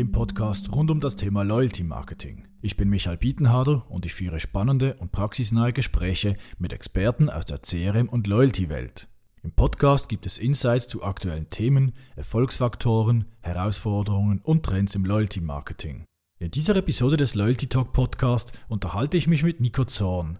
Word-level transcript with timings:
dem 0.00 0.12
Podcast 0.12 0.72
rund 0.72 0.90
um 0.90 0.98
das 0.98 1.14
Thema 1.14 1.42
Loyalty 1.42 1.82
Marketing. 1.82 2.48
Ich 2.62 2.78
bin 2.78 2.88
Michael 2.88 3.18
Bietenharder 3.18 3.84
und 3.90 4.06
ich 4.06 4.14
führe 4.14 4.40
spannende 4.40 4.94
und 4.94 5.12
praxisnahe 5.12 5.74
Gespräche 5.74 6.36
mit 6.58 6.72
Experten 6.72 7.28
aus 7.28 7.44
der 7.44 7.58
CRM- 7.58 8.08
und 8.08 8.26
Loyalty-Welt. 8.26 9.08
Im 9.42 9.52
Podcast 9.52 10.08
gibt 10.08 10.24
es 10.24 10.38
Insights 10.38 10.88
zu 10.88 11.04
aktuellen 11.04 11.50
Themen, 11.50 11.92
Erfolgsfaktoren, 12.16 13.26
Herausforderungen 13.40 14.40
und 14.42 14.64
Trends 14.64 14.94
im 14.94 15.04
Loyalty 15.04 15.42
Marketing. 15.42 16.06
In 16.38 16.50
dieser 16.50 16.76
Episode 16.76 17.18
des 17.18 17.34
Loyalty 17.34 17.66
Talk 17.66 17.92
Podcast 17.92 18.52
unterhalte 18.68 19.18
ich 19.18 19.28
mich 19.28 19.42
mit 19.42 19.60
Nico 19.60 19.84
Zorn. 19.84 20.38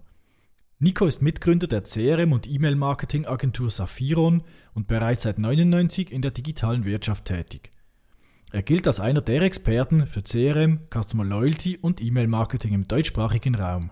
Nico 0.79 1.05
ist 1.05 1.21
Mitgründer 1.21 1.67
der 1.67 1.83
CRM- 1.83 2.33
und 2.33 2.49
E-Mail-Marketing-Agentur 2.49 3.69
Saphiron 3.69 4.41
und 4.73 4.87
bereits 4.87 5.21
seit 5.21 5.37
1999 5.37 6.11
in 6.11 6.23
der 6.23 6.31
digitalen 6.31 6.83
Wirtschaft 6.83 7.25
tätig. 7.25 7.70
Er 8.53 8.63
gilt 8.63 8.85
als 8.85 8.99
einer 8.99 9.21
der 9.21 9.43
Experten 9.43 10.05
für 10.07 10.23
CRM, 10.23 10.81
Customer 10.93 11.23
Loyalty 11.23 11.77
und 11.77 12.01
E-Mail-Marketing 12.01 12.73
im 12.73 12.85
deutschsprachigen 12.85 13.55
Raum. 13.55 13.91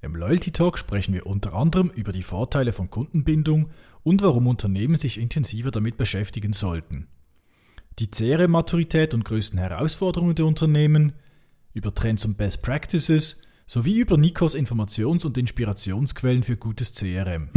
Im 0.00 0.16
Loyalty 0.16 0.50
Talk 0.50 0.78
sprechen 0.78 1.12
wir 1.12 1.26
unter 1.26 1.52
anderem 1.52 1.90
über 1.90 2.12
die 2.12 2.22
Vorteile 2.22 2.72
von 2.72 2.88
Kundenbindung 2.88 3.68
und 4.02 4.22
warum 4.22 4.46
Unternehmen 4.46 4.96
sich 4.96 5.18
intensiver 5.18 5.70
damit 5.70 5.98
beschäftigen 5.98 6.54
sollten. 6.54 7.08
Die 7.98 8.10
CRM-Maturität 8.10 9.12
und 9.12 9.26
größten 9.26 9.58
Herausforderungen 9.58 10.34
der 10.34 10.46
Unternehmen, 10.46 11.12
über 11.74 11.94
Trends 11.94 12.24
und 12.24 12.38
Best 12.38 12.62
Practices 12.62 13.42
sowie 13.66 13.98
über 13.98 14.16
Nikos 14.16 14.54
Informations- 14.54 15.26
und 15.26 15.36
Inspirationsquellen 15.36 16.44
für 16.44 16.56
gutes 16.56 16.94
CRM. 16.94 17.50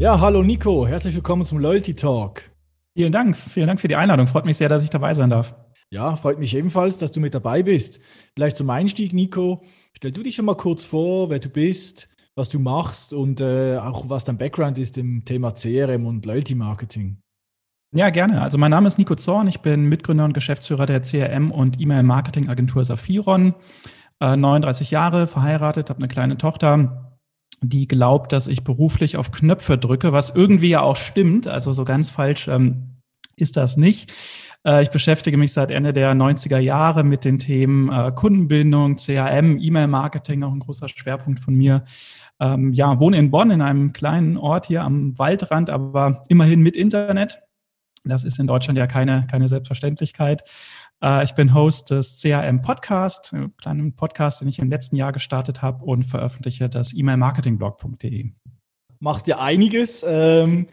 Ja, 0.00 0.18
hallo 0.18 0.42
Nico, 0.42 0.86
herzlich 0.86 1.14
willkommen 1.14 1.44
zum 1.44 1.58
Loyalty 1.58 1.92
Talk. 1.92 2.50
Vielen 2.96 3.12
Dank, 3.12 3.36
vielen 3.36 3.66
Dank 3.66 3.82
für 3.82 3.88
die 3.88 3.96
Einladung. 3.96 4.26
Freut 4.26 4.46
mich 4.46 4.56
sehr, 4.56 4.70
dass 4.70 4.82
ich 4.82 4.88
dabei 4.88 5.12
sein 5.12 5.28
darf. 5.28 5.54
Ja, 5.90 6.16
freut 6.16 6.38
mich 6.38 6.56
ebenfalls, 6.56 6.96
dass 6.96 7.12
du 7.12 7.20
mit 7.20 7.34
dabei 7.34 7.62
bist. 7.62 8.00
Vielleicht 8.34 8.56
zum 8.56 8.70
Einstieg, 8.70 9.12
Nico, 9.12 9.62
stell 9.94 10.10
du 10.10 10.22
dich 10.22 10.36
schon 10.36 10.46
mal 10.46 10.56
kurz 10.56 10.84
vor, 10.84 11.28
wer 11.28 11.38
du 11.38 11.50
bist, 11.50 12.08
was 12.34 12.48
du 12.48 12.58
machst 12.58 13.12
und 13.12 13.42
äh, 13.42 13.76
auch 13.76 14.08
was 14.08 14.24
dein 14.24 14.38
Background 14.38 14.78
ist 14.78 14.96
im 14.96 15.22
Thema 15.26 15.52
CRM 15.52 16.06
und 16.06 16.24
Loyalty 16.24 16.54
Marketing. 16.54 17.18
Ja, 17.94 18.08
gerne. 18.08 18.40
Also 18.40 18.56
mein 18.56 18.70
Name 18.70 18.88
ist 18.88 18.96
Nico 18.96 19.16
Zorn, 19.16 19.48
ich 19.48 19.60
bin 19.60 19.84
Mitgründer 19.84 20.24
und 20.24 20.32
Geschäftsführer 20.32 20.86
der 20.86 21.02
CRM 21.02 21.50
und 21.50 21.78
E-Mail-Marketing-Agentur 21.78 22.86
Saphiron. 22.86 23.54
Äh, 24.18 24.38
39 24.38 24.92
Jahre, 24.92 25.26
verheiratet, 25.26 25.90
habe 25.90 25.98
eine 25.98 26.08
kleine 26.08 26.38
Tochter 26.38 27.09
die 27.62 27.86
glaubt, 27.86 28.32
dass 28.32 28.46
ich 28.46 28.64
beruflich 28.64 29.16
auf 29.16 29.32
Knöpfe 29.32 29.76
drücke, 29.76 30.12
was 30.12 30.30
irgendwie 30.30 30.70
ja 30.70 30.80
auch 30.80 30.96
stimmt. 30.96 31.46
Also 31.46 31.72
so 31.72 31.84
ganz 31.84 32.10
falsch 32.10 32.48
ähm, 32.48 32.96
ist 33.36 33.56
das 33.56 33.76
nicht. 33.76 34.12
Äh, 34.64 34.82
ich 34.82 34.90
beschäftige 34.90 35.36
mich 35.36 35.52
seit 35.52 35.70
Ende 35.70 35.92
der 35.92 36.14
90er 36.14 36.58
Jahre 36.58 37.04
mit 37.04 37.24
den 37.24 37.38
Themen 37.38 37.90
äh, 37.90 38.12
Kundenbindung, 38.12 38.96
CRM, 38.96 39.58
E-Mail-Marketing, 39.58 40.42
auch 40.42 40.52
ein 40.52 40.60
großer 40.60 40.88
Schwerpunkt 40.88 41.40
von 41.40 41.54
mir. 41.54 41.84
Ähm, 42.40 42.72
ja, 42.72 42.98
wohne 43.00 43.18
in 43.18 43.30
Bonn 43.30 43.50
in 43.50 43.62
einem 43.62 43.92
kleinen 43.92 44.38
Ort 44.38 44.66
hier 44.66 44.82
am 44.82 45.18
Waldrand, 45.18 45.70
aber 45.70 46.22
immerhin 46.28 46.60
mit 46.60 46.76
Internet. 46.76 47.40
Das 48.04 48.24
ist 48.24 48.38
in 48.38 48.46
Deutschland 48.46 48.78
ja 48.78 48.86
keine, 48.86 49.26
keine 49.30 49.48
Selbstverständlichkeit. 49.48 50.42
Äh, 51.02 51.24
ich 51.24 51.34
bin 51.34 51.54
Host 51.54 51.90
des 51.90 52.20
CRM 52.20 52.62
Podcast, 52.62 53.32
einem 53.32 53.56
kleinen 53.56 53.94
Podcast, 53.94 54.40
den 54.40 54.48
ich 54.48 54.58
im 54.58 54.70
letzten 54.70 54.96
Jahr 54.96 55.12
gestartet 55.12 55.62
habe 55.62 55.84
und 55.84 56.04
veröffentliche 56.04 56.68
das 56.68 56.92
E-Mail-Marketing-Blog.de. 56.92 58.30
Macht 59.02 59.28
ja 59.28 59.38
einiges 59.38 60.04
ähm, 60.06 60.66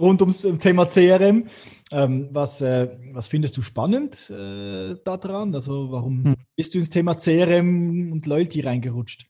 rund 0.00 0.20
ums 0.20 0.44
Thema 0.58 0.86
CRM. 0.86 1.46
Ähm, 1.92 2.28
was, 2.32 2.60
äh, 2.60 2.88
was 3.12 3.28
findest 3.28 3.56
du 3.56 3.62
spannend 3.62 4.30
äh, 4.30 4.96
daran? 5.04 5.54
Also 5.54 5.92
warum 5.92 6.24
hm. 6.24 6.34
bist 6.56 6.74
du 6.74 6.78
ins 6.78 6.90
Thema 6.90 7.14
CRM 7.14 8.10
und 8.10 8.26
Loyalty 8.26 8.62
reingerutscht? 8.62 9.26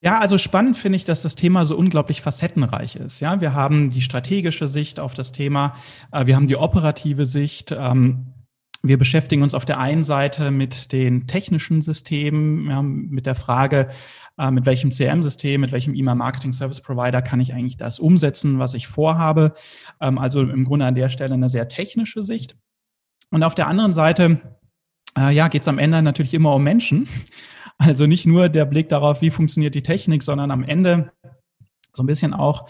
Ja, 0.00 0.20
also 0.20 0.38
spannend 0.38 0.76
finde 0.76 0.96
ich, 0.96 1.04
dass 1.04 1.22
das 1.22 1.34
Thema 1.34 1.66
so 1.66 1.76
unglaublich 1.76 2.22
facettenreich 2.22 2.94
ist. 2.96 3.18
Ja, 3.18 3.40
wir 3.40 3.52
haben 3.52 3.90
die 3.90 4.00
strategische 4.00 4.68
Sicht 4.68 5.00
auf 5.00 5.12
das 5.12 5.32
Thema, 5.32 5.74
äh, 6.12 6.24
wir 6.24 6.36
haben 6.36 6.46
die 6.46 6.56
operative 6.56 7.26
Sicht. 7.26 7.72
Ähm, 7.76 8.32
wir 8.82 8.98
beschäftigen 8.98 9.42
uns 9.42 9.54
auf 9.54 9.64
der 9.64 9.78
einen 9.78 10.02
Seite 10.02 10.50
mit 10.50 10.92
den 10.92 11.26
technischen 11.26 11.82
Systemen, 11.82 12.70
ja, 12.70 12.80
mit 12.82 13.26
der 13.26 13.34
Frage, 13.34 13.88
äh, 14.38 14.50
mit 14.50 14.66
welchem 14.66 14.90
CRM-System, 14.90 15.60
mit 15.60 15.72
welchem 15.72 15.94
E-Mail-Marketing-Service-Provider 15.94 17.22
kann 17.22 17.40
ich 17.40 17.52
eigentlich 17.52 17.76
das 17.76 17.98
umsetzen, 17.98 18.58
was 18.58 18.74
ich 18.74 18.86
vorhabe. 18.86 19.54
Ähm, 20.00 20.18
also 20.18 20.42
im 20.42 20.64
Grunde 20.64 20.86
an 20.86 20.94
der 20.94 21.08
Stelle 21.08 21.34
eine 21.34 21.48
sehr 21.48 21.68
technische 21.68 22.22
Sicht. 22.22 22.56
Und 23.30 23.42
auf 23.42 23.54
der 23.54 23.66
anderen 23.66 23.92
Seite, 23.92 24.40
äh, 25.18 25.34
ja, 25.34 25.48
geht 25.48 25.62
es 25.62 25.68
am 25.68 25.78
Ende 25.78 26.00
natürlich 26.02 26.34
immer 26.34 26.54
um 26.54 26.62
Menschen. 26.62 27.08
Also 27.80 28.08
nicht 28.08 28.26
nur 28.26 28.48
der 28.48 28.64
Blick 28.64 28.88
darauf, 28.88 29.20
wie 29.20 29.30
funktioniert 29.30 29.72
die 29.76 29.84
Technik, 29.84 30.24
sondern 30.24 30.50
am 30.50 30.64
Ende 30.64 31.12
so 31.92 32.02
ein 32.02 32.06
bisschen 32.06 32.34
auch 32.34 32.68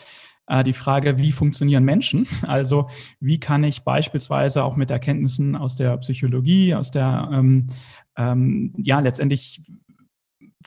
äh, 0.48 0.64
die 0.64 0.72
Frage, 0.72 1.18
wie 1.18 1.32
funktionieren 1.32 1.84
Menschen? 1.84 2.26
Also 2.42 2.88
wie 3.20 3.38
kann 3.38 3.64
ich 3.64 3.82
beispielsweise 3.82 4.64
auch 4.64 4.76
mit 4.76 4.90
Erkenntnissen 4.90 5.54
aus 5.54 5.76
der 5.76 5.96
Psychologie, 5.98 6.74
aus 6.74 6.90
der, 6.90 7.28
ähm, 7.32 7.68
ähm, 8.16 8.72
ja, 8.78 9.00
letztendlich 9.00 9.62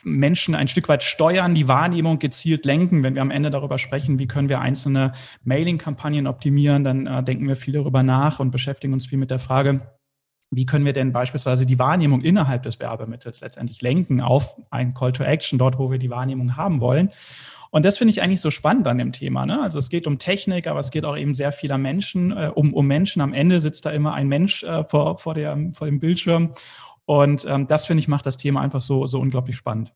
Menschen 0.04 0.54
ein 0.54 0.68
Stück 0.68 0.88
weit 0.88 1.02
steuern, 1.02 1.54
die 1.54 1.68
Wahrnehmung 1.68 2.18
gezielt 2.18 2.64
lenken. 2.64 3.02
Wenn 3.02 3.14
wir 3.14 3.22
am 3.22 3.30
Ende 3.30 3.50
darüber 3.50 3.78
sprechen, 3.78 4.18
wie 4.18 4.26
können 4.26 4.48
wir 4.48 4.60
einzelne 4.60 5.12
Mailing-Kampagnen 5.44 6.26
optimieren, 6.26 6.84
dann 6.84 7.06
äh, 7.06 7.22
denken 7.22 7.46
wir 7.46 7.56
viel 7.56 7.74
darüber 7.74 8.02
nach 8.02 8.40
und 8.40 8.50
beschäftigen 8.50 8.92
uns 8.92 9.06
viel 9.06 9.18
mit 9.18 9.30
der 9.30 9.38
Frage, 9.38 9.82
wie 10.50 10.66
können 10.66 10.84
wir 10.84 10.92
denn 10.92 11.12
beispielsweise 11.12 11.64
die 11.66 11.78
Wahrnehmung 11.78 12.20
innerhalb 12.20 12.62
des 12.62 12.78
Werbemittels 12.78 13.40
letztendlich 13.40 13.80
lenken 13.80 14.20
auf 14.20 14.56
ein 14.70 14.92
Call 14.92 15.12
to 15.12 15.24
Action, 15.24 15.58
dort, 15.58 15.78
wo 15.78 15.90
wir 15.90 15.98
die 15.98 16.10
Wahrnehmung 16.10 16.56
haben 16.56 16.80
wollen. 16.80 17.10
Und 17.74 17.86
das 17.86 17.96
finde 17.96 18.12
ich 18.12 18.20
eigentlich 18.20 18.42
so 18.42 18.50
spannend 18.50 18.86
an 18.86 18.98
dem 18.98 19.12
Thema. 19.12 19.46
Ne? 19.46 19.60
Also 19.60 19.78
es 19.78 19.88
geht 19.88 20.06
um 20.06 20.18
Technik, 20.18 20.66
aber 20.66 20.78
es 20.78 20.90
geht 20.90 21.06
auch 21.06 21.16
eben 21.16 21.32
sehr 21.32 21.52
vieler 21.52 21.78
Menschen, 21.78 22.30
äh, 22.30 22.50
um, 22.54 22.74
um 22.74 22.86
Menschen. 22.86 23.22
Am 23.22 23.32
Ende 23.32 23.60
sitzt 23.60 23.86
da 23.86 23.90
immer 23.90 24.12
ein 24.12 24.28
Mensch 24.28 24.62
äh, 24.62 24.84
vor, 24.84 25.16
vor, 25.16 25.34
der, 25.34 25.56
vor 25.72 25.86
dem 25.86 25.98
Bildschirm. 25.98 26.52
Und 27.06 27.46
ähm, 27.48 27.66
das, 27.66 27.86
finde 27.86 28.00
ich, 28.00 28.08
macht 28.08 28.26
das 28.26 28.36
Thema 28.36 28.60
einfach 28.60 28.82
so, 28.82 29.06
so 29.06 29.18
unglaublich 29.18 29.56
spannend. 29.56 29.94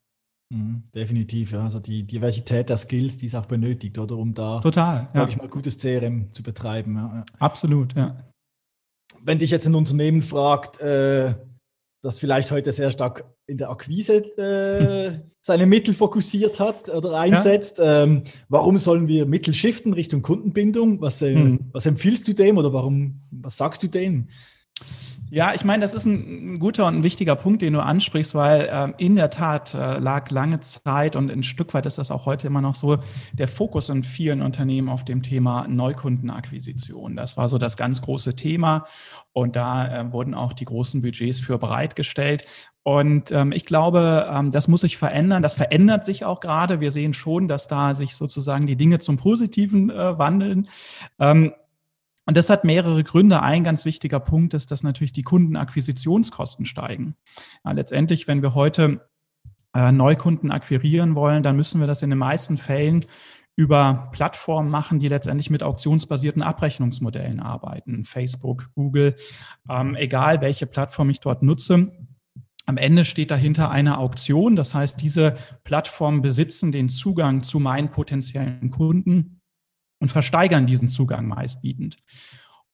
Mhm, 0.49 0.85
definitiv, 0.95 1.53
ja. 1.53 1.65
Also 1.65 1.79
die 1.79 2.05
Diversität 2.05 2.71
der 2.71 2.79
Skills, 2.79 3.19
die 3.19 3.27
es 3.27 3.35
auch 3.35 3.47
benötigt, 3.47 3.99
oder 3.99 4.17
um 4.17 4.33
da, 4.33 4.61
Total, 4.61 5.09
ja. 5.13 5.29
ich 5.29 5.37
mal, 5.37 5.49
gutes 5.49 5.79
CRM 5.79 6.33
zu 6.33 6.43
betreiben. 6.43 6.97
Ja. 6.97 7.25
Absolut, 7.39 7.95
ja. 7.95 8.17
Wenn 9.21 9.39
dich 9.39 9.51
jetzt 9.51 9.67
ein 9.67 9.75
Unternehmen 9.75 10.23
fragt, 10.23 10.81
äh, 10.81 11.35
das 12.07 12.21
vielleicht 12.21 12.53
heute 12.53 12.71
sehr 12.71 12.93
stark 12.93 13.25
in 13.49 13.59
der 13.59 13.69
Akquise 13.69 14.19
äh, 14.39 15.19
seine 15.41 15.67
Mittel 15.67 15.93
fokussiert 15.93 16.61
hat 16.61 16.89
oder 16.89 17.19
einsetzt. 17.19 17.79
Ja. 17.79 18.05
Ähm, 18.05 18.23
warum 18.49 18.79
sollen 18.79 19.09
wir 19.09 19.27
Mittel 19.27 19.53
shiften 19.53 19.93
Richtung 19.93 20.23
Kundenbindung? 20.23 21.01
Was, 21.01 21.21
äh, 21.21 21.35
hm. 21.35 21.59
was 21.73 21.85
empfiehlst 21.85 22.29
du 22.29 22.33
dem 22.33 22.59
oder 22.59 22.73
warum, 22.73 23.23
was 23.33 23.57
sagst 23.57 23.83
du 23.83 23.89
denen? 23.89 24.31
Ja, 25.29 25.53
ich 25.55 25.65
meine, 25.65 25.81
das 25.81 25.93
ist 25.93 26.05
ein 26.05 26.61
guter 26.61 26.87
und 26.87 26.99
ein 26.99 27.03
wichtiger 27.03 27.35
Punkt, 27.35 27.61
den 27.61 27.73
du 27.73 27.83
ansprichst, 27.83 28.37
weil 28.37 28.69
ähm, 28.71 28.95
in 28.97 29.17
der 29.17 29.29
Tat 29.31 29.75
äh, 29.75 29.99
lag 29.99 30.31
lange 30.31 30.61
Zeit 30.61 31.17
und 31.17 31.33
ein 31.33 31.43
Stück 31.43 31.75
weit 31.75 31.85
ist 31.85 31.99
das 31.99 32.13
auch 32.13 32.27
heute 32.27 32.47
immer 32.47 32.61
noch 32.61 32.77
so, 32.77 32.99
der 33.33 33.49
Fokus 33.49 33.89
in 33.89 34.05
vielen 34.05 34.41
Unternehmen 34.41 34.89
auf 34.89 35.05
dem 35.05 35.23
Thema 35.23 35.67
Neukundenakquisition. 35.67 37.17
Das 37.17 37.37
war 37.37 37.49
so 37.49 37.59
das 37.59 37.77
ganz 37.77 38.03
große 38.03 38.37
Thema 38.37 38.87
und 39.33 39.57
da 39.57 40.03
äh, 40.03 40.13
wurden 40.13 40.33
auch 40.33 40.53
die 40.53 40.65
großen 40.65 41.03
Budgets 41.03 41.41
für 41.41 41.59
bereitgestellt. 41.59 42.45
Und 42.85 43.33
ähm, 43.33 43.51
ich 43.51 43.65
glaube, 43.65 44.29
ähm, 44.33 44.53
das 44.53 44.69
muss 44.69 44.83
sich 44.83 44.97
verändern. 44.97 45.43
Das 45.43 45.55
verändert 45.55 46.05
sich 46.05 46.25
auch 46.25 46.39
gerade. 46.39 46.81
Wir 46.81 46.93
sehen 46.93 47.15
schon, 47.15 47.49
dass 47.49 47.67
da 47.67 47.95
sich 47.95 48.15
sozusagen 48.15 48.67
die 48.67 48.77
Dinge 48.77 49.01
zum 49.01 49.17
Positiven 49.17 49.91
äh, 49.91 50.17
wandeln. 50.19 50.69
Ähm, 51.19 51.53
und 52.27 52.37
das 52.37 52.51
hat 52.51 52.65
mehrere 52.65 53.05
Gründe. 53.05 53.41
Ein 53.41 53.65
ganz 53.65 53.85
wichtiger 53.85 54.19
Punkt 54.19 54.53
ist, 54.53 54.71
dass 54.73 54.83
natürlich 54.83 55.13
die 55.13 55.23
Kundenakquisitionskosten 55.23 56.67
steigen. 56.67 57.15
Ja, 57.65 57.71
letztendlich, 57.71 58.27
wenn 58.27 58.43
wir 58.43 58.55
heute 58.55 59.09
äh, 59.75 59.93
Neukunden 59.93 60.51
akquirieren 60.51 61.15
wollen, 61.15 61.45
dann 61.45 61.57
müssen 61.57 61.81
wir 61.81 61.87
das 61.87 62.03
in 62.03 62.11
den 62.11 62.19
meisten 62.19 62.59
Fällen 62.59 63.07
über 63.55 64.11
Plattformen 64.13 64.71
machen, 64.71 64.99
die 64.99 65.09
letztendlich 65.09 65.51
mit 65.51 65.63
auktionsbasierten 65.63 66.43
Abrechnungsmodellen 66.43 67.41
arbeiten. 67.41 68.05
Facebook, 68.05 68.71
Google, 68.75 69.15
ähm, 69.71 69.95
egal 69.95 70.41
welche 70.41 70.67
Plattform 70.67 71.09
ich 71.11 71.21
dort 71.21 71.43
nutze. 71.43 71.93
Am 72.67 72.77
Ende 72.77 73.05
steht 73.05 73.31
dahinter 73.31 73.71
eine 73.71 73.99
Auktion. 73.99 74.57
Das 74.57 74.75
heißt, 74.75 75.01
diese 75.01 75.37
Plattformen 75.63 76.21
besitzen 76.21 76.73
den 76.73 76.89
Zugang 76.89 77.45
zu 77.45 77.61
meinen 77.61 77.91
potenziellen 77.91 78.73
Kunden 78.73 79.36
und 79.99 80.11
versteigern 80.11 80.67
diesen 80.67 80.89
Zugang 80.89 81.27
meistbietend. 81.27 81.97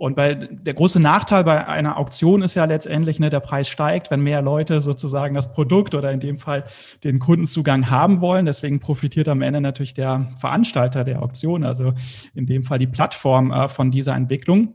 Und 0.02 0.16
bei, 0.16 0.34
der 0.34 0.74
große 0.74 0.98
Nachteil 0.98 1.44
bei 1.44 1.68
einer 1.68 1.96
Auktion 1.96 2.42
ist 2.42 2.56
ja 2.56 2.64
letztendlich, 2.64 3.20
ne, 3.20 3.30
der 3.30 3.38
Preis 3.38 3.68
steigt, 3.68 4.10
wenn 4.10 4.20
mehr 4.20 4.42
Leute 4.42 4.80
sozusagen 4.80 5.32
das 5.32 5.52
Produkt 5.52 5.94
oder 5.94 6.10
in 6.10 6.18
dem 6.18 6.38
Fall 6.38 6.64
den 7.04 7.20
Kundenzugang 7.20 7.88
haben 7.88 8.20
wollen. 8.20 8.44
Deswegen 8.44 8.80
profitiert 8.80 9.28
am 9.28 9.42
Ende 9.42 9.60
natürlich 9.60 9.94
der 9.94 10.32
Veranstalter 10.40 11.04
der 11.04 11.22
Auktion, 11.22 11.62
also 11.62 11.92
in 12.34 12.46
dem 12.46 12.64
Fall 12.64 12.78
die 12.78 12.88
Plattform 12.88 13.52
äh, 13.52 13.68
von 13.68 13.92
dieser 13.92 14.16
Entwicklung. 14.16 14.74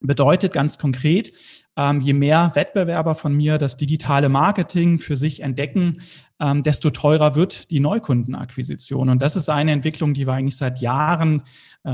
Bedeutet 0.00 0.52
ganz 0.52 0.76
konkret, 0.76 1.32
ähm, 1.76 2.00
je 2.00 2.12
mehr 2.12 2.50
Wettbewerber 2.54 3.14
von 3.14 3.36
mir 3.36 3.58
das 3.58 3.76
digitale 3.76 4.28
Marketing 4.28 4.98
für 4.98 5.16
sich 5.16 5.40
entdecken, 5.40 6.00
ähm, 6.40 6.64
desto 6.64 6.90
teurer 6.90 7.36
wird 7.36 7.70
die 7.70 7.80
Neukundenakquisition. 7.80 9.08
Und 9.08 9.22
das 9.22 9.36
ist 9.36 9.48
eine 9.48 9.70
Entwicklung, 9.70 10.14
die 10.14 10.26
wir 10.26 10.34
eigentlich 10.34 10.56
seit 10.56 10.80
Jahren 10.80 11.42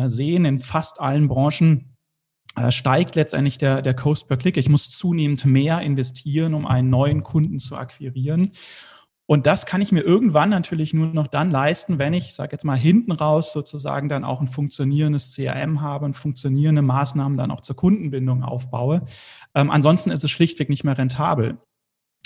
sehen 0.07 0.45
in 0.45 0.59
fast 0.59 1.01
allen 1.01 1.29
Branchen 1.29 1.95
äh, 2.57 2.71
steigt 2.71 3.17
letztendlich 3.17 3.59
der, 3.59 3.83
der 3.83 3.95
Cost 3.95 4.29
per 4.29 4.37
Click. 4.37 4.57
Ich 4.57 4.69
muss 4.69 4.91
zunehmend 4.91 5.45
mehr 5.45 5.81
investieren, 5.81 6.55
um 6.55 6.67
einen 6.67 6.89
neuen 6.89 7.25
Kunden 7.25 7.59
zu 7.59 7.77
akquirieren. 7.77 8.53
Und 9.27 9.47
das 9.47 9.65
kann 9.65 9.81
ich 9.81 9.91
mir 9.91 10.03
irgendwann 10.03 10.51
natürlich 10.51 10.93
nur 10.93 11.07
noch 11.07 11.27
dann 11.27 11.51
leisten, 11.51 11.99
wenn 11.99 12.13
ich, 12.13 12.29
ich 12.29 12.35
sage 12.35 12.53
jetzt 12.53 12.65
mal, 12.65 12.77
hinten 12.77 13.11
raus 13.11 13.53
sozusagen 13.53 14.09
dann 14.09 14.23
auch 14.23 14.41
ein 14.41 14.47
funktionierendes 14.47 15.35
CRM 15.35 15.81
habe, 15.81 16.05
und 16.05 16.15
funktionierende 16.15 16.83
Maßnahmen 16.83 17.39
dann 17.39 17.51
auch 17.51 17.63
zur 17.63 17.75
Kundenbindung 17.75 18.45
aufbaue. 18.45 19.03
Ähm, 19.55 19.71
ansonsten 19.71 20.11
ist 20.11 20.23
es 20.23 20.31
schlichtweg 20.31 20.69
nicht 20.69 20.85
mehr 20.85 20.99
rentabel. 20.99 21.57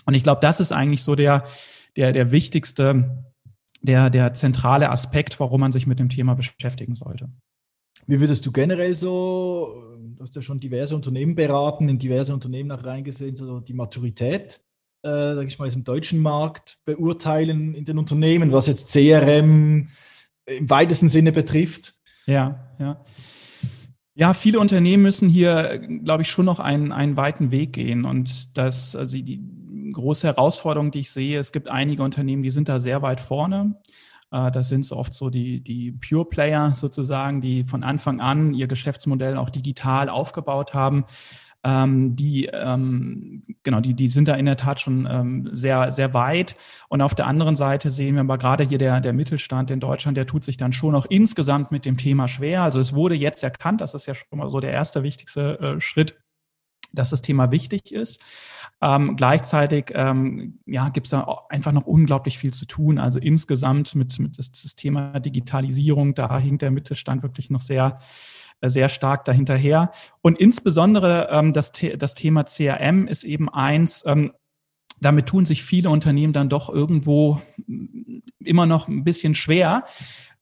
Und 0.06 0.14
ich 0.14 0.24
glaube, 0.24 0.40
das 0.40 0.58
ist 0.58 0.72
eigentlich 0.72 1.04
so 1.04 1.14
der, 1.14 1.44
der, 1.96 2.12
der 2.12 2.32
wichtigste, 2.32 3.24
der, 3.80 4.10
der 4.10 4.34
zentrale 4.34 4.90
Aspekt, 4.90 5.38
warum 5.38 5.60
man 5.60 5.72
sich 5.72 5.86
mit 5.86 6.00
dem 6.00 6.08
Thema 6.08 6.34
beschäftigen 6.34 6.96
sollte. 6.96 7.30
Wie 8.06 8.20
würdest 8.20 8.46
du 8.46 8.52
generell 8.52 8.94
so, 8.94 9.82
du 10.16 10.22
hast 10.22 10.34
ja 10.34 10.42
schon 10.42 10.60
diverse 10.60 10.94
Unternehmen 10.94 11.34
beraten, 11.34 11.88
in 11.88 11.98
diverse 11.98 12.32
Unternehmen 12.32 12.70
auch 12.72 12.84
reingesehen, 12.84 13.36
so 13.36 13.60
die 13.60 13.74
Maturität 13.74 14.60
äh, 15.02 15.34
sage 15.34 15.46
ich 15.46 15.58
mal, 15.58 15.72
im 15.72 15.84
deutschen 15.84 16.20
Markt 16.20 16.78
beurteilen 16.84 17.74
in 17.74 17.84
den 17.84 17.98
Unternehmen, 17.98 18.52
was 18.52 18.66
jetzt 18.66 18.92
CRM 18.92 19.88
im 20.46 20.70
weitesten 20.70 21.08
Sinne 21.08 21.32
betrifft? 21.32 21.94
Ja, 22.26 22.68
ja. 22.78 23.04
Ja, 24.14 24.34
viele 24.34 24.58
Unternehmen 24.58 25.04
müssen 25.04 25.28
hier, 25.28 25.78
glaube 25.78 26.22
ich, 26.22 26.28
schon 26.28 26.46
noch 26.46 26.58
einen, 26.58 26.92
einen 26.92 27.16
weiten 27.16 27.52
Weg 27.52 27.74
gehen. 27.74 28.04
Und 28.04 28.58
das, 28.58 28.96
also 28.96 29.16
die 29.16 29.40
große 29.92 30.26
Herausforderung, 30.26 30.90
die 30.90 31.00
ich 31.00 31.12
sehe, 31.12 31.38
es 31.38 31.52
gibt 31.52 31.70
einige 31.70 32.02
Unternehmen, 32.02 32.42
die 32.42 32.50
sind 32.50 32.68
da 32.68 32.80
sehr 32.80 33.00
weit 33.02 33.20
vorne. 33.20 33.80
Äh, 34.30 34.50
das 34.50 34.68
sind 34.68 34.84
so 34.84 34.96
oft 34.96 35.12
so 35.12 35.30
die, 35.30 35.60
die 35.60 35.92
Pure 35.92 36.26
Player 36.26 36.74
sozusagen, 36.74 37.40
die 37.40 37.64
von 37.64 37.82
Anfang 37.82 38.20
an 38.20 38.54
ihr 38.54 38.66
Geschäftsmodell 38.66 39.36
auch 39.36 39.50
digital 39.50 40.08
aufgebaut 40.08 40.74
haben 40.74 41.04
ähm, 41.64 42.14
die, 42.14 42.46
ähm, 42.46 43.42
genau, 43.62 43.80
die, 43.80 43.94
die 43.94 44.08
sind 44.08 44.28
da 44.28 44.34
in 44.34 44.46
der 44.46 44.56
Tat 44.56 44.80
schon 44.80 45.08
ähm, 45.10 45.48
sehr, 45.52 45.90
sehr 45.90 46.14
weit. 46.14 46.56
Und 46.88 47.02
auf 47.02 47.14
der 47.14 47.26
anderen 47.26 47.56
Seite 47.56 47.90
sehen 47.90 48.14
wir 48.14 48.20
aber 48.20 48.38
gerade 48.38 48.64
hier 48.64 48.78
der, 48.78 49.00
der 49.00 49.12
Mittelstand 49.12 49.70
in 49.70 49.80
Deutschland, 49.80 50.16
der 50.16 50.26
tut 50.26 50.44
sich 50.44 50.56
dann 50.56 50.72
schon 50.72 50.92
noch 50.92 51.06
insgesamt 51.06 51.72
mit 51.72 51.84
dem 51.84 51.96
Thema 51.96 52.28
schwer. 52.28 52.62
Also 52.62 52.78
es 52.78 52.94
wurde 52.94 53.16
jetzt 53.16 53.42
erkannt, 53.42 53.80
das 53.80 53.94
ist 53.94 54.06
ja 54.06 54.14
schon 54.14 54.38
mal 54.38 54.50
so 54.50 54.60
der 54.60 54.70
erste 54.70 55.02
wichtigste 55.02 55.58
äh, 55.58 55.80
Schritt, 55.80 56.16
dass 56.92 57.10
das 57.10 57.22
Thema 57.22 57.50
wichtig 57.50 57.92
ist. 57.92 58.22
Ähm, 58.80 59.16
gleichzeitig 59.16 59.92
ähm, 59.94 60.60
ja, 60.66 60.88
gibt 60.88 61.08
es 61.08 61.10
da 61.10 61.26
einfach 61.48 61.72
noch 61.72 61.86
unglaublich 61.86 62.38
viel 62.38 62.52
zu 62.52 62.66
tun. 62.66 62.98
Also 62.98 63.18
insgesamt 63.18 63.94
mit, 63.94 64.18
mit 64.18 64.38
das, 64.38 64.52
das 64.52 64.76
Thema 64.76 65.18
Digitalisierung, 65.18 66.14
da 66.14 66.38
hinkt 66.38 66.62
der 66.62 66.70
Mittelstand 66.70 67.22
wirklich 67.22 67.50
noch 67.50 67.60
sehr, 67.60 67.98
äh, 68.60 68.70
sehr 68.70 68.88
stark 68.88 69.24
dahinterher. 69.24 69.90
Und 70.22 70.38
insbesondere 70.38 71.28
ähm, 71.30 71.52
das, 71.52 71.72
das 71.98 72.14
Thema 72.14 72.44
CRM 72.44 73.08
ist 73.08 73.24
eben 73.24 73.48
eins, 73.48 74.04
ähm, 74.06 74.32
damit 75.00 75.26
tun 75.26 75.46
sich 75.46 75.62
viele 75.62 75.90
Unternehmen 75.90 76.32
dann 76.32 76.48
doch 76.48 76.68
irgendwo 76.68 77.40
mm, 77.66 78.18
immer 78.44 78.66
noch 78.66 78.88
ein 78.88 79.04
bisschen 79.04 79.34
schwer. 79.34 79.84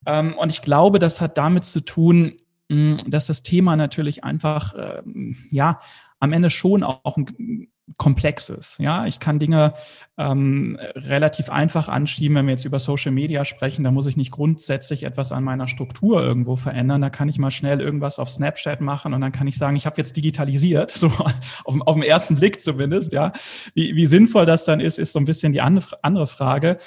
Ähm, 0.07 0.35
und 0.35 0.51
ich 0.51 0.63
glaube, 0.63 0.99
das 0.99 1.21
hat 1.21 1.39
damit 1.39 1.65
zu 1.65 1.81
tun, 1.81 2.39
mm, 2.69 2.97
dass 3.07 3.27
das 3.27 3.43
Thema 3.43 3.77
natürlich 3.77 4.25
einfach, 4.25 4.75
ähm, 4.79 5.39
ja, 5.51 5.81
am 6.21 6.33
Ende 6.33 6.51
schon 6.51 6.83
auch 6.83 7.17
ein 7.17 7.69
Komplexes. 7.99 8.77
Ja, 8.81 9.07
ich 9.07 9.21
kann 9.21 9.39
Dinge 9.39 9.75
ähm, 10.19 10.77
relativ 10.97 11.51
einfach 11.51 11.89
anschieben, 11.89 12.37
wenn 12.37 12.47
wir 12.47 12.53
jetzt 12.53 12.65
über 12.65 12.81
Social 12.81 13.13
Media 13.13 13.45
sprechen. 13.45 13.85
Da 13.85 13.93
muss 13.93 14.07
ich 14.07 14.17
nicht 14.17 14.33
grundsätzlich 14.33 15.05
etwas 15.05 15.31
an 15.31 15.45
meiner 15.45 15.69
Struktur 15.69 16.21
irgendwo 16.21 16.57
verändern. 16.57 17.01
Da 17.01 17.11
kann 17.11 17.29
ich 17.29 17.39
mal 17.39 17.53
schnell 17.53 17.81
irgendwas 17.81 18.19
auf 18.19 18.29
Snapchat 18.29 18.81
machen 18.81 19.15
und 19.15 19.21
dann 19.21 19.31
kann 19.31 19.47
ich 19.47 19.57
sagen, 19.57 19.77
ich 19.77 19.87
habe 19.87 19.99
jetzt 19.99 20.17
digitalisiert, 20.17 20.91
so 20.97 21.07
auf, 21.65 21.75
auf 21.81 21.95
den 21.95 22.03
ersten 22.03 22.35
Blick 22.35 22.61
zumindest. 22.61 23.13
Ja, 23.13 23.33
wie, 23.75 23.95
wie 23.95 24.07
sinnvoll 24.07 24.47
das 24.47 24.65
dann 24.65 24.81
ist, 24.81 24.99
ist 24.99 25.13
so 25.13 25.21
ein 25.21 25.25
bisschen 25.25 25.53
die 25.53 25.61
andere, 25.61 26.03
andere 26.03 26.27
Frage. 26.27 26.79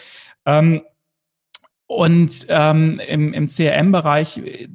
Ähm, 0.46 0.81
und 1.89 2.45
ähm, 2.50 3.01
im, 3.07 3.33
im 3.33 3.47
CRM-Bereich 3.47 4.38
äh, 4.38 4.69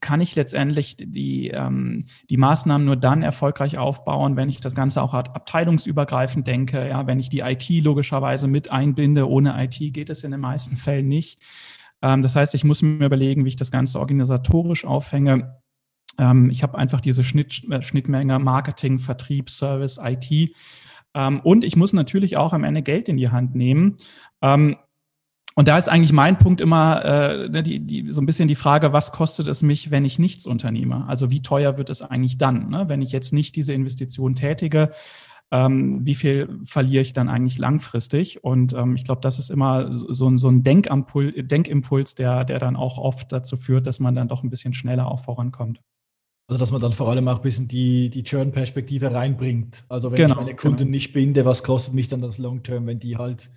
kann 0.00 0.20
ich 0.20 0.36
letztendlich 0.36 0.98
die, 0.98 1.48
ähm, 1.48 2.04
die 2.28 2.36
Maßnahmen 2.36 2.84
nur 2.84 2.96
dann 2.96 3.22
erfolgreich 3.22 3.78
aufbauen, 3.78 4.36
wenn 4.36 4.50
ich 4.50 4.60
das 4.60 4.74
Ganze 4.74 5.00
auch 5.00 5.14
abteilungsübergreifend 5.14 6.46
denke, 6.46 6.86
ja, 6.86 7.06
wenn 7.06 7.20
ich 7.20 7.30
die 7.30 7.40
IT 7.40 7.70
logischerweise 7.82 8.48
mit 8.48 8.70
einbinde. 8.70 9.30
Ohne 9.30 9.64
IT 9.64 9.78
geht 9.94 10.10
es 10.10 10.24
in 10.24 10.30
den 10.30 10.40
meisten 10.40 10.76
Fällen 10.76 11.08
nicht. 11.08 11.40
Ähm, 12.02 12.20
das 12.20 12.36
heißt, 12.36 12.54
ich 12.54 12.64
muss 12.64 12.82
mir 12.82 13.06
überlegen, 13.06 13.46
wie 13.46 13.48
ich 13.48 13.56
das 13.56 13.70
Ganze 13.70 13.98
organisatorisch 13.98 14.84
aufhänge. 14.84 15.56
Ähm, 16.18 16.50
ich 16.50 16.62
habe 16.62 16.76
einfach 16.76 17.00
diese 17.00 17.24
Schnitt, 17.24 17.64
äh, 17.70 17.82
Schnittmenge 17.82 18.38
Marketing, 18.38 18.98
Vertrieb, 18.98 19.48
Service, 19.48 19.98
IT. 20.02 20.54
Ähm, 21.14 21.40
und 21.40 21.64
ich 21.64 21.76
muss 21.76 21.94
natürlich 21.94 22.36
auch 22.36 22.52
am 22.52 22.64
Ende 22.64 22.82
Geld 22.82 23.08
in 23.08 23.16
die 23.16 23.30
Hand 23.30 23.54
nehmen. 23.54 23.96
Ähm, 24.42 24.76
und 25.58 25.66
da 25.66 25.76
ist 25.76 25.88
eigentlich 25.88 26.12
mein 26.12 26.38
Punkt 26.38 26.60
immer 26.60 27.04
äh, 27.04 27.48
ne, 27.48 27.64
die, 27.64 27.80
die, 27.80 28.12
so 28.12 28.20
ein 28.20 28.26
bisschen 28.26 28.46
die 28.46 28.54
Frage, 28.54 28.92
was 28.92 29.10
kostet 29.10 29.48
es 29.48 29.60
mich, 29.60 29.90
wenn 29.90 30.04
ich 30.04 30.20
nichts 30.20 30.46
unternehme? 30.46 31.04
Also 31.08 31.32
wie 31.32 31.42
teuer 31.42 31.78
wird 31.78 31.90
es 31.90 32.00
eigentlich 32.00 32.38
dann, 32.38 32.68
ne? 32.68 32.84
wenn 32.86 33.02
ich 33.02 33.10
jetzt 33.10 33.32
nicht 33.32 33.56
diese 33.56 33.72
Investition 33.72 34.36
tätige? 34.36 34.92
Ähm, 35.50 36.06
wie 36.06 36.14
viel 36.14 36.60
verliere 36.62 37.02
ich 37.02 37.12
dann 37.12 37.28
eigentlich 37.28 37.58
langfristig? 37.58 38.44
Und 38.44 38.72
ähm, 38.72 38.94
ich 38.94 39.02
glaube, 39.02 39.20
das 39.20 39.40
ist 39.40 39.50
immer 39.50 39.98
so, 39.98 40.36
so 40.36 40.48
ein 40.48 40.62
Denkampuls, 40.62 41.34
Denkimpuls, 41.36 42.14
der, 42.14 42.44
der 42.44 42.60
dann 42.60 42.76
auch 42.76 42.96
oft 42.96 43.32
dazu 43.32 43.56
führt, 43.56 43.88
dass 43.88 43.98
man 43.98 44.14
dann 44.14 44.28
doch 44.28 44.44
ein 44.44 44.50
bisschen 44.50 44.74
schneller 44.74 45.10
auch 45.10 45.24
vorankommt. 45.24 45.80
Also 46.46 46.60
dass 46.60 46.70
man 46.70 46.80
dann 46.80 46.92
vor 46.92 47.10
allem 47.10 47.26
auch 47.26 47.38
ein 47.38 47.42
bisschen 47.42 47.66
die, 47.66 48.10
die 48.10 48.22
Churn-Perspektive 48.22 49.12
reinbringt. 49.12 49.84
Also 49.88 50.12
wenn 50.12 50.18
genau, 50.18 50.34
ich 50.34 50.40
meine 50.40 50.54
Kunden 50.54 50.78
genau. 50.78 50.90
nicht 50.90 51.12
binde, 51.12 51.44
was 51.44 51.64
kostet 51.64 51.94
mich 51.94 52.06
dann 52.06 52.20
das 52.20 52.38
Long-Term, 52.38 52.86
wenn 52.86 53.00
die 53.00 53.16
halt 53.16 53.50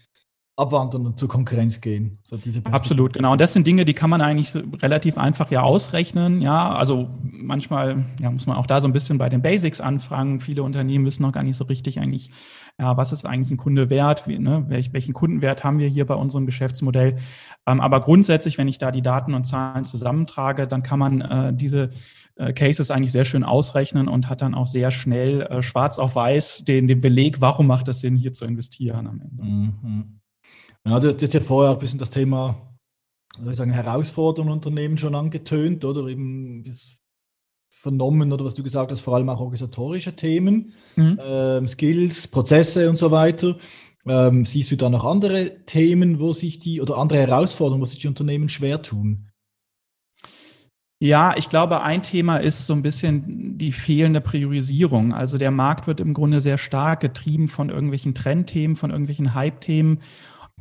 abwandern 0.57 1.05
und 1.05 1.17
zur 1.17 1.29
Konkurrenz 1.29 1.81
gehen. 1.81 2.19
So 2.23 2.37
Absolut, 2.65 3.13
genau. 3.13 3.31
Und 3.31 3.41
das 3.41 3.53
sind 3.53 3.65
Dinge, 3.65 3.85
die 3.85 3.93
kann 3.93 4.09
man 4.09 4.21
eigentlich 4.21 4.53
relativ 4.81 5.17
einfach 5.17 5.49
ja 5.49 5.61
ausrechnen. 5.61 6.41
Ja, 6.41 6.73
also 6.73 7.09
manchmal 7.23 8.05
ja, 8.19 8.29
muss 8.29 8.47
man 8.47 8.57
auch 8.57 8.67
da 8.67 8.81
so 8.81 8.87
ein 8.87 8.93
bisschen 8.93 9.17
bei 9.17 9.29
den 9.29 9.41
Basics 9.41 9.81
anfangen. 9.81 10.39
Viele 10.39 10.63
Unternehmen 10.63 11.05
wissen 11.05 11.23
noch 11.23 11.31
gar 11.31 11.43
nicht 11.43 11.55
so 11.55 11.63
richtig 11.63 11.99
eigentlich, 11.99 12.31
ja, 12.77 12.97
was 12.97 13.11
ist 13.11 13.25
eigentlich 13.25 13.51
ein 13.51 13.57
Kunde 13.57 13.89
wert? 13.89 14.27
Wie, 14.27 14.37
ne, 14.37 14.65
welch, 14.67 14.93
welchen 14.93 15.13
Kundenwert 15.13 15.63
haben 15.63 15.79
wir 15.79 15.87
hier 15.87 16.05
bei 16.05 16.15
unserem 16.15 16.45
Geschäftsmodell? 16.45 17.15
Ähm, 17.65 17.79
aber 17.79 18.01
grundsätzlich, 18.01 18.57
wenn 18.57 18.67
ich 18.67 18.77
da 18.77 18.91
die 18.91 19.01
Daten 19.01 19.33
und 19.33 19.45
Zahlen 19.45 19.85
zusammentrage, 19.85 20.67
dann 20.67 20.83
kann 20.83 20.99
man 20.99 21.21
äh, 21.21 21.53
diese 21.53 21.91
äh, 22.35 22.53
Cases 22.53 22.91
eigentlich 22.91 23.11
sehr 23.13 23.25
schön 23.25 23.43
ausrechnen 23.43 24.07
und 24.07 24.29
hat 24.29 24.41
dann 24.41 24.53
auch 24.53 24.67
sehr 24.67 24.91
schnell 24.91 25.41
äh, 25.41 25.61
schwarz 25.61 25.97
auf 25.97 26.15
weiß 26.15 26.65
den, 26.65 26.87
den 26.87 26.99
Beleg, 26.99 27.39
warum 27.39 27.67
macht 27.67 27.87
es 27.87 28.01
Sinn, 28.01 28.15
hier 28.15 28.33
zu 28.33 28.45
investieren 28.45 29.07
am 29.07 29.21
Ende. 29.21 29.43
Mhm. 29.43 30.20
Ja, 30.87 30.99
du 30.99 31.13
hast 31.13 31.33
ja 31.33 31.39
vorher 31.39 31.73
ein 31.73 31.79
bisschen 31.79 31.99
das 31.99 32.09
Thema, 32.09 32.75
soll 33.39 33.51
ich 33.51 33.57
sagen, 33.57 33.71
Herausforderungen 33.71 34.53
Unternehmen 34.53 34.97
schon 34.97 35.15
angetönt 35.15 35.85
oder 35.85 36.07
eben 36.07 36.63
vernommen 37.69 38.31
oder 38.31 38.45
was 38.45 38.53
du 38.53 38.63
gesagt 38.63 38.91
hast, 38.91 39.01
vor 39.01 39.15
allem 39.15 39.29
auch 39.29 39.39
organisatorische 39.39 40.15
Themen, 40.15 40.73
mhm. 40.95 41.19
ähm, 41.21 41.67
Skills, 41.67 42.27
Prozesse 42.27 42.89
und 42.89 42.97
so 42.97 43.11
weiter. 43.11 43.57
Ähm, 44.07 44.45
siehst 44.45 44.71
du 44.71 44.77
da 44.77 44.89
noch 44.89 45.05
andere 45.05 45.65
Themen, 45.65 46.19
wo 46.19 46.33
sich 46.33 46.59
die 46.59 46.81
oder 46.81 46.97
andere 46.97 47.19
Herausforderungen, 47.19 47.81
wo 47.81 47.85
sich 47.85 47.99
die 47.99 48.07
Unternehmen 48.07 48.49
schwer 48.49 48.81
tun? 48.81 49.27
Ja, 50.99 51.35
ich 51.35 51.49
glaube, 51.49 51.81
ein 51.81 52.03
Thema 52.03 52.37
ist 52.37 52.67
so 52.67 52.73
ein 52.73 52.83
bisschen 52.83 53.57
die 53.57 53.71
fehlende 53.71 54.21
Priorisierung. 54.21 55.13
Also 55.13 55.39
der 55.39 55.49
Markt 55.49 55.87
wird 55.87 55.99
im 55.99 56.13
Grunde 56.13 56.41
sehr 56.41 56.59
stark 56.59 56.99
getrieben 56.99 57.47
von 57.47 57.69
irgendwelchen 57.69 58.13
Trendthemen, 58.13 58.75
von 58.75 58.91
irgendwelchen 58.91 59.33
Hype-Themen. 59.33 59.99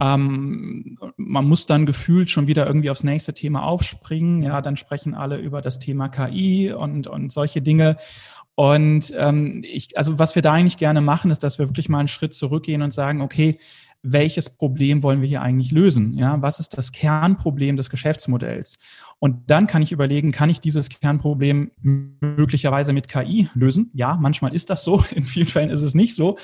Ähm, 0.00 0.99
man 1.16 1.47
muss 1.47 1.66
dann 1.66 1.87
gefühlt 1.87 2.30
schon 2.30 2.47
wieder 2.47 2.66
irgendwie 2.66 2.90
aufs 2.90 3.04
nächste 3.04 3.35
Thema 3.35 3.64
aufspringen. 3.64 4.42
Ja, 4.42 4.62
dann 4.62 4.76
sprechen 4.76 5.14
alle 5.14 5.37
über 5.37 5.61
das 5.61 5.78
Thema 5.78 6.09
KI 6.09 6.73
und, 6.73 7.07
und 7.07 7.30
solche 7.33 7.61
Dinge. 7.61 7.97
Und 8.54 9.12
ähm, 9.16 9.62
ich, 9.64 9.97
also 9.97 10.19
was 10.19 10.35
wir 10.35 10.42
da 10.42 10.52
eigentlich 10.52 10.76
gerne 10.76 11.00
machen, 11.00 11.30
ist, 11.30 11.42
dass 11.42 11.59
wir 11.59 11.69
wirklich 11.69 11.88
mal 11.88 12.00
einen 12.00 12.09
Schritt 12.09 12.35
zurückgehen 12.35 12.83
und 12.83 12.92
sagen, 12.92 13.21
okay, 13.23 13.59
welches 14.02 14.49
Problem 14.50 15.02
wollen 15.02 15.21
wir 15.21 15.28
hier 15.28 15.42
eigentlich 15.42 15.73
lösen? 15.73 16.16
Ja, 16.16 16.40
was 16.40 16.59
ist 16.59 16.76
das 16.76 16.92
Kernproblem 16.92 17.76
des 17.76 17.90
Geschäftsmodells? 17.90 18.76
Und 19.19 19.50
dann 19.50 19.66
kann 19.66 19.83
ich 19.83 19.92
überlegen, 19.92 20.33
kann 20.33 20.49
ich 20.49 20.61
dieses 20.61 20.88
Kernproblem 20.88 21.71
möglicherweise 21.83 22.92
mit 22.92 23.09
KI 23.09 23.49
lösen? 23.54 23.90
Ja, 23.92 24.16
manchmal 24.19 24.54
ist 24.54 24.71
das 24.71 24.83
so, 24.83 25.04
in 25.14 25.25
vielen 25.25 25.47
Fällen 25.47 25.71
ist 25.71 25.83
es 25.83 25.95
nicht 25.95 26.14
so, 26.14 26.38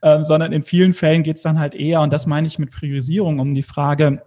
äh, 0.00 0.24
sondern 0.24 0.52
in 0.52 0.62
vielen 0.62 0.94
Fällen 0.94 1.22
geht 1.22 1.36
es 1.36 1.42
dann 1.42 1.58
halt 1.58 1.74
eher, 1.74 2.00
und 2.00 2.12
das 2.12 2.26
meine 2.26 2.46
ich 2.46 2.58
mit 2.58 2.70
Priorisierung, 2.72 3.38
um 3.38 3.54
die 3.54 3.62
Frage, 3.62 4.22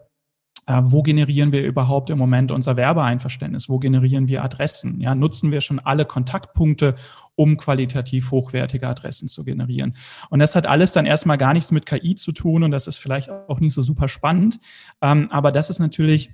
äh, 0.69 0.83
wo 0.83 1.01
generieren 1.01 1.51
wir 1.51 1.65
überhaupt 1.65 2.11
im 2.11 2.19
Moment 2.19 2.51
unser 2.51 2.77
Werbeeinverständnis? 2.77 3.69
Wo 3.69 3.79
generieren 3.79 4.27
wir 4.27 4.43
Adressen? 4.43 5.01
Ja, 5.01 5.15
nutzen 5.15 5.51
wir 5.51 5.61
schon 5.61 5.79
alle 5.79 6.05
Kontaktpunkte, 6.05 6.93
um 7.33 7.57
qualitativ 7.57 8.29
hochwertige 8.29 8.87
Adressen 8.87 9.27
zu 9.27 9.43
generieren? 9.43 9.95
Und 10.29 10.37
das 10.37 10.55
hat 10.55 10.67
alles 10.67 10.91
dann 10.91 11.07
erstmal 11.07 11.39
gar 11.39 11.55
nichts 11.55 11.71
mit 11.71 11.87
KI 11.87 12.13
zu 12.13 12.33
tun 12.33 12.61
und 12.61 12.69
das 12.69 12.85
ist 12.85 12.97
vielleicht 12.97 13.31
auch 13.31 13.59
nicht 13.59 13.73
so 13.73 13.81
super 13.81 14.07
spannend. 14.07 14.59
Ähm, 15.01 15.27
aber 15.31 15.51
das 15.51 15.71
ist 15.71 15.79
natürlich 15.79 16.29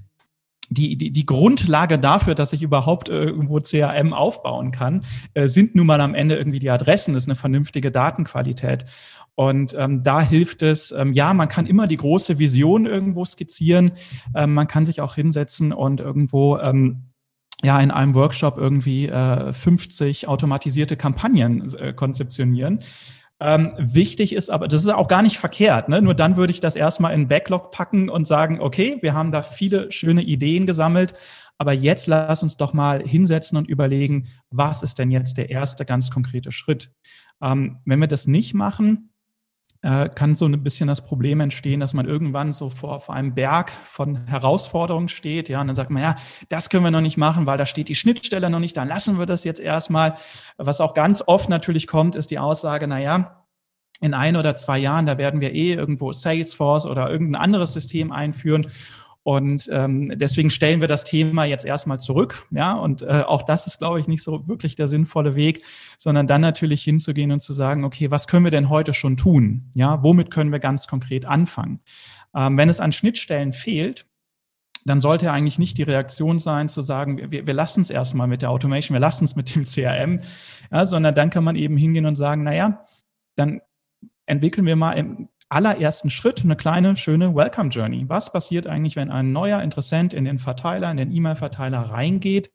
die, 0.70 0.98
die, 0.98 1.12
die 1.12 1.26
Grundlage 1.26 1.98
dafür, 1.98 2.36
dass 2.36 2.52
ich 2.52 2.62
überhaupt 2.62 3.08
irgendwo 3.08 3.60
CRM 3.60 4.12
aufbauen 4.12 4.72
kann, 4.72 5.06
äh, 5.34 5.48
sind 5.48 5.76
nun 5.76 5.86
mal 5.88 6.02
am 6.02 6.16
Ende 6.16 6.36
irgendwie 6.36 6.60
die 6.60 6.72
Adressen, 6.72 7.14
das 7.14 7.24
ist 7.24 7.30
eine 7.30 7.36
vernünftige 7.36 7.92
Datenqualität. 7.92 8.84
Und 9.36 9.76
ähm, 9.78 10.02
da 10.02 10.22
hilft 10.22 10.62
es, 10.62 10.92
ähm, 10.92 11.12
ja, 11.14 11.34
man 11.34 11.50
kann 11.50 11.66
immer 11.66 11.88
die 11.88 11.98
große 11.98 12.40
Vision 12.40 12.86
irgendwo 12.86 13.26
skizzieren, 13.26 13.92
ähm, 14.34 14.54
man 14.54 14.68
kann 14.68 14.86
sich 14.86 15.02
auch 15.02 15.16
hinsetzen 15.16 15.74
und 15.74 16.00
irgendwo 16.00 16.58
ähm, 16.58 17.04
ja 17.64 17.80
in 17.80 17.92
einem 17.92 18.16
Workshop 18.16 18.58
irgendwie 18.58 19.08
äh, 19.08 19.52
50 19.52 20.28
automatisierte 20.28 20.96
Kampagnen 20.96 21.74
äh, 21.76 21.94
konzeptionieren. 21.94 22.80
Ähm, 23.42 23.74
wichtig 23.78 24.32
ist 24.34 24.50
aber, 24.50 24.70
das 24.70 24.84
ist 24.84 24.94
auch 24.94 25.10
gar 25.10 25.22
nicht 25.22 25.38
verkehrt, 25.38 25.90
ne? 25.90 26.02
nur 26.02 26.14
dann 26.14 26.38
würde 26.38 26.52
ich 26.52 26.62
das 26.62 26.78
erstmal 26.78 27.14
in 27.14 27.28
Backlog 27.28 27.72
packen 27.72 28.10
und 28.10 28.26
sagen, 28.26 28.62
okay, 28.62 28.98
wir 29.02 29.14
haben 29.14 29.34
da 29.34 29.42
viele 29.42 29.92
schöne 29.92 30.22
Ideen 30.22 30.66
gesammelt, 30.66 31.14
aber 31.58 31.74
jetzt 31.74 32.08
lass 32.08 32.44
uns 32.44 32.56
doch 32.56 32.72
mal 32.72 33.06
hinsetzen 33.06 33.58
und 33.58 33.68
überlegen, 33.68 34.30
was 34.52 34.84
ist 34.84 35.00
denn 35.00 35.12
jetzt 35.12 35.38
der 35.38 35.50
erste 35.50 35.84
ganz 35.84 36.12
konkrete 36.12 36.54
Schritt? 36.54 36.92
Ähm, 37.42 37.80
wenn 37.84 38.00
wir 38.00 38.08
das 38.08 38.26
nicht 38.26 38.54
machen, 38.54 39.10
äh, 39.86 40.10
kann 40.10 40.34
so 40.34 40.46
ein 40.46 40.64
bisschen 40.64 40.88
das 40.88 41.06
Problem 41.06 41.40
entstehen, 41.42 41.80
dass 41.80 41.94
man 41.94 42.08
irgendwann 42.08 42.54
so 42.54 42.70
vor, 42.70 43.02
vor 43.02 43.14
einem 43.14 43.36
Berg 43.36 43.72
von 43.84 44.26
Herausforderungen 44.26 45.10
steht, 45.10 45.48
ja, 45.48 45.62
und 45.62 45.68
dann 45.68 45.76
sagt 45.76 45.92
man, 45.92 46.02
ja, 46.02 46.16
das 46.50 46.72
können 46.72 46.84
wir 46.84 46.90
noch 46.90 47.02
nicht 47.02 47.18
machen, 47.18 47.46
weil 47.46 47.60
da 47.60 47.68
steht 47.68 47.88
die 47.88 47.94
Schnittstelle 47.94 48.50
noch 48.50 48.60
nicht, 48.60 48.76
dann 48.78 48.88
lassen 48.88 49.20
wir 49.20 49.28
das 49.28 49.44
jetzt 49.44 49.60
erstmal. 49.60 50.16
Was 50.58 50.82
auch 50.82 50.96
ganz 50.96 51.24
oft 51.28 51.50
natürlich 51.50 51.86
kommt, 51.86 52.16
ist 52.16 52.32
die 52.32 52.40
Aussage, 52.40 52.88
na 52.88 53.00
ja, 53.00 53.46
in 54.02 54.16
ein 54.16 54.36
oder 54.36 54.56
zwei 54.56 54.80
Jahren, 54.80 55.06
da 55.06 55.20
werden 55.20 55.40
wir 55.40 55.54
eh 55.54 55.74
irgendwo 55.74 56.12
Salesforce 56.12 56.88
oder 56.88 57.12
irgendein 57.12 57.42
anderes 57.42 57.74
System 57.74 58.12
einführen 58.12 58.72
und 59.26 59.68
ähm, 59.74 60.12
deswegen 60.18 60.52
stellen 60.52 60.82
wir 60.82 60.88
das 60.88 61.04
Thema 61.04 61.46
jetzt 61.46 61.66
erstmal 61.66 62.00
zurück. 62.00 62.46
Ja, 62.52 62.74
und 62.74 63.02
äh, 63.02 63.24
auch 63.26 63.42
das 63.42 63.66
ist, 63.66 63.80
glaube 63.80 64.00
ich, 64.00 64.08
nicht 64.08 64.22
so 64.22 64.48
wirklich 64.48 64.76
der 64.76 64.88
sinnvolle 64.88 65.34
Weg, 65.34 65.66
sondern 65.98 66.28
dann 66.28 66.42
natürlich 66.42 66.84
hinzugehen 66.84 67.32
und 67.32 67.40
zu 67.40 67.52
sagen, 67.52 67.86
okay, 67.86 68.12
was 68.12 68.28
können 68.28 68.46
wir 68.46 68.52
denn 68.52 68.70
heute 68.70 68.94
schon 68.94 69.18
tun? 69.18 69.72
Ja, 69.74 70.04
womit 70.04 70.30
können 70.30 70.52
wir 70.52 70.60
ganz 70.60 70.86
konkret 70.86 71.26
anfangen? 71.26 71.80
Ähm, 72.36 72.56
wenn 72.56 72.70
es 72.70 72.80
an 72.80 72.92
Schnittstellen 72.92 73.52
fehlt, 73.52 74.06
dann 74.86 75.02
sollte 75.02 75.32
eigentlich 75.32 75.58
nicht 75.58 75.80
die 75.80 75.84
Reaktion 75.84 76.38
sein, 76.38 76.70
zu 76.70 76.84
sagen, 76.84 77.32
wir, 77.32 77.48
wir 77.48 77.54
lassen 77.56 77.82
es 77.82 77.90
erstmal 77.90 78.28
mit 78.28 78.44
der 78.44 78.52
Automation, 78.52 78.94
wir 78.94 79.02
lassen 79.02 79.26
es 79.26 79.36
mit 79.36 79.56
dem 79.56 79.66
CRM, 79.66 80.20
ja, 80.72 80.86
sondern 80.86 81.16
dann 81.16 81.32
kann 81.32 81.44
man 81.44 81.56
eben 81.56 81.78
hingehen 81.78 82.06
und 82.06 82.16
sagen, 82.16 82.44
naja, 82.44 82.86
dann 83.36 83.62
entwickeln 84.28 84.68
wir 84.68 84.76
mal 84.76 84.94
im, 84.94 85.30
allerersten 85.56 86.10
Schritt 86.10 86.44
eine 86.44 86.58
kleine, 86.58 86.98
schöne 86.98 87.34
Welcome 87.34 87.70
Journey. 87.70 88.04
Was 88.10 88.30
passiert 88.30 88.68
eigentlich, 88.68 88.98
wenn 88.98 89.10
ein 89.10 89.32
neuer 89.32 89.62
Interessent 89.62 90.14
in 90.14 90.26
den 90.26 90.38
Verteiler, 90.38 90.92
in 90.92 90.98
den 90.98 91.14
E-Mail-Verteiler 91.14 91.80
reingeht? 91.80 92.52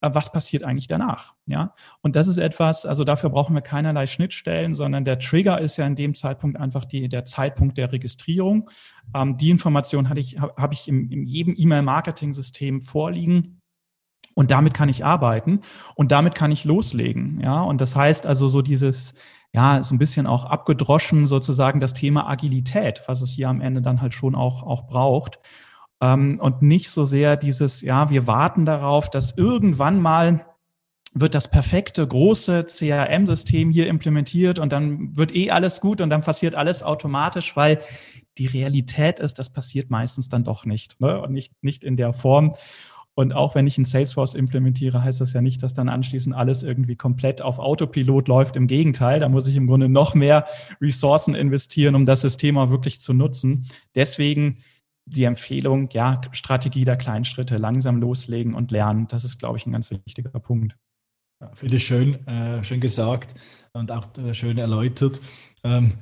Äh, 0.00 0.10
was 0.14 0.32
passiert 0.32 0.64
eigentlich 0.64 0.86
danach? 0.86 1.34
Ja, 1.44 1.74
und 2.00 2.16
das 2.16 2.26
ist 2.26 2.38
etwas, 2.38 2.86
also 2.86 3.04
dafür 3.04 3.28
brauchen 3.28 3.54
wir 3.54 3.60
keinerlei 3.60 4.06
Schnittstellen, 4.06 4.74
sondern 4.74 5.04
der 5.04 5.18
Trigger 5.18 5.60
ist 5.60 5.76
ja 5.76 5.86
in 5.86 5.94
dem 5.94 6.14
Zeitpunkt 6.14 6.58
einfach 6.58 6.86
die, 6.86 7.10
der 7.10 7.26
Zeitpunkt 7.26 7.76
der 7.76 7.92
Registrierung. 7.92 8.70
Ähm, 9.14 9.36
die 9.36 9.50
Information 9.50 10.08
hatte 10.08 10.20
ich, 10.20 10.38
habe 10.40 10.72
ich 10.72 10.88
im, 10.88 11.10
in 11.10 11.26
jedem 11.26 11.54
E-Mail-Marketing-System 11.54 12.80
vorliegen. 12.80 13.60
Und 14.34 14.50
damit 14.50 14.72
kann 14.74 14.88
ich 14.88 15.04
arbeiten 15.04 15.60
und 15.94 16.12
damit 16.12 16.34
kann 16.34 16.50
ich 16.50 16.64
loslegen. 16.64 17.40
Ja, 17.40 17.62
und 17.62 17.80
das 17.80 17.94
heißt 17.94 18.26
also 18.26 18.48
so 18.48 18.60
dieses, 18.60 19.14
ja, 19.52 19.82
so 19.82 19.94
ein 19.94 19.98
bisschen 19.98 20.26
auch 20.26 20.44
abgedroschen 20.44 21.26
sozusagen 21.26 21.80
das 21.80 21.94
Thema 21.94 22.28
Agilität, 22.28 23.02
was 23.06 23.22
es 23.22 23.30
hier 23.30 23.48
am 23.48 23.60
Ende 23.60 23.82
dann 23.82 24.02
halt 24.02 24.14
schon 24.14 24.34
auch, 24.34 24.62
auch 24.62 24.86
braucht. 24.86 25.38
Ähm, 26.00 26.38
und 26.40 26.62
nicht 26.62 26.90
so 26.90 27.04
sehr 27.04 27.36
dieses, 27.36 27.80
ja, 27.80 28.10
wir 28.10 28.26
warten 28.26 28.66
darauf, 28.66 29.08
dass 29.08 29.36
irgendwann 29.36 30.00
mal 30.00 30.44
wird 31.18 31.34
das 31.34 31.48
perfekte 31.48 32.06
große 32.06 32.64
CRM-System 32.64 33.70
hier 33.70 33.86
implementiert 33.86 34.58
und 34.58 34.70
dann 34.70 35.16
wird 35.16 35.34
eh 35.34 35.50
alles 35.50 35.80
gut 35.80 36.02
und 36.02 36.10
dann 36.10 36.20
passiert 36.20 36.54
alles 36.54 36.82
automatisch, 36.82 37.56
weil 37.56 37.80
die 38.36 38.46
Realität 38.46 39.18
ist, 39.18 39.38
das 39.38 39.50
passiert 39.50 39.88
meistens 39.88 40.28
dann 40.28 40.44
doch 40.44 40.66
nicht 40.66 41.00
ne? 41.00 41.18
und 41.22 41.32
nicht, 41.32 41.52
nicht 41.62 41.84
in 41.84 41.96
der 41.96 42.12
Form. 42.12 42.54
Und 43.18 43.32
auch 43.32 43.54
wenn 43.54 43.66
ich 43.66 43.78
ein 43.78 43.86
Salesforce 43.86 44.34
implementiere, 44.34 45.02
heißt 45.02 45.22
das 45.22 45.32
ja 45.32 45.40
nicht, 45.40 45.62
dass 45.62 45.72
dann 45.72 45.88
anschließend 45.88 46.36
alles 46.36 46.62
irgendwie 46.62 46.96
komplett 46.96 47.40
auf 47.40 47.58
Autopilot 47.58 48.28
läuft. 48.28 48.56
Im 48.56 48.66
Gegenteil, 48.66 49.20
da 49.20 49.28
muss 49.30 49.46
ich 49.46 49.56
im 49.56 49.66
Grunde 49.66 49.88
noch 49.88 50.14
mehr 50.14 50.44
Ressourcen 50.82 51.34
investieren, 51.34 51.94
um 51.94 52.04
das 52.04 52.20
System 52.20 52.58
auch 52.58 52.68
wirklich 52.68 53.00
zu 53.00 53.14
nutzen. 53.14 53.68
Deswegen 53.94 54.58
die 55.06 55.24
Empfehlung, 55.24 55.88
ja, 55.92 56.20
Strategie 56.32 56.84
der 56.84 56.96
kleinen 56.96 57.24
Schritte, 57.24 57.56
langsam 57.56 58.00
loslegen 58.00 58.54
und 58.54 58.70
lernen. 58.70 59.06
Das 59.08 59.24
ist, 59.24 59.38
glaube 59.38 59.56
ich, 59.56 59.64
ein 59.64 59.72
ganz 59.72 59.90
wichtiger 59.90 60.38
Punkt. 60.38 60.76
Ja, 61.40 61.50
Finde 61.54 61.76
ich 61.76 61.84
schön, 61.84 62.26
äh, 62.26 62.64
schön 62.64 62.80
gesagt 62.80 63.34
und 63.72 63.92
auch 63.92 64.06
äh, 64.16 64.32
schön 64.32 64.56
erläutert. 64.56 65.20
Ähm, 65.64 65.94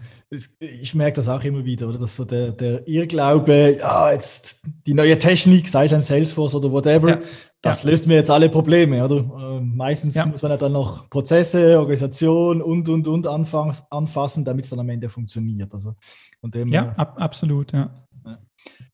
ich 0.59 0.95
merke 0.95 1.17
das 1.17 1.29
auch 1.29 1.43
immer 1.45 1.65
wieder, 1.65 1.89
oder? 1.89 1.99
Dass 1.99 2.17
so 2.17 2.25
der, 2.25 2.53
der 2.53 2.87
Irrglaube, 2.89 3.79
ja, 3.79 4.13
jetzt 4.13 4.63
die 4.87 4.95
neue 4.95 5.19
Technik, 5.19 5.69
sei 5.69 5.85
es 5.87 5.93
ein 5.93 6.03
Salesforce 6.03 6.55
oder 6.55 6.71
whatever, 6.71 7.09
ja. 7.09 7.21
das 7.63 7.83
ja. 7.83 7.91
löst 7.91 8.07
mir 8.07 8.15
jetzt 8.15 8.31
alle 8.31 8.49
Probleme, 8.49 9.05
oder? 9.05 9.17
Ähm, 9.17 9.77
meistens 9.77 10.17
muss 10.27 10.43
man 10.43 10.53
ja 10.53 10.57
dann 10.57 10.73
noch 10.73 11.09
Prozesse, 11.11 11.79
Organisation 11.79 12.63
und 12.63 12.89
und 12.89 13.07
und 13.07 13.27
anfassen, 13.27 14.45
damit 14.45 14.65
es 14.65 14.71
dann 14.71 14.81
am 14.81 14.89
Ende 14.89 15.09
funktioniert. 15.09 15.73
Also 15.73 15.95
von 16.41 16.51
dem, 16.51 16.69
ja, 16.69 16.93
ab, 16.97 17.15
absolut, 17.19 17.73
ja. 17.73 17.91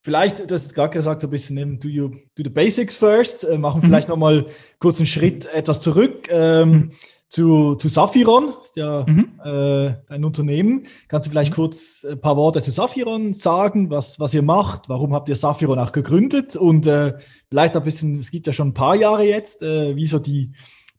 Vielleicht, 0.02 0.50
das 0.50 0.66
ist 0.66 0.74
gerade 0.74 0.92
gesagt, 0.92 1.20
so 1.20 1.26
ein 1.26 1.30
bisschen 1.30 1.78
do, 1.78 1.88
you, 1.88 2.08
do 2.08 2.42
the 2.42 2.50
basics 2.50 2.96
first, 2.96 3.44
äh, 3.44 3.58
machen 3.58 3.82
mhm. 3.82 3.86
vielleicht 3.86 4.08
nochmal 4.08 4.46
kurz 4.78 4.98
einen 4.98 5.06
Schritt 5.06 5.46
etwas 5.52 5.80
zurück. 5.80 6.28
Ähm, 6.30 6.70
mhm 6.70 6.90
zu, 7.30 7.76
zu 7.76 7.88
Saphiron, 7.88 8.54
ist 8.60 8.76
ja 8.76 9.04
mhm. 9.06 9.40
äh, 9.44 9.94
ein 10.12 10.24
Unternehmen. 10.24 10.86
Kannst 11.06 11.26
du 11.26 11.30
vielleicht 11.30 11.52
mhm. 11.52 11.54
kurz 11.54 12.04
ein 12.04 12.20
paar 12.20 12.36
Worte 12.36 12.60
zu 12.60 12.72
Saphiron 12.72 13.34
sagen, 13.34 13.88
was, 13.88 14.18
was 14.18 14.34
ihr 14.34 14.42
macht? 14.42 14.88
Warum 14.88 15.14
habt 15.14 15.28
ihr 15.28 15.36
Saphiron 15.36 15.78
auch 15.78 15.92
gegründet? 15.92 16.56
Und 16.56 16.88
äh, 16.88 17.14
vielleicht 17.48 17.76
ein 17.76 17.84
bisschen, 17.84 18.18
es 18.18 18.32
gibt 18.32 18.48
ja 18.48 18.52
schon 18.52 18.68
ein 18.68 18.74
paar 18.74 18.96
Jahre 18.96 19.22
jetzt, 19.22 19.62
äh, 19.62 19.94
wie 19.94 20.06
so 20.06 20.18
die, 20.18 20.50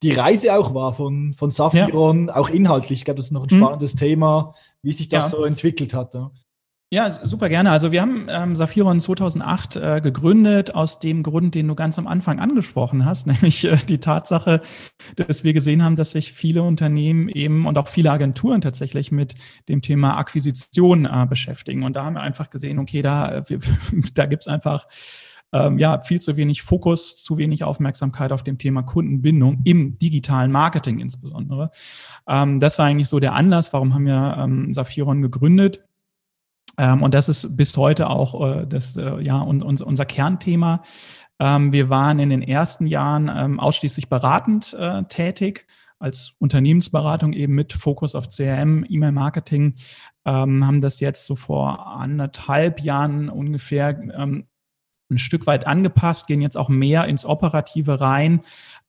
die 0.01 0.13
Reise 0.13 0.55
auch 0.55 0.73
war 0.73 0.93
von, 0.93 1.33
von 1.37 1.51
Saphiron, 1.51 2.27
ja. 2.27 2.35
auch 2.37 2.49
inhaltlich. 2.49 2.99
Ich 2.99 3.05
glaube, 3.05 3.17
das 3.17 3.25
ist 3.25 3.33
noch 3.33 3.45
ein 3.45 3.53
mhm. 3.53 3.61
spannendes 3.61 3.95
mhm. 3.95 3.99
Thema, 3.99 4.55
wie 4.83 4.93
sich 4.93 5.09
das 5.09 5.33
ja. 5.33 5.37
so 5.37 5.43
entwickelt 5.43 5.93
hat. 5.93 6.13
Ja. 6.13 6.31
Ja, 6.93 7.25
super 7.25 7.47
gerne. 7.47 7.71
Also 7.71 7.93
wir 7.93 8.01
haben 8.01 8.27
ähm, 8.29 8.57
Saphiron 8.57 8.99
2008 8.99 9.77
äh, 9.77 10.01
gegründet 10.01 10.75
aus 10.75 10.99
dem 10.99 11.23
Grund, 11.23 11.55
den 11.55 11.69
du 11.69 11.73
ganz 11.73 11.97
am 11.97 12.05
Anfang 12.05 12.41
angesprochen 12.41 13.05
hast, 13.05 13.27
nämlich 13.27 13.63
äh, 13.63 13.77
die 13.77 13.99
Tatsache, 13.99 14.61
dass 15.15 15.45
wir 15.45 15.53
gesehen 15.53 15.85
haben, 15.85 15.95
dass 15.95 16.11
sich 16.11 16.33
viele 16.33 16.63
Unternehmen 16.63 17.29
eben 17.29 17.65
und 17.65 17.77
auch 17.77 17.87
viele 17.87 18.11
Agenturen 18.11 18.59
tatsächlich 18.59 19.09
mit 19.09 19.35
dem 19.69 19.81
Thema 19.81 20.17
Akquisition 20.17 21.05
äh, 21.05 21.25
beschäftigen. 21.29 21.83
Und 21.83 21.95
da 21.95 22.03
haben 22.03 22.15
wir 22.15 22.21
einfach 22.23 22.49
gesehen, 22.49 22.77
okay, 22.77 23.01
da, 23.01 23.35
äh, 23.35 23.43
wir, 23.47 23.59
da 24.13 24.25
gibt's 24.25 24.49
einfach 24.49 24.85
ähm, 25.53 25.79
ja, 25.79 26.01
viel 26.01 26.19
zu 26.19 26.35
wenig 26.35 26.61
Fokus, 26.61 27.15
zu 27.15 27.37
wenig 27.37 27.63
Aufmerksamkeit 27.63 28.33
auf 28.33 28.43
dem 28.43 28.57
Thema 28.57 28.83
Kundenbindung 28.83 29.61
im 29.63 29.93
digitalen 29.97 30.51
Marketing 30.51 30.99
insbesondere. 30.99 31.71
Ähm, 32.27 32.59
das 32.59 32.77
war 32.79 32.87
eigentlich 32.87 33.07
so 33.07 33.21
der 33.21 33.33
Anlass, 33.33 33.71
warum 33.71 33.93
haben 33.93 34.05
wir 34.05 34.35
ähm, 34.37 34.73
Saphiron 34.73 35.21
gegründet. 35.21 35.85
Ähm, 36.77 37.03
und 37.03 37.13
das 37.13 37.29
ist 37.29 37.55
bis 37.55 37.75
heute 37.77 38.09
auch 38.09 38.59
äh, 38.59 38.65
das, 38.65 38.97
äh, 38.97 39.21
ja, 39.21 39.39
und, 39.39 39.63
unser 39.63 40.05
Kernthema. 40.05 40.83
Ähm, 41.39 41.71
wir 41.71 41.89
waren 41.89 42.19
in 42.19 42.29
den 42.29 42.41
ersten 42.41 42.87
Jahren 42.87 43.29
ähm, 43.33 43.59
ausschließlich 43.59 44.09
beratend 44.09 44.73
äh, 44.73 45.03
tätig, 45.03 45.65
als 45.99 46.33
Unternehmensberatung 46.39 47.33
eben 47.33 47.53
mit 47.53 47.73
Fokus 47.73 48.15
auf 48.15 48.29
CRM, 48.29 48.85
E-Mail-Marketing, 48.87 49.75
ähm, 50.25 50.65
haben 50.65 50.81
das 50.81 50.99
jetzt 50.99 51.25
so 51.25 51.35
vor 51.35 51.87
anderthalb 51.87 52.81
Jahren 52.81 53.29
ungefähr 53.29 53.99
ähm, 54.15 54.47
ein 55.11 55.17
Stück 55.17 55.45
weit 55.45 55.67
angepasst, 55.67 56.27
gehen 56.27 56.41
jetzt 56.41 56.57
auch 56.57 56.69
mehr 56.69 57.05
ins 57.05 57.25
Operative 57.25 57.99
rein, 57.99 58.41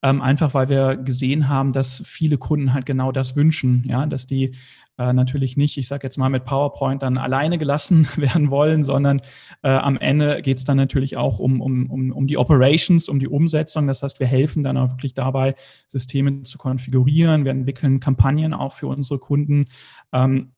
ähm, 0.03 0.21
einfach 0.21 0.53
weil 0.53 0.69
wir 0.69 0.97
gesehen 0.97 1.49
haben, 1.49 1.71
dass 1.71 2.03
viele 2.05 2.37
Kunden 2.37 2.73
halt 2.73 2.85
genau 2.85 3.11
das 3.11 3.35
wünschen, 3.35 3.83
ja, 3.87 4.05
dass 4.05 4.27
die 4.27 4.51
äh, 4.97 5.13
natürlich 5.13 5.57
nicht, 5.57 5.77
ich 5.77 5.87
sage 5.87 6.05
jetzt 6.05 6.17
mal 6.17 6.29
mit 6.29 6.45
PowerPoint 6.45 7.01
dann 7.01 7.17
alleine 7.17 7.57
gelassen 7.57 8.07
werden 8.17 8.51
wollen, 8.51 8.83
sondern 8.83 9.21
äh, 9.63 9.69
am 9.69 9.97
Ende 9.97 10.41
geht 10.41 10.57
es 10.57 10.65
dann 10.65 10.77
natürlich 10.77 11.17
auch 11.17 11.39
um, 11.39 11.61
um, 11.61 11.89
um, 11.89 12.11
um 12.11 12.27
die 12.27 12.37
Operations, 12.37 13.09
um 13.09 13.17
die 13.17 13.27
Umsetzung. 13.27 13.87
Das 13.87 14.03
heißt, 14.03 14.19
wir 14.19 14.27
helfen 14.27 14.61
dann 14.61 14.77
auch 14.77 14.91
wirklich 14.91 15.13
dabei, 15.13 15.55
Systeme 15.87 16.43
zu 16.43 16.57
konfigurieren. 16.57 17.45
Wir 17.45 17.51
entwickeln 17.51 17.99
Kampagnen 17.99 18.53
auch 18.53 18.73
für 18.73 18.87
unsere 18.87 19.19
Kunden. 19.19 19.65
Ähm, 20.11 20.51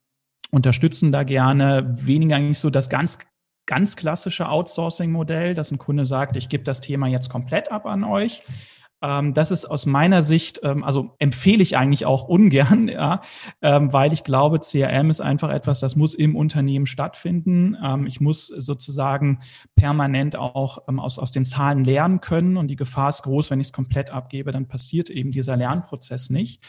unterstützen 0.51 1.11
da 1.11 1.23
gerne 1.23 1.93
weniger 1.95 2.35
eigentlich 2.35 2.59
so 2.59 2.69
das 2.69 2.89
ganz 2.89 3.19
ganz 3.67 3.95
klassische 3.95 4.47
Outsourcing-Modell, 4.47 5.55
dass 5.55 5.71
ein 5.71 5.79
Kunde 5.79 6.05
sagt, 6.05 6.37
ich 6.37 6.49
gebe 6.49 6.63
das 6.63 6.81
Thema 6.81 7.07
jetzt 7.07 7.29
komplett 7.29 7.71
ab 7.71 7.87
an 7.87 8.03
euch. 8.03 8.43
Ähm, 9.05 9.33
das 9.33 9.51
ist 9.51 9.65
aus 9.65 9.85
meiner 9.85 10.23
Sicht, 10.23 10.61
ähm, 10.63 10.83
also 10.83 11.15
empfehle 11.19 11.61
ich 11.61 11.77
eigentlich 11.77 12.05
auch 12.05 12.27
ungern, 12.27 12.87
ja, 12.91 13.21
ähm, 13.61 13.93
weil 13.93 14.13
ich 14.13 14.23
glaube, 14.23 14.59
CRM 14.59 15.11
ist 15.11 15.21
einfach 15.21 15.49
etwas, 15.51 15.79
das 15.79 15.95
muss 15.95 16.15
im 16.15 16.35
Unternehmen 16.35 16.87
stattfinden. 16.87 17.77
Ich 18.07 18.19
muss 18.19 18.47
sozusagen 18.47 19.39
permanent 19.75 20.37
auch 20.37 20.87
aus, 20.87 21.19
aus 21.19 21.31
den 21.31 21.45
Zahlen 21.45 21.83
lernen 21.83 22.21
können 22.21 22.57
und 22.57 22.67
die 22.67 22.75
Gefahr 22.75 23.09
ist 23.09 23.23
groß, 23.23 23.51
wenn 23.51 23.59
ich 23.59 23.67
es 23.67 23.73
komplett 23.73 24.09
abgebe, 24.09 24.51
dann 24.51 24.67
passiert 24.67 25.09
eben 25.09 25.31
dieser 25.31 25.57
Lernprozess 25.57 26.29
nicht. 26.29 26.63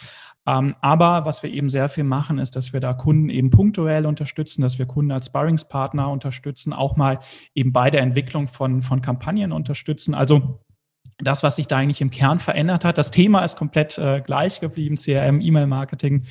Aber 0.44 1.24
was 1.24 1.42
wir 1.42 1.50
eben 1.50 1.68
sehr 1.68 1.88
viel 1.88 2.04
machen, 2.04 2.38
ist, 2.38 2.56
dass 2.56 2.72
wir 2.72 2.80
da 2.80 2.92
Kunden 2.92 3.30
eben 3.30 3.50
punktuell 3.50 4.06
unterstützen, 4.06 4.62
dass 4.62 4.78
wir 4.78 4.86
Kunden 4.86 5.12
als 5.12 5.26
Sparringspartner 5.26 6.08
unterstützen, 6.08 6.72
auch 6.72 6.96
mal 6.96 7.20
eben 7.54 7.72
bei 7.72 7.90
der 7.90 8.02
Entwicklung 8.02 8.48
von, 8.48 8.82
von 8.82 9.00
Kampagnen 9.00 9.52
unterstützen. 9.52 10.14
Also 10.14 10.60
das, 11.18 11.42
was 11.42 11.56
sich 11.56 11.66
da 11.66 11.78
eigentlich 11.78 12.00
im 12.00 12.10
Kern 12.10 12.38
verändert 12.38 12.84
hat. 12.84 12.98
Das 12.98 13.10
Thema 13.10 13.44
ist 13.44 13.56
komplett 13.56 13.96
äh, 13.96 14.20
gleich 14.20 14.60
geblieben. 14.60 14.96
CRM, 14.96 15.40
E-Mail-Marketing 15.40 16.24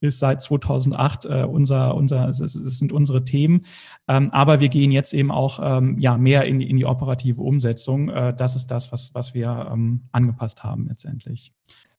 ist 0.00 0.18
seit 0.18 0.42
2008 0.42 1.26
äh, 1.26 1.44
unser, 1.44 1.94
unser, 1.94 2.28
es, 2.28 2.38
sind 2.38 2.92
unsere 2.92 3.24
Themen. 3.24 3.64
Ähm, 4.08 4.30
aber 4.32 4.58
wir 4.60 4.68
gehen 4.68 4.90
jetzt 4.90 5.14
eben 5.14 5.30
auch 5.30 5.60
ähm, 5.62 5.98
ja 5.98 6.16
mehr 6.18 6.44
in 6.44 6.58
die, 6.58 6.68
in 6.68 6.76
die 6.76 6.86
operative 6.86 7.40
Umsetzung. 7.40 8.08
Äh, 8.08 8.34
das 8.34 8.56
ist 8.56 8.66
das, 8.66 8.90
was, 8.90 9.14
was 9.14 9.32
wir 9.32 9.68
ähm, 9.72 10.02
angepasst 10.10 10.64
haben 10.64 10.88
letztendlich. 10.88 11.52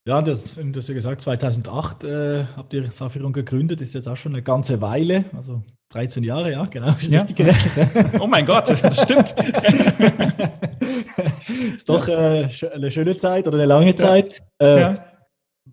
Ja, 0.06 0.22
das, 0.22 0.56
du 0.56 0.74
hast 0.76 0.90
ja 0.90 0.96
gesagt, 0.96 1.22
2008 1.22 2.04
äh, 2.04 2.44
habt 2.58 2.74
ihr 2.74 2.92
Safiron 2.92 3.32
gegründet, 3.32 3.80
ist 3.80 3.94
jetzt 3.94 4.10
auch 4.10 4.18
schon 4.18 4.34
eine 4.34 4.44
ganze 4.44 4.82
Weile, 4.82 5.24
also 5.34 5.62
13 5.94 6.26
Jahre, 6.26 6.52
ja, 6.52 6.66
genau, 6.66 6.94
ja. 7.08 7.22
richtig 7.22 7.38
gerechnet. 7.38 7.90
oh 8.20 8.28
mein 8.28 8.46
Gott, 8.46 8.68
das 8.68 9.02
stimmt. 9.02 9.34
ist 11.78 11.88
doch 11.88 12.06
äh, 12.10 12.50
eine 12.74 12.92
schöne 12.92 13.16
Zeit 13.16 13.48
oder 13.48 13.56
eine 13.56 13.66
lange 13.66 13.96
Zeit. 13.96 14.44
Äh, 14.60 14.82
ja. 14.82 15.06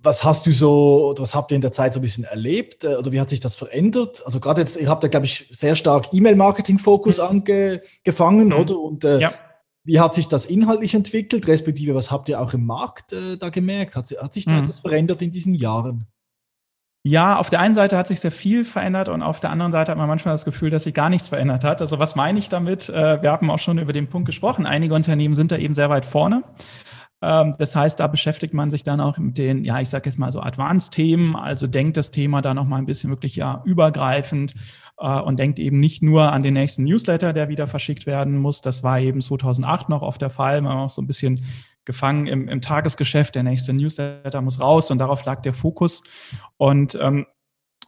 Was 0.00 0.22
hast 0.22 0.46
du 0.46 0.52
so, 0.52 1.08
oder 1.10 1.24
was 1.24 1.34
habt 1.34 1.50
ihr 1.50 1.56
in 1.56 1.62
der 1.62 1.72
Zeit 1.72 1.94
so 1.94 1.98
ein 1.98 2.02
bisschen 2.02 2.22
erlebt 2.22 2.84
äh, 2.84 2.94
oder 2.94 3.10
wie 3.10 3.20
hat 3.20 3.30
sich 3.30 3.40
das 3.40 3.56
verändert? 3.56 4.22
Also 4.24 4.38
gerade 4.38 4.60
jetzt, 4.60 4.76
ihr 4.76 4.88
habt 4.88 5.02
ja, 5.02 5.08
glaube 5.08 5.26
ich, 5.26 5.48
sehr 5.50 5.74
stark 5.74 6.06
E-Mail-Marketing-Fokus 6.12 7.18
mhm. 7.18 7.24
angefangen, 7.24 8.46
mhm. 8.46 8.52
oder? 8.52 8.78
Und 8.78 9.04
äh, 9.04 9.18
ja. 9.18 9.32
Wie 9.90 9.98
hat 9.98 10.14
sich 10.14 10.28
das 10.28 10.44
inhaltlich 10.44 10.94
entwickelt, 10.94 11.48
respektive 11.48 11.96
was 11.96 12.12
habt 12.12 12.28
ihr 12.28 12.40
auch 12.40 12.54
im 12.54 12.64
Markt 12.64 13.12
äh, 13.12 13.36
da 13.36 13.48
gemerkt? 13.48 13.96
Hat, 13.96 14.08
hat 14.22 14.32
sich 14.32 14.44
da 14.44 14.52
mhm. 14.52 14.62
etwas 14.62 14.78
verändert 14.78 15.20
in 15.20 15.32
diesen 15.32 15.52
Jahren? 15.52 16.06
Ja, 17.02 17.38
auf 17.38 17.50
der 17.50 17.58
einen 17.58 17.74
Seite 17.74 17.98
hat 17.98 18.06
sich 18.06 18.20
sehr 18.20 18.30
viel 18.30 18.64
verändert 18.64 19.08
und 19.08 19.20
auf 19.20 19.40
der 19.40 19.50
anderen 19.50 19.72
Seite 19.72 19.90
hat 19.90 19.98
man 19.98 20.06
manchmal 20.06 20.34
das 20.34 20.44
Gefühl, 20.44 20.70
dass 20.70 20.84
sich 20.84 20.94
gar 20.94 21.10
nichts 21.10 21.30
verändert 21.30 21.64
hat. 21.64 21.80
Also 21.80 21.98
was 21.98 22.14
meine 22.14 22.38
ich 22.38 22.48
damit? 22.48 22.88
Äh, 22.88 23.20
wir 23.20 23.32
haben 23.32 23.50
auch 23.50 23.58
schon 23.58 23.78
über 23.78 23.92
den 23.92 24.06
Punkt 24.06 24.26
gesprochen. 24.26 24.64
Einige 24.64 24.94
Unternehmen 24.94 25.34
sind 25.34 25.50
da 25.50 25.56
eben 25.56 25.74
sehr 25.74 25.90
weit 25.90 26.06
vorne. 26.06 26.44
Ähm, 27.20 27.56
das 27.58 27.74
heißt, 27.74 27.98
da 27.98 28.06
beschäftigt 28.06 28.54
man 28.54 28.70
sich 28.70 28.84
dann 28.84 29.00
auch 29.00 29.18
mit 29.18 29.38
den, 29.38 29.64
ja, 29.64 29.80
ich 29.80 29.88
sage 29.88 30.08
jetzt 30.08 30.20
mal 30.20 30.30
so 30.30 30.40
Advanced-Themen, 30.40 31.34
also 31.34 31.66
denkt 31.66 31.96
das 31.96 32.12
Thema 32.12 32.42
da 32.42 32.54
nochmal 32.54 32.78
ein 32.78 32.86
bisschen 32.86 33.10
wirklich 33.10 33.34
ja 33.34 33.60
übergreifend 33.64 34.54
und 35.00 35.38
denkt 35.38 35.58
eben 35.58 35.78
nicht 35.78 36.02
nur 36.02 36.32
an 36.32 36.42
den 36.42 36.54
nächsten 36.54 36.84
Newsletter, 36.84 37.32
der 37.32 37.48
wieder 37.48 37.66
verschickt 37.66 38.06
werden 38.06 38.36
muss. 38.36 38.60
Das 38.60 38.82
war 38.82 39.00
eben 39.00 39.22
2008 39.22 39.88
noch 39.88 40.02
auf 40.02 40.18
der 40.18 40.30
Fall. 40.30 40.60
Man 40.60 40.76
war 40.76 40.84
auch 40.84 40.90
so 40.90 41.00
ein 41.00 41.06
bisschen 41.06 41.40
gefangen 41.84 42.26
im, 42.26 42.48
im 42.48 42.60
Tagesgeschäft. 42.60 43.34
Der 43.34 43.42
nächste 43.42 43.72
Newsletter 43.72 44.40
muss 44.42 44.60
raus 44.60 44.90
und 44.90 44.98
darauf 44.98 45.24
lag 45.24 45.42
der 45.42 45.52
Fokus. 45.52 46.02
Und 46.58 46.98
ähm, 47.00 47.26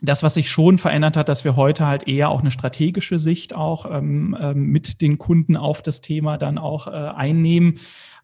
das, 0.00 0.22
was 0.22 0.34
sich 0.34 0.50
schon 0.50 0.78
verändert 0.78 1.16
hat, 1.16 1.28
dass 1.28 1.44
wir 1.44 1.54
heute 1.54 1.86
halt 1.86 2.08
eher 2.08 2.30
auch 2.30 2.40
eine 2.40 2.50
strategische 2.50 3.18
Sicht 3.18 3.54
auch 3.54 3.86
ähm, 3.88 4.36
ähm, 4.40 4.66
mit 4.66 5.00
den 5.00 5.18
Kunden 5.18 5.56
auf 5.56 5.80
das 5.82 6.00
Thema 6.00 6.38
dann 6.38 6.58
auch 6.58 6.88
äh, 6.88 6.90
einnehmen. 6.90 7.78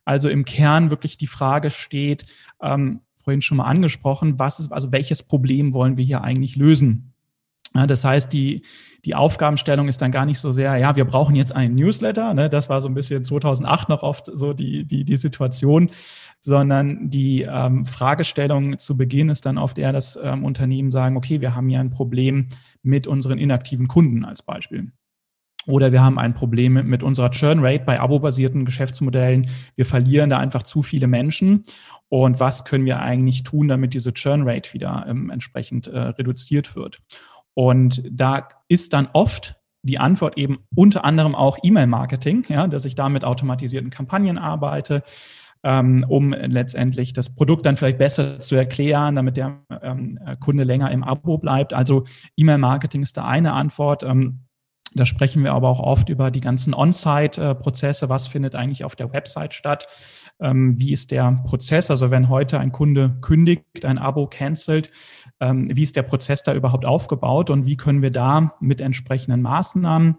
Also 0.04 0.28
im 0.28 0.44
Kern 0.44 0.90
wirklich 0.90 1.18
die 1.18 1.26
Frage 1.26 1.70
steht, 1.70 2.26
ähm, 2.60 3.00
vorhin 3.22 3.42
schon 3.42 3.58
mal 3.58 3.66
angesprochen, 3.66 4.38
was 4.38 4.58
ist, 4.58 4.72
also 4.72 4.90
welches 4.90 5.22
Problem 5.22 5.72
wollen 5.72 5.96
wir 5.96 6.04
hier 6.04 6.22
eigentlich 6.22 6.56
lösen? 6.56 7.12
Das 7.74 8.04
heißt, 8.04 8.32
die, 8.32 8.62
die 9.04 9.14
Aufgabenstellung 9.14 9.88
ist 9.88 10.00
dann 10.00 10.10
gar 10.10 10.26
nicht 10.26 10.40
so 10.40 10.52
sehr, 10.52 10.76
ja, 10.76 10.96
wir 10.96 11.04
brauchen 11.04 11.34
jetzt 11.34 11.54
einen 11.54 11.74
Newsletter, 11.74 12.34
ne, 12.34 12.48
das 12.48 12.68
war 12.68 12.80
so 12.80 12.88
ein 12.88 12.94
bisschen 12.94 13.24
2008 13.24 13.88
noch 13.88 14.02
oft 14.02 14.26
so 14.32 14.52
die, 14.52 14.84
die, 14.84 15.04
die 15.04 15.16
Situation, 15.16 15.90
sondern 16.40 17.10
die 17.10 17.42
ähm, 17.42 17.84
Fragestellung 17.84 18.78
zu 18.78 18.96
Beginn 18.96 19.28
ist 19.28 19.46
dann 19.46 19.58
oft 19.58 19.78
eher 19.78 19.92
das 19.92 20.18
ähm, 20.22 20.44
Unternehmen 20.44 20.90
sagen, 20.90 21.16
okay, 21.16 21.40
wir 21.40 21.54
haben 21.54 21.68
hier 21.68 21.80
ein 21.80 21.90
Problem 21.90 22.48
mit 22.82 23.06
unseren 23.06 23.38
inaktiven 23.38 23.86
Kunden 23.88 24.24
als 24.24 24.42
Beispiel. 24.42 24.92
Oder 25.66 25.92
wir 25.92 26.02
haben 26.02 26.18
ein 26.18 26.32
Problem 26.32 26.72
mit 26.88 27.02
unserer 27.02 27.30
Churn 27.30 27.58
Rate 27.60 27.84
bei 27.84 28.00
abo-basierten 28.00 28.64
Geschäftsmodellen. 28.64 29.50
Wir 29.76 29.84
verlieren 29.84 30.30
da 30.30 30.38
einfach 30.38 30.62
zu 30.62 30.80
viele 30.80 31.06
Menschen. 31.06 31.64
Und 32.08 32.40
was 32.40 32.64
können 32.64 32.86
wir 32.86 33.00
eigentlich 33.00 33.42
tun, 33.42 33.68
damit 33.68 33.92
diese 33.92 34.14
Churn 34.14 34.48
Rate 34.48 34.72
wieder 34.72 35.04
ähm, 35.06 35.28
entsprechend 35.28 35.86
äh, 35.86 35.98
reduziert 35.98 36.74
wird? 36.74 37.02
Und 37.58 38.04
da 38.08 38.46
ist 38.68 38.92
dann 38.92 39.08
oft 39.14 39.56
die 39.82 39.98
Antwort 39.98 40.38
eben 40.38 40.58
unter 40.76 41.04
anderem 41.04 41.34
auch 41.34 41.58
E-Mail-Marketing, 41.60 42.44
ja, 42.48 42.68
dass 42.68 42.84
ich 42.84 42.94
da 42.94 43.08
mit 43.08 43.24
automatisierten 43.24 43.90
Kampagnen 43.90 44.38
arbeite, 44.38 45.02
ähm, 45.64 46.06
um 46.06 46.30
letztendlich 46.30 47.14
das 47.14 47.34
Produkt 47.34 47.66
dann 47.66 47.76
vielleicht 47.76 47.98
besser 47.98 48.38
zu 48.38 48.54
erklären, 48.54 49.16
damit 49.16 49.36
der 49.36 49.58
ähm, 49.82 50.20
Kunde 50.38 50.62
länger 50.62 50.92
im 50.92 51.02
Abo 51.02 51.36
bleibt. 51.36 51.74
Also 51.74 52.04
E-Mail-Marketing 52.36 53.02
ist 53.02 53.16
da 53.16 53.24
eine 53.24 53.54
Antwort. 53.54 54.04
Ähm, 54.04 54.44
da 54.94 55.04
sprechen 55.04 55.42
wir 55.42 55.52
aber 55.52 55.68
auch 55.68 55.80
oft 55.80 56.10
über 56.10 56.30
die 56.30 56.40
ganzen 56.40 56.74
On-Site-Prozesse. 56.74 58.08
Was 58.08 58.28
findet 58.28 58.54
eigentlich 58.54 58.84
auf 58.84 58.94
der 58.94 59.12
Website 59.12 59.52
statt? 59.52 59.88
Ähm, 60.40 60.78
wie 60.78 60.92
ist 60.92 61.10
der 61.10 61.42
Prozess? 61.44 61.90
Also 61.90 62.12
wenn 62.12 62.28
heute 62.28 62.60
ein 62.60 62.70
Kunde 62.70 63.16
kündigt, 63.20 63.84
ein 63.84 63.98
Abo 63.98 64.28
cancelt, 64.28 64.92
ähm, 65.40 65.66
wie 65.74 65.82
ist 65.82 65.96
der 65.96 66.02
Prozess 66.02 66.42
da 66.42 66.54
überhaupt 66.54 66.86
aufgebaut 66.86 67.50
und 67.50 67.66
wie 67.66 67.76
können 67.76 68.02
wir 68.02 68.10
da 68.10 68.54
mit 68.60 68.80
entsprechenden 68.80 69.42
Maßnahmen 69.42 70.18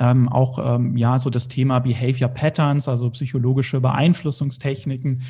ähm, 0.00 0.28
auch 0.28 0.58
ähm, 0.58 0.96
ja 0.96 1.18
so 1.18 1.30
das 1.30 1.48
Thema 1.48 1.78
Behavior 1.78 2.28
Patterns, 2.28 2.88
also 2.88 3.10
psychologische 3.10 3.80
Beeinflussungstechniken, 3.80 5.22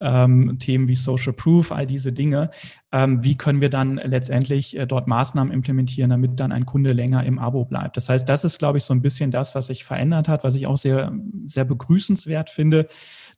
ähm, 0.00 0.58
Themen 0.58 0.88
wie 0.88 0.96
Social 0.96 1.32
Proof, 1.32 1.70
all 1.70 1.86
diese 1.86 2.12
Dinge. 2.12 2.50
Ähm, 2.92 3.22
wie 3.22 3.36
können 3.36 3.60
wir 3.60 3.68
dann 3.68 3.96
letztendlich 3.96 4.76
äh, 4.76 4.86
dort 4.86 5.06
Maßnahmen 5.06 5.52
implementieren, 5.52 6.10
damit 6.10 6.40
dann 6.40 6.52
ein 6.52 6.64
Kunde 6.64 6.92
länger 6.92 7.24
im 7.24 7.38
Abo 7.38 7.64
bleibt? 7.66 7.96
Das 7.96 8.08
heißt, 8.08 8.26
das 8.28 8.44
ist, 8.44 8.58
glaube 8.58 8.78
ich, 8.78 8.84
so 8.84 8.94
ein 8.94 9.02
bisschen 9.02 9.30
das, 9.30 9.54
was 9.54 9.66
sich 9.66 9.84
verändert 9.84 10.28
hat, 10.28 10.44
was 10.44 10.54
ich 10.54 10.66
auch 10.66 10.78
sehr, 10.78 11.12
sehr 11.46 11.64
begrüßenswert 11.64 12.48
finde 12.48 12.86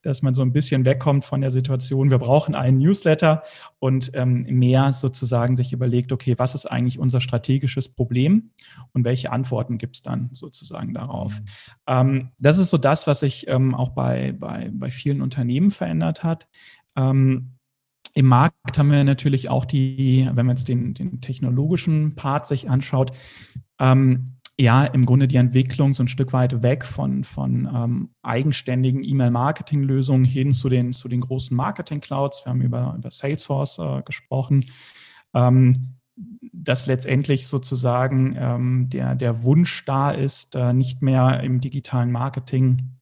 dass 0.03 0.23
man 0.23 0.35
so 0.35 0.43
ein 0.43 0.53
bisschen 0.53 0.85
wegkommt 0.85 1.25
von 1.25 1.41
der 1.41 1.51
Situation, 1.51 2.11
wir 2.11 2.19
brauchen 2.19 2.55
einen 2.55 2.79
Newsletter 2.79 3.43
und 3.79 4.11
ähm, 4.15 4.45
mehr 4.45 4.93
sozusagen 4.93 5.57
sich 5.57 5.73
überlegt, 5.73 6.13
okay, 6.13 6.35
was 6.39 6.55
ist 6.55 6.67
eigentlich 6.67 6.99
unser 6.99 7.21
strategisches 7.21 7.89
Problem 7.89 8.51
und 8.93 9.05
welche 9.05 9.33
Antworten 9.33 9.79
gibt 9.79 9.97
es 9.97 10.03
dann 10.03 10.31
sozusagen 10.33 10.95
darauf. 10.95 11.41
Mhm. 11.41 11.45
Ähm, 11.87 12.29
das 12.39 12.59
ist 12.59 12.71
so 12.71 12.79
das, 12.79 13.07
was 13.07 13.21
sich 13.21 13.49
ähm, 13.49 13.75
auch 13.75 13.91
bei, 13.91 14.33
bei, 14.33 14.71
bei 14.73 14.91
vielen 14.91 15.23
Unternehmen 15.23 15.71
verändert 15.71 16.23
hat. 16.23 16.47
Ähm, 16.97 17.55
im 18.15 18.27
Markt 18.27 18.79
haben 18.79 18.91
wir 18.91 19.05
natürlich 19.05 19.49
auch 19.49 19.65
die, 19.65 20.29
wenn 20.33 20.47
man 20.47 20.57
jetzt 20.57 20.69
den, 20.69 20.95
den 20.95 21.21
technologischen 21.21 22.17
Part 22.17 22.47
sich 22.47 22.69
anschaut, 22.69 23.13
ähm, 23.79 24.38
ja 24.61 24.85
im 24.85 25.07
Grunde 25.07 25.29
die 25.29 25.37
Entwicklung 25.37 25.95
so 25.95 26.03
ein 26.03 26.09
Stück 26.09 26.33
weit 26.33 26.63
weg 26.63 26.85
von, 26.85 27.25
von 27.25 27.69
ähm, 27.73 28.11
eigenständigen 28.23 29.05
E-Mail-Marketing-Lösungen 29.05 30.25
hin 30.25 30.53
zu 30.53 30.69
den, 30.69 30.93
zu 30.93 31.09
den 31.09 31.21
großen 31.21 31.57
Marketing-Clouds. 31.57 32.45
Wir 32.45 32.51
haben 32.51 32.63
über, 32.63 32.95
über 32.99 33.11
Salesforce 33.11 33.79
äh, 33.79 34.03
gesprochen. 34.03 34.65
Ähm, 35.35 35.95
dass 36.53 36.87
letztendlich 36.87 37.47
sozusagen 37.47 38.37
ähm, 38.37 38.89
der, 38.91 39.15
der 39.15 39.45
Wunsch 39.45 39.85
da 39.85 40.11
ist, 40.11 40.57
äh, 40.57 40.73
nicht 40.73 41.01
mehr 41.01 41.41
im 41.45 41.61
digitalen 41.61 42.11
Marketing 42.11 42.99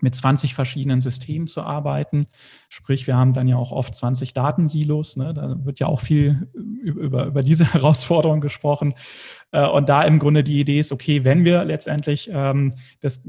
mit 0.00 0.14
20 0.14 0.54
verschiedenen 0.54 1.00
Systemen 1.00 1.46
zu 1.46 1.62
arbeiten. 1.62 2.26
Sprich, 2.68 3.06
wir 3.06 3.16
haben 3.16 3.32
dann 3.32 3.48
ja 3.48 3.56
auch 3.56 3.70
oft 3.70 3.94
20 3.94 4.32
Datensilos. 4.34 5.16
Ne? 5.16 5.34
Da 5.34 5.64
wird 5.64 5.78
ja 5.78 5.86
auch 5.86 6.00
viel 6.00 6.48
über, 6.52 7.26
über 7.26 7.42
diese 7.42 7.64
Herausforderung 7.74 8.40
gesprochen, 8.40 8.94
Äh, 8.94 9.43
und 9.60 9.88
da 9.88 10.02
im 10.02 10.18
Grunde 10.18 10.42
die 10.42 10.58
Idee 10.58 10.78
ist, 10.78 10.92
okay, 10.92 11.24
wenn 11.24 11.44
wir 11.44 11.64
letztendlich 11.64 12.28
ähm, 12.32 12.74
das, 13.00 13.22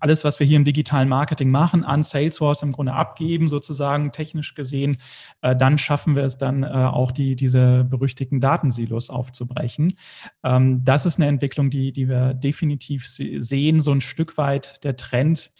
alles, 0.00 0.24
was 0.24 0.40
wir 0.40 0.46
hier 0.46 0.56
im 0.56 0.64
digitalen 0.64 1.08
Marketing 1.08 1.50
machen, 1.50 1.84
an 1.84 2.02
Salesforce 2.02 2.62
im 2.62 2.72
Grunde 2.72 2.94
abgeben, 2.94 3.48
sozusagen 3.48 4.12
technisch 4.12 4.54
gesehen, 4.54 4.96
äh, 5.42 5.54
dann 5.54 5.78
schaffen 5.78 6.16
wir 6.16 6.24
es 6.24 6.38
dann 6.38 6.62
äh, 6.62 6.66
auch 6.66 7.12
die, 7.12 7.36
diese 7.36 7.84
berüchtigten 7.84 8.40
Datensilos 8.40 9.10
aufzubrechen. 9.10 9.94
Ähm, 10.42 10.84
das 10.84 11.06
ist 11.06 11.18
eine 11.18 11.26
Entwicklung, 11.26 11.70
die, 11.70 11.92
die 11.92 12.08
wir 12.08 12.34
definitiv 12.34 13.06
sehen, 13.06 13.80
so 13.80 13.92
ein 13.92 14.00
Stück 14.00 14.38
weit 14.38 14.82
der 14.84 14.96
Trend 14.96 15.52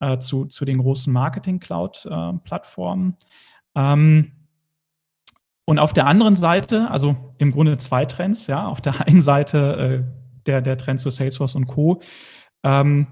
äh, 0.00 0.18
zu, 0.18 0.46
zu 0.46 0.64
den 0.64 0.78
großen 0.78 1.12
Marketing-Cloud-Plattformen. 1.12 3.16
Ähm, 3.74 4.32
und 5.72 5.78
auf 5.78 5.94
der 5.94 6.06
anderen 6.06 6.36
Seite, 6.36 6.90
also 6.90 7.16
im 7.38 7.50
Grunde 7.50 7.78
zwei 7.78 8.04
Trends, 8.04 8.46
ja, 8.46 8.66
auf 8.66 8.82
der 8.82 9.06
einen 9.06 9.22
Seite 9.22 10.04
äh, 10.04 10.42
der, 10.44 10.60
der 10.60 10.76
Trend 10.76 11.00
zu 11.00 11.08
Salesforce 11.08 11.54
und 11.54 11.66
Co. 11.66 12.02
Ähm, 12.62 13.06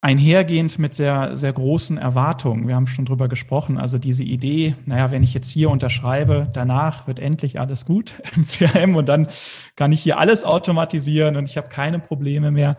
einhergehend 0.00 0.78
mit 0.78 0.94
sehr, 0.94 1.36
sehr 1.36 1.52
großen 1.52 1.98
Erwartungen. 1.98 2.66
Wir 2.66 2.74
haben 2.74 2.86
schon 2.86 3.04
drüber 3.04 3.28
gesprochen. 3.28 3.76
Also 3.76 3.98
diese 3.98 4.22
Idee, 4.22 4.76
naja, 4.86 5.10
wenn 5.10 5.22
ich 5.22 5.34
jetzt 5.34 5.50
hier 5.50 5.68
unterschreibe, 5.68 6.48
danach 6.54 7.06
wird 7.06 7.18
endlich 7.18 7.60
alles 7.60 7.84
gut 7.84 8.14
im 8.34 8.46
CRM 8.46 8.96
und 8.96 9.10
dann 9.10 9.28
kann 9.76 9.92
ich 9.92 10.00
hier 10.00 10.18
alles 10.18 10.42
automatisieren 10.42 11.36
und 11.36 11.44
ich 11.44 11.58
habe 11.58 11.68
keine 11.68 11.98
Probleme 11.98 12.50
mehr. 12.50 12.78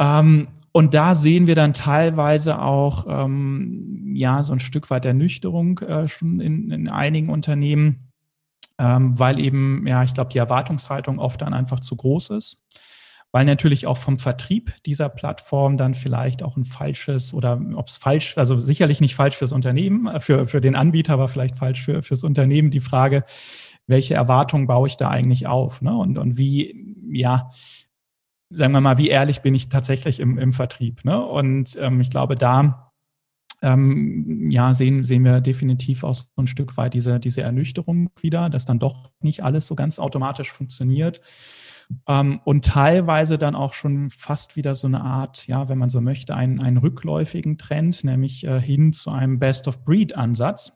Ähm, 0.00 0.48
und 0.72 0.94
da 0.94 1.14
sehen 1.14 1.46
wir 1.46 1.54
dann 1.54 1.74
teilweise 1.74 2.60
auch 2.60 3.06
ähm, 3.08 4.12
ja 4.14 4.42
so 4.42 4.52
ein 4.52 4.60
Stück 4.60 4.90
weit 4.90 5.04
Ernüchterung 5.04 5.78
äh, 5.80 6.06
schon 6.06 6.40
in, 6.40 6.70
in 6.70 6.88
einigen 6.88 7.28
Unternehmen, 7.28 8.12
ähm, 8.78 9.18
weil 9.18 9.40
eben 9.40 9.86
ja 9.86 10.04
ich 10.04 10.14
glaube 10.14 10.30
die 10.32 10.38
Erwartungshaltung 10.38 11.18
oft 11.18 11.42
dann 11.42 11.54
einfach 11.54 11.80
zu 11.80 11.96
groß 11.96 12.30
ist, 12.30 12.62
weil 13.32 13.44
natürlich 13.44 13.88
auch 13.88 13.96
vom 13.96 14.18
Vertrieb 14.18 14.72
dieser 14.86 15.08
Plattform 15.08 15.76
dann 15.76 15.94
vielleicht 15.94 16.42
auch 16.42 16.56
ein 16.56 16.64
falsches 16.64 17.34
oder 17.34 17.60
ob 17.74 17.88
es 17.88 17.96
falsch, 17.96 18.38
also 18.38 18.58
sicherlich 18.60 19.00
nicht 19.00 19.16
falsch 19.16 19.36
fürs 19.36 19.52
Unternehmen, 19.52 20.06
äh, 20.06 20.20
für 20.20 20.46
für 20.46 20.60
den 20.60 20.76
Anbieter, 20.76 21.14
aber 21.14 21.28
vielleicht 21.28 21.58
falsch 21.58 21.82
für 21.82 22.02
fürs 22.02 22.22
Unternehmen 22.22 22.70
die 22.70 22.80
Frage, 22.80 23.24
welche 23.88 24.14
Erwartungen 24.14 24.68
baue 24.68 24.86
ich 24.86 24.96
da 24.96 25.08
eigentlich 25.08 25.48
auf, 25.48 25.82
ne? 25.82 25.96
Und 25.96 26.16
und 26.16 26.38
wie 26.38 26.94
ja 27.10 27.50
sagen 28.50 28.72
wir 28.72 28.80
mal, 28.80 28.98
wie 28.98 29.08
ehrlich 29.08 29.42
bin 29.42 29.54
ich 29.54 29.68
tatsächlich 29.68 30.20
im, 30.20 30.38
im 30.38 30.52
Vertrieb. 30.52 31.04
Ne? 31.04 31.24
Und 31.24 31.76
ähm, 31.80 32.00
ich 32.00 32.10
glaube, 32.10 32.36
da 32.36 32.92
ähm, 33.62 34.50
ja, 34.50 34.74
sehen, 34.74 35.04
sehen 35.04 35.24
wir 35.24 35.40
definitiv 35.40 36.04
auch 36.04 36.14
so 36.14 36.24
ein 36.36 36.46
Stück 36.46 36.76
weit 36.76 36.94
diese, 36.94 37.20
diese 37.20 37.42
Ernüchterung 37.42 38.10
wieder, 38.20 38.48
dass 38.50 38.64
dann 38.64 38.78
doch 38.78 39.10
nicht 39.20 39.44
alles 39.44 39.66
so 39.66 39.74
ganz 39.74 39.98
automatisch 39.98 40.50
funktioniert. 40.50 41.20
Ähm, 42.06 42.40
und 42.44 42.64
teilweise 42.64 43.36
dann 43.36 43.54
auch 43.54 43.74
schon 43.74 44.10
fast 44.10 44.56
wieder 44.56 44.74
so 44.74 44.86
eine 44.86 45.02
Art, 45.02 45.46
ja, 45.46 45.68
wenn 45.68 45.78
man 45.78 45.88
so 45.88 46.00
möchte, 46.00 46.34
einen, 46.34 46.62
einen 46.62 46.78
rückläufigen 46.78 47.58
Trend, 47.58 48.04
nämlich 48.04 48.46
äh, 48.46 48.60
hin 48.60 48.92
zu 48.92 49.10
einem 49.10 49.38
Best-of-Breed-Ansatz. 49.38 50.72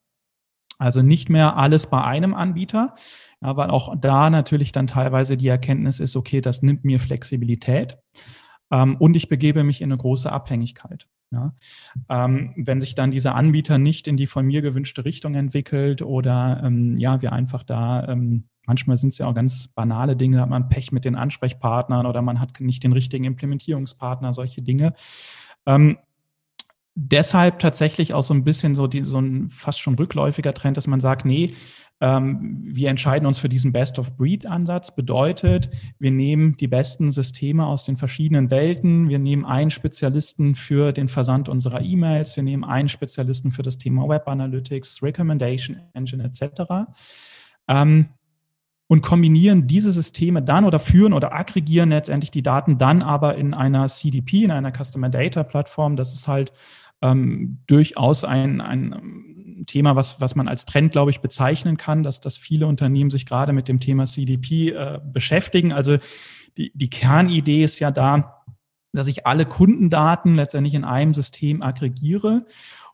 Also 0.78 1.02
nicht 1.02 1.28
mehr 1.28 1.56
alles 1.56 1.86
bei 1.88 2.02
einem 2.02 2.34
Anbieter, 2.34 2.94
ja, 3.40 3.56
weil 3.56 3.70
auch 3.70 3.94
da 3.98 4.30
natürlich 4.30 4.72
dann 4.72 4.86
teilweise 4.86 5.36
die 5.36 5.48
Erkenntnis 5.48 6.00
ist, 6.00 6.16
okay, 6.16 6.40
das 6.40 6.62
nimmt 6.62 6.84
mir 6.84 6.98
Flexibilität 6.98 7.98
ähm, 8.70 8.96
und 8.96 9.16
ich 9.16 9.28
begebe 9.28 9.64
mich 9.64 9.80
in 9.80 9.92
eine 9.92 9.98
große 9.98 10.30
Abhängigkeit. 10.30 11.06
Ja. 11.30 11.54
Ähm, 12.08 12.52
wenn 12.56 12.80
sich 12.80 12.94
dann 12.94 13.10
dieser 13.10 13.34
Anbieter 13.34 13.78
nicht 13.78 14.06
in 14.06 14.16
die 14.16 14.26
von 14.26 14.46
mir 14.46 14.62
gewünschte 14.62 15.04
Richtung 15.04 15.34
entwickelt 15.34 16.00
oder 16.02 16.62
ähm, 16.64 16.96
ja, 16.96 17.22
wir 17.22 17.32
einfach 17.32 17.64
da, 17.64 18.06
ähm, 18.08 18.48
manchmal 18.66 18.96
sind 18.96 19.08
es 19.08 19.18
ja 19.18 19.26
auch 19.26 19.34
ganz 19.34 19.68
banale 19.68 20.16
Dinge, 20.16 20.40
hat 20.40 20.48
man 20.48 20.68
Pech 20.68 20.92
mit 20.92 21.04
den 21.04 21.16
Ansprechpartnern 21.16 22.06
oder 22.06 22.22
man 22.22 22.40
hat 22.40 22.60
nicht 22.60 22.84
den 22.84 22.92
richtigen 22.92 23.24
Implementierungspartner, 23.24 24.32
solche 24.32 24.62
Dinge. 24.62 24.92
Ähm, 25.66 25.98
deshalb 26.94 27.58
tatsächlich 27.58 28.14
auch 28.14 28.22
so 28.22 28.34
ein 28.34 28.44
bisschen 28.44 28.74
so, 28.74 28.86
die, 28.86 29.04
so 29.04 29.18
ein 29.18 29.50
fast 29.50 29.80
schon 29.80 29.96
rückläufiger 29.96 30.54
Trend, 30.54 30.76
dass 30.76 30.86
man 30.86 31.00
sagt, 31.00 31.24
nee, 31.24 31.54
ähm, 32.00 32.60
wir 32.64 32.90
entscheiden 32.90 33.26
uns 33.26 33.38
für 33.38 33.48
diesen 33.48 33.72
Best-of-Breed-Ansatz. 33.72 34.94
Bedeutet, 34.94 35.70
wir 35.98 36.10
nehmen 36.10 36.56
die 36.56 36.66
besten 36.66 37.12
Systeme 37.12 37.66
aus 37.66 37.84
den 37.84 37.96
verschiedenen 37.96 38.50
Welten. 38.50 39.08
Wir 39.08 39.18
nehmen 39.18 39.44
einen 39.44 39.70
Spezialisten 39.70 40.54
für 40.54 40.92
den 40.92 41.08
Versand 41.08 41.48
unserer 41.48 41.80
E-Mails. 41.82 42.36
Wir 42.36 42.42
nehmen 42.42 42.64
einen 42.64 42.88
Spezialisten 42.88 43.52
für 43.52 43.62
das 43.62 43.78
Thema 43.78 44.08
Web 44.08 44.28
Analytics, 44.28 45.02
Recommendation 45.02 45.80
Engine 45.94 46.24
etc. 46.24 46.90
Ähm, 47.68 48.08
und 48.86 49.02
kombinieren 49.02 49.66
diese 49.66 49.92
Systeme 49.92 50.42
dann 50.42 50.64
oder 50.64 50.78
führen 50.78 51.14
oder 51.14 51.32
aggregieren 51.32 51.88
letztendlich 51.88 52.30
die 52.30 52.42
Daten 52.42 52.76
dann 52.76 53.02
aber 53.02 53.36
in 53.36 53.54
einer 53.54 53.88
CDP, 53.88 54.44
in 54.44 54.50
einer 54.50 54.72
Customer 54.72 55.08
Data 55.08 55.42
Plattform. 55.42 55.96
Das 55.96 56.12
ist 56.12 56.28
halt 56.28 56.52
ähm, 57.04 57.58
durchaus 57.66 58.24
ein, 58.24 58.62
ein 58.62 59.64
Thema, 59.66 59.94
was, 59.94 60.20
was 60.20 60.34
man 60.34 60.48
als 60.48 60.64
Trend, 60.64 60.92
glaube 60.92 61.10
ich, 61.10 61.20
bezeichnen 61.20 61.76
kann, 61.76 62.02
dass, 62.02 62.20
dass 62.20 62.36
viele 62.38 62.66
Unternehmen 62.66 63.10
sich 63.10 63.26
gerade 63.26 63.52
mit 63.52 63.68
dem 63.68 63.78
Thema 63.78 64.06
CDP 64.06 64.70
äh, 64.70 65.00
beschäftigen. 65.04 65.72
Also 65.72 65.98
die, 66.56 66.72
die 66.74 66.88
Kernidee 66.88 67.62
ist 67.62 67.78
ja 67.78 67.90
da, 67.90 68.42
dass 68.92 69.06
ich 69.06 69.26
alle 69.26 69.44
Kundendaten 69.44 70.34
letztendlich 70.34 70.74
in 70.74 70.84
einem 70.84 71.12
System 71.12 71.62
aggregiere 71.62 72.46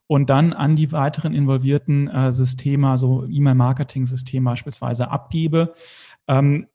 und 0.08 0.28
dann 0.28 0.52
an 0.52 0.74
die 0.74 0.90
weiteren 0.90 1.32
involvierten 1.32 2.08
äh, 2.08 2.32
Systeme, 2.32 2.88
also 2.88 3.26
E-Mail-Marketing-System 3.28 4.42
beispielsweise 4.42 5.08
abgebe. 5.08 5.72
Ähm, 6.26 6.66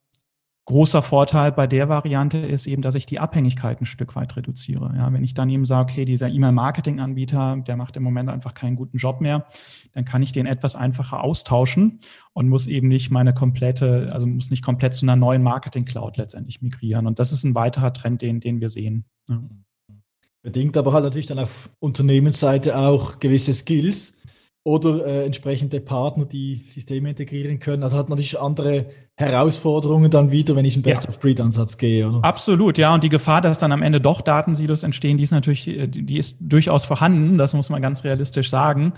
Großer 0.68 1.04
Vorteil 1.04 1.52
bei 1.52 1.68
der 1.68 1.90
Variante 1.90 2.40
ist 2.40 2.66
eben, 2.66 2.82
dass 2.82 2.96
ich 2.96 3.06
die 3.06 3.20
Abhängigkeit 3.20 3.80
ein 3.80 3.86
Stück 3.86 4.16
weit 4.16 4.36
reduziere. 4.36 4.92
Ja, 4.98 5.14
wenn 5.14 5.24
ich 5.24 5.36
dann 5.36 5.48
eben 5.50 5.66
sage, 5.66 5.92
okay, 5.92 6.06
dieser 6.06 6.28
E-Mail-Marketing-Anbieter, 6.28 7.58
der 7.58 7.78
macht 7.78 7.96
im 7.98 8.04
Moment 8.04 8.30
einfach 8.30 8.56
keinen 8.56 8.76
guten 8.76 8.98
Job 8.98 9.22
mehr, 9.22 9.46
dann 9.94 10.06
kann 10.06 10.24
ich 10.24 10.32
den 10.32 10.48
etwas 10.48 10.76
einfacher 10.76 11.24
austauschen 11.24 12.00
und 12.34 12.50
muss 12.50 12.66
eben 12.66 12.88
nicht 12.88 13.12
meine 13.12 13.32
komplette, 13.32 14.10
also 14.12 14.26
muss 14.26 14.50
nicht 14.50 14.64
komplett 14.64 14.96
zu 14.96 15.06
einer 15.06 15.16
neuen 15.16 15.44
Marketing-Cloud 15.44 16.18
letztendlich 16.18 16.64
migrieren. 16.64 17.06
Und 17.06 17.20
das 17.20 17.32
ist 17.32 17.44
ein 17.44 17.54
weiterer 17.54 17.94
Trend, 17.94 18.24
den, 18.24 18.40
den 18.40 18.60
wir 18.60 18.70
sehen. 18.70 19.06
Ja. 19.30 19.44
Bedingt 20.42 20.78
aber 20.78 20.94
halt 20.94 21.04
natürlich 21.04 21.28
dann 21.28 21.40
auf 21.40 21.70
Unternehmensseite 21.80 22.76
auch 22.78 23.20
gewisse 23.20 23.54
Skills, 23.54 24.20
oder 24.66 25.06
äh, 25.06 25.26
entsprechende 25.28 25.80
Partner, 25.80 26.26
die 26.26 26.64
Systeme 26.68 27.12
integrieren 27.12 27.60
können. 27.60 27.84
Also 27.84 27.98
hat 27.98 28.10
natürlich 28.10 28.40
andere 28.40 28.88
Herausforderungen 29.14 30.10
dann 30.10 30.32
wieder, 30.32 30.56
wenn 30.56 30.66
ich 30.66 30.74
einen 30.74 30.82
Best-of-Breed-Ansatz 30.82 31.78
gehe. 31.78 32.10
Oder? 32.10 32.24
Absolut, 32.24 32.80
ja. 32.80 32.92
Und 32.92 33.04
die 33.04 33.10
Gefahr, 33.10 33.42
dass 33.42 33.60
dann 33.60 33.72
am 33.72 33.84
Ende 33.84 34.02
doch 34.02 34.22
Datensilos 34.22 34.82
entstehen, 34.82 35.18
die 35.18 35.24
ist 35.24 35.30
natürlich, 35.30 35.68
äh, 35.68 35.88
die 35.88 36.18
ist 36.18 36.38
durchaus 36.42 36.84
vorhanden. 36.84 37.38
Das 37.38 37.54
muss 37.54 37.70
man 37.70 37.80
ganz 37.80 38.04
realistisch 38.04 38.50
sagen. 38.50 38.94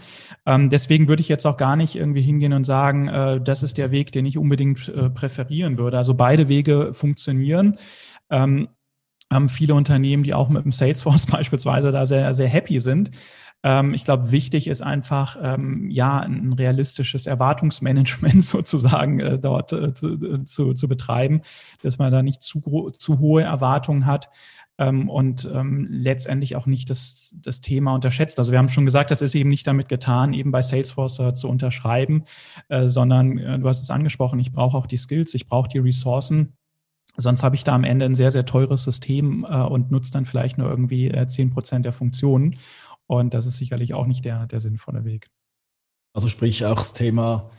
Ähm, 0.46 0.70
deswegen 0.70 1.10
würde 1.10 1.22
ich 1.22 1.28
jetzt 1.28 1.46
auch 1.46 1.58
gar 1.58 1.76
nicht 1.76 1.96
irgendwie 1.96 2.22
hingehen 2.22 2.54
und 2.54 2.64
sagen, 2.64 3.10
äh, 3.10 3.42
das 3.42 3.62
ist 3.62 3.78
der 3.78 3.92
Weg, 3.92 4.14
den 4.14 4.26
ich 4.26 4.38
unbedingt 4.38 4.88
äh, 4.88 5.10
präferieren 5.10 5.78
würde. 5.78 5.98
Also 5.98 6.14
beide 6.14 6.48
Wege 6.48 6.94
funktionieren. 6.94 7.78
Ähm, 8.30 8.70
haben 9.32 9.50
viele 9.50 9.74
Unternehmen, 9.74 10.24
die 10.24 10.34
auch 10.34 10.48
mit 10.48 10.64
dem 10.64 10.72
Salesforce 10.72 11.26
beispielsweise 11.32 11.92
da 11.92 12.06
sehr, 12.06 12.34
sehr 12.34 12.48
happy 12.48 12.80
sind. 12.80 13.12
Ähm, 13.68 13.94
ich 13.94 14.06
glaube, 14.06 14.32
wichtig 14.32 14.68
ist 14.68 14.82
einfach, 14.82 15.38
ähm, 15.44 15.90
ja, 15.92 16.20
ein 16.20 16.54
realistisches 16.54 17.28
Erwartungsmanagement 17.28 18.42
sozusagen 18.44 19.20
äh, 19.20 19.38
dort 19.38 19.74
äh, 19.74 19.94
zu, 19.94 20.14
äh, 20.14 20.46
zu, 20.46 20.74
zu, 20.74 20.88
betreiben, 20.88 21.42
dass 21.82 21.98
man 21.98 22.10
da 22.14 22.24
nicht 22.24 22.42
zu, 22.42 22.92
zu 22.98 23.20
hohe 23.20 23.44
Erwartungen 23.44 24.06
hat. 24.06 24.30
Ähm, 24.78 25.10
und 25.10 25.50
ähm, 25.54 25.88
letztendlich 25.90 26.56
auch 26.56 26.66
nicht 26.66 26.90
das, 26.90 27.34
das 27.42 27.60
Thema 27.60 27.94
unterschätzt. 27.94 28.40
Also 28.40 28.54
wir 28.54 28.60
haben 28.60 28.70
schon 28.70 28.86
gesagt, 28.86 29.12
das 29.12 29.22
ist 29.22 29.36
eben 29.36 29.50
nicht 29.50 29.68
damit 29.68 29.90
getan, 29.90 30.34
eben 30.34 30.52
bei 30.52 30.62
Salesforce 30.62 31.20
äh, 31.20 31.34
zu 31.34 31.50
unterschreiben, 31.50 32.24
äh, 32.70 32.88
sondern 32.88 33.38
äh, 33.38 33.60
du 33.60 33.68
hast 33.68 33.82
es 33.82 33.90
angesprochen, 33.90 34.40
ich 34.40 34.54
brauche 34.54 34.78
auch 34.78 34.88
die 34.88 34.98
Skills, 34.98 35.34
ich 35.34 35.48
brauche 35.48 35.68
die 35.68 35.80
Ressourcen, 35.80 36.54
Sonst 37.20 37.44
habe 37.44 37.56
ich 37.56 37.64
da 37.64 37.74
am 37.74 37.84
Ende 37.84 38.06
ein 38.06 38.14
sehr, 38.14 38.30
sehr 38.30 38.46
teures 38.46 38.84
System 38.84 39.46
äh, 39.50 39.64
und 39.64 39.90
nutze 39.90 40.12
dann 40.12 40.26
vielleicht 40.26 40.60
nur 40.60 40.70
irgendwie 40.70 41.10
äh, 41.10 41.28
10 41.28 41.50
Prozent 41.50 41.84
der 41.84 41.92
Funktionen. 41.92 42.54
Und 43.08 43.34
das 43.34 43.46
ist 43.46 43.58
sicherlich 43.58 43.94
auch 43.94 44.06
nicht 44.06 44.26
der, 44.26 44.48
der 44.48 44.60
sinnvolle 44.60 45.06
Weg. 45.06 45.30
Also 46.14 46.28
sprich 46.28 46.66
auch 46.66 46.78
das 46.78 46.94
Thema 46.94 47.50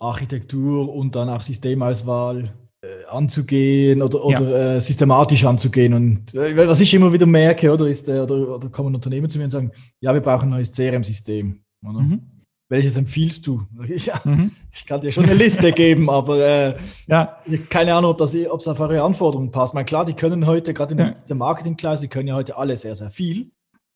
Architektur 0.00 0.92
und 0.92 1.14
dann 1.14 1.28
auch 1.28 1.42
Systemauswahl 1.42 2.52
äh, 2.84 3.04
anzugehen 3.08 4.02
oder, 4.02 4.24
oder 4.24 4.40
ja. 4.40 4.74
äh, 4.76 4.80
systematisch 4.80 5.44
anzugehen. 5.44 5.94
Und 5.94 6.34
äh, 6.34 6.56
was 6.66 6.80
ich 6.80 6.92
immer 6.94 7.12
wieder 7.12 7.26
merke, 7.26 7.72
oder 7.72 7.86
ist, 7.86 8.08
äh, 8.08 8.20
oder, 8.20 8.56
oder 8.56 8.68
kommen 8.70 8.94
Unternehmen 8.94 9.30
zu 9.30 9.38
mir 9.38 9.44
und 9.44 9.50
sagen, 9.50 9.70
ja, 10.00 10.12
wir 10.12 10.20
brauchen 10.20 10.48
ein 10.48 10.50
neues 10.50 10.72
CRM-System. 10.72 11.62
Mhm. 11.82 12.22
Welches 12.68 12.96
empfiehlst 12.96 13.46
du? 13.46 13.62
Ja, 13.96 14.20
mhm. 14.24 14.52
Ich 14.74 14.86
kann 14.86 15.00
dir 15.00 15.12
schon 15.12 15.24
eine 15.24 15.34
Liste 15.34 15.72
geben, 15.72 16.08
aber 16.08 16.38
äh, 16.38 16.76
ja. 17.06 17.38
keine 17.68 17.94
Ahnung, 17.94 18.12
ob 18.12 18.18
das 18.18 18.34
ob 18.34 18.60
es 18.60 18.66
auf 18.66 18.80
eure 18.80 19.02
Anforderungen 19.02 19.50
passt. 19.50 19.74
Mal 19.74 19.84
klar, 19.84 20.04
die 20.04 20.14
können 20.14 20.46
heute, 20.46 20.74
gerade 20.74 20.92
in 20.94 20.98
ja. 20.98 21.10
dieser 21.10 21.34
Marketing-Klasse, 21.34 22.02
die 22.02 22.08
können 22.08 22.28
ja 22.28 22.34
heute 22.34 22.56
alle 22.56 22.76
sehr, 22.76 22.96
sehr 22.96 23.10
viel. 23.10 23.50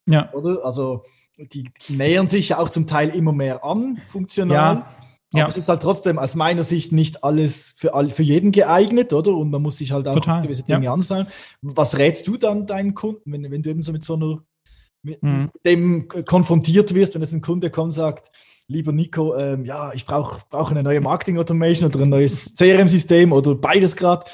Ja. 0.07 0.33
Oder? 0.33 0.65
Also 0.65 1.03
die 1.37 1.69
nähern 1.89 2.29
sich 2.29 2.51
ja 2.51 2.59
auch 2.59 2.71
zum 2.71 2.87
Teil 2.87 3.11
immer 3.11 3.33
mehr 3.33 3.65
an, 3.65 4.01
funktional. 4.09 4.77
Ja. 4.77 4.87
Aber 5.33 5.43
ja. 5.43 5.49
es 5.49 5.57
ist 5.57 5.69
halt 5.69 5.83
trotzdem 5.83 6.19
aus 6.19 6.35
meiner 6.35 6.65
Sicht 6.65 6.93
nicht 6.93 7.25
alles 7.25 7.75
für, 7.77 7.95
all, 7.95 8.11
für 8.11 8.23
jeden 8.23 8.53
geeignet, 8.53 9.13
oder? 9.13 9.33
Und 9.33 9.51
man 9.51 9.61
muss 9.61 9.79
sich 9.79 9.93
halt 9.93 10.07
auch 10.09 10.15
Total. 10.15 10.43
gewisse 10.43 10.63
Dinge 10.63 10.85
ja. 10.85 10.93
anschauen. 10.93 11.27
Was 11.63 11.99
rätst 11.99 12.27
du 12.29 12.37
dann 12.37 12.67
deinen 12.67 12.95
Kunden, 12.95 13.33
wenn, 13.33 13.51
wenn 13.51 13.63
du 13.63 13.71
eben 13.71 13.83
so 13.83 13.93
mit 13.93 14.05
so 14.05 14.15
einer 14.15 14.43
mit 15.03 15.23
mhm. 15.23 15.51
dem 15.65 16.09
konfrontiert 16.09 16.95
wirst, 16.95 17.15
wenn 17.15 17.23
jetzt 17.23 17.33
ein 17.33 17.41
Kunde 17.41 17.71
kommt 17.71 17.87
und 17.87 17.93
sagt, 17.93 18.31
lieber 18.67 18.93
Nico, 18.93 19.37
ähm, 19.37 19.65
ja, 19.65 19.93
ich 19.93 20.05
brauche 20.05 20.43
brauch 20.51 20.71
eine 20.71 20.83
neue 20.83 21.01
Marketing 21.01 21.39
Automation 21.39 21.89
oder 21.89 22.03
ein 22.03 22.09
neues 22.09 22.55
CRM-System 22.59 23.33
oder 23.33 23.55
beides 23.55 23.95
gerade. 23.95 24.25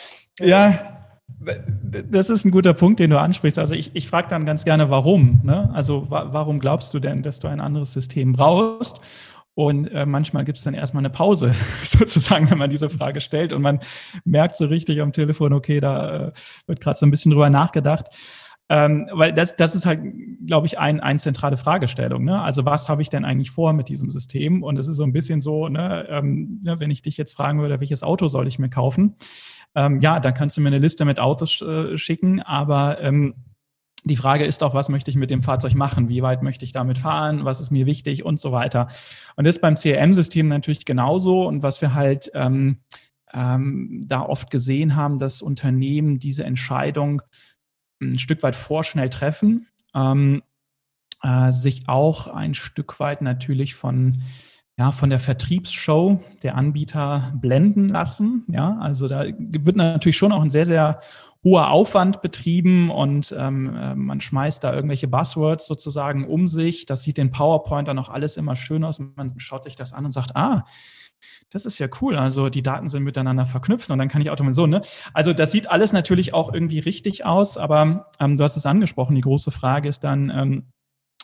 Ja, 0.41 1.02
das 1.29 2.31
ist 2.31 2.45
ein 2.45 2.51
guter 2.51 2.75
Punkt, 2.75 3.01
den 3.01 3.11
du 3.11 3.19
ansprichst. 3.19 3.59
Also 3.59 3.75
ich, 3.75 3.91
ich 3.95 4.09
frage 4.09 4.29
dann 4.29 4.47
ganz 4.47 4.65
gerne, 4.65 4.91
warum. 4.91 5.41
Ne? 5.43 5.71
Also 5.73 6.11
wa 6.11 6.29
warum 6.33 6.61
glaubst 6.61 6.95
du 6.95 7.01
denn, 7.01 7.23
dass 7.23 7.41
du 7.41 7.49
ein 7.49 7.61
anderes 7.61 7.93
System 7.93 8.33
brauchst? 8.33 9.01
Und 9.55 9.89
äh, 9.93 10.07
manchmal 10.07 10.45
gibt 10.45 10.59
es 10.59 10.65
dann 10.65 10.73
erstmal 10.73 11.03
eine 11.03 11.11
Pause, 11.11 11.55
sozusagen, 11.83 12.51
wenn 12.51 12.59
man 12.59 12.71
diese 12.71 12.89
Frage 12.89 13.21
stellt 13.21 13.53
und 13.53 13.61
man 13.61 13.81
merkt 14.25 14.57
so 14.57 14.67
richtig 14.67 15.01
am 15.03 15.13
Telefon, 15.13 15.53
okay, 15.53 15.81
da 15.81 16.29
äh, 16.29 16.33
wird 16.67 16.81
gerade 16.81 16.99
so 16.99 17.05
ein 17.05 17.11
bisschen 17.11 17.33
drüber 17.33 17.51
nachgedacht. 17.51 18.07
Ähm, 18.71 19.07
weil 19.13 19.35
das, 19.35 19.55
das 19.57 19.75
ist 19.75 19.85
halt, 19.85 20.01
glaube 20.47 20.67
ich, 20.67 20.79
ein, 20.79 21.01
ein 21.01 21.19
zentrale 21.19 21.59
Fragestellung. 21.59 22.25
Ne? 22.25 22.41
Also 22.41 22.65
was 22.65 22.89
habe 22.89 23.03
ich 23.03 23.11
denn 23.11 23.27
eigentlich 23.27 23.51
vor 23.51 23.75
mit 23.75 23.91
diesem 23.91 24.11
System? 24.11 24.63
Und 24.63 24.79
es 24.79 24.89
ist 24.89 24.97
so 24.97 25.03
ein 25.03 25.13
bisschen 25.13 25.43
so, 25.43 25.69
ne, 25.69 26.07
ähm, 26.09 26.61
ne, 26.63 26.81
wenn 26.81 26.91
ich 26.91 27.03
dich 27.03 27.19
jetzt 27.19 27.35
fragen 27.35 27.61
würde, 27.61 27.81
welches 27.81 28.03
Auto 28.03 28.29
soll 28.29 28.49
ich 28.49 28.59
mir 28.59 28.71
kaufen? 28.71 29.17
Ähm, 29.75 30.01
ja, 30.01 30.21
dann 30.21 30.35
kannst 30.35 30.57
du 30.57 30.61
mir 30.61 30.69
eine 30.69 30.79
Liste 30.79 31.05
mit 31.05 31.19
Autos 31.19 31.61
äh, 31.63 31.97
schicken, 31.97 32.41
aber 32.41 33.01
ähm, 33.01 33.35
die 34.05 34.17
Frage 34.17 34.45
ist 34.45 34.63
auch, 34.63 34.75
was 34.75 34.89
möchte 34.89 35.11
ich 35.11 35.17
mit 35.17 35.31
dem 35.31 35.43
Fahrzeug 35.43 35.75
machen? 35.75 36.09
Wie 36.09 36.23
weit 36.23 36.43
möchte 36.43 36.65
ich 36.65 36.73
damit 36.73 36.99
fahren? 36.99 37.45
Was 37.45 37.61
ist 37.61 37.71
mir 37.71 37.87
wichtig 37.87 38.25
und 38.25 38.41
so 38.41 38.51
weiter? 38.51 38.89
Und 39.37 39.47
das 39.47 39.57
ist 39.57 39.63
beim 39.63 39.77
CRM-System 39.77 40.49
natürlich 40.49 40.85
genauso. 40.85 41.47
Und 41.47 41.63
was 41.63 41.81
wir 41.81 41.95
halt 41.95 42.31
ähm, 42.35 42.79
ähm, 43.33 44.03
da 44.05 44.23
oft 44.23 44.51
gesehen 44.51 44.97
haben, 44.97 45.19
dass 45.19 45.41
Unternehmen 45.41 46.19
diese 46.19 46.45
Entscheidung 46.45 47.23
ein 48.01 48.19
Stück 48.19 48.43
weit 48.43 48.57
vorschnell 48.57 49.09
treffen, 49.09 49.69
ähm, 49.95 50.43
äh, 51.23 51.53
sich 51.53 51.89
auch 51.89 52.27
ein 52.27 52.55
Stück 52.55 52.99
weit 52.99 53.23
natürlich 53.23 53.77
von 53.77 54.19
ja, 54.79 54.91
von 54.91 55.11
der 55.11 55.21
Vertriebsshow 55.21 56.21
der 56.43 56.57
Anbieter 56.57 57.33
blenden 57.37 57.89
lassen. 57.89 58.45
Ja, 58.49 58.79
also 58.79 59.07
da 59.09 59.25
wird 59.27 59.77
natürlich 59.77 60.17
schon 60.17 60.33
auch 60.33 60.43
ein 60.43 60.51
sehr, 60.51 60.67
sehr 60.67 61.01
hoher 61.45 61.71
Aufwand 61.71 62.23
betrieben 62.23 62.91
und 62.91 63.35
ähm, 63.37 63.77
äh, 63.77 63.95
man 63.95 64.21
schmeißt 64.21 64.63
da 64.63 64.73
irgendwelche 64.73 65.09
Buzzwords 65.09 65.67
sozusagen 65.67 66.27
um 66.27 66.47
sich. 66.47 66.87
Das 66.87 67.03
sieht 67.03 67.19
den 67.19 67.33
PowerPoint 67.33 67.89
dann 67.89 67.99
auch 67.99 68.09
alles 68.09 68.37
immer 68.37 68.55
schön 68.55 68.85
aus. 68.85 69.01
Man 69.01 69.39
schaut 69.39 69.65
sich 69.65 69.75
das 69.75 69.93
an 69.93 70.05
und 70.05 70.13
sagt, 70.13 70.37
ah, 70.37 70.65
das 71.51 71.67
ist 71.67 71.79
ja 71.79 71.89
cool. 72.01 72.17
Also 72.17 72.49
die 72.49 72.63
Daten 72.63 72.89
sind 72.89 73.03
miteinander 73.03 73.47
verknüpft 73.47 73.91
und 73.91 73.99
dann 73.99 74.09
kann 74.09 74.23
ich 74.23 74.31
automatisch 74.31 74.57
so, 74.57 74.67
ne? 74.67 74.83
Also 75.13 75.33
das 75.33 75.53
sieht 75.53 75.71
alles 75.71 75.93
natürlich 75.93 76.33
auch 76.33 76.53
irgendwie 76.53 76.79
richtig 76.79 77.25
aus, 77.25 77.57
aber 77.57 78.07
ähm, 78.21 78.39
du 78.39 78.45
hast 78.45 78.57
es 78.57 78.67
angesprochen. 78.67 79.15
Die 79.17 79.21
große 79.21 79.51
Frage 79.51 79.89
ist 79.89 80.05
dann, 80.05 80.31
ähm, 80.31 80.67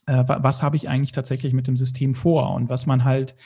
äh, 0.09 0.25
was 0.27 0.63
habe 0.63 0.77
ich 0.77 0.89
eigentlich 0.89 1.13
tatsächlich 1.13 1.53
mit 1.53 1.67
dem 1.67 1.77
System 1.77 2.15
vor? 2.15 2.55
Und 2.55 2.69
was 2.69 2.87
man 2.87 3.05
halt 3.05 3.37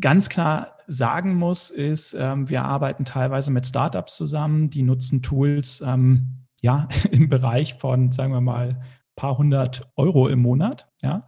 ganz 0.00 0.28
klar 0.28 0.76
sagen 0.86 1.36
muss, 1.36 1.70
ist, 1.70 2.14
ähm, 2.18 2.48
wir 2.48 2.64
arbeiten 2.64 3.04
teilweise 3.04 3.50
mit 3.50 3.66
Startups 3.66 4.16
zusammen, 4.16 4.68
die 4.68 4.82
nutzen 4.82 5.22
Tools, 5.22 5.82
ähm, 5.84 6.46
ja, 6.60 6.88
im 7.10 7.28
Bereich 7.28 7.74
von, 7.74 8.12
sagen 8.12 8.32
wir 8.32 8.40
mal, 8.40 8.80
paar 9.14 9.38
hundert 9.38 9.88
Euro 9.96 10.28
im 10.28 10.40
Monat, 10.40 10.88
ja. 11.02 11.26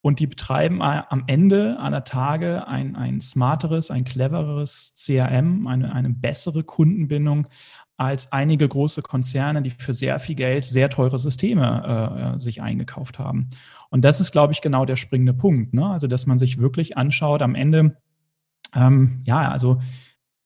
Und 0.00 0.20
die 0.20 0.28
betreiben 0.28 0.80
am 0.80 1.24
Ende 1.26 1.78
aller 1.80 2.04
Tage 2.04 2.68
ein, 2.68 2.94
ein 2.94 3.20
smarteres, 3.20 3.90
ein 3.90 4.04
clevereres 4.04 4.94
CRM, 4.96 5.66
eine, 5.66 5.92
eine 5.92 6.10
bessere 6.10 6.62
Kundenbindung 6.62 7.48
als 7.98 8.30
einige 8.30 8.66
große 8.66 9.02
Konzerne, 9.02 9.60
die 9.60 9.70
für 9.70 9.92
sehr 9.92 10.18
viel 10.20 10.36
Geld 10.36 10.64
sehr 10.64 10.88
teure 10.88 11.18
Systeme 11.18 12.34
äh, 12.34 12.38
sich 12.38 12.62
eingekauft 12.62 13.18
haben. 13.18 13.48
Und 13.90 14.04
das 14.04 14.20
ist, 14.20 14.30
glaube 14.30 14.52
ich, 14.52 14.60
genau 14.60 14.84
der 14.84 14.94
springende 14.94 15.34
Punkt. 15.34 15.74
Ne? 15.74 15.84
Also, 15.84 16.06
dass 16.06 16.24
man 16.24 16.38
sich 16.38 16.58
wirklich 16.58 16.96
anschaut, 16.96 17.42
am 17.42 17.56
Ende, 17.56 17.96
ähm, 18.74 19.22
ja, 19.26 19.50
also 19.50 19.80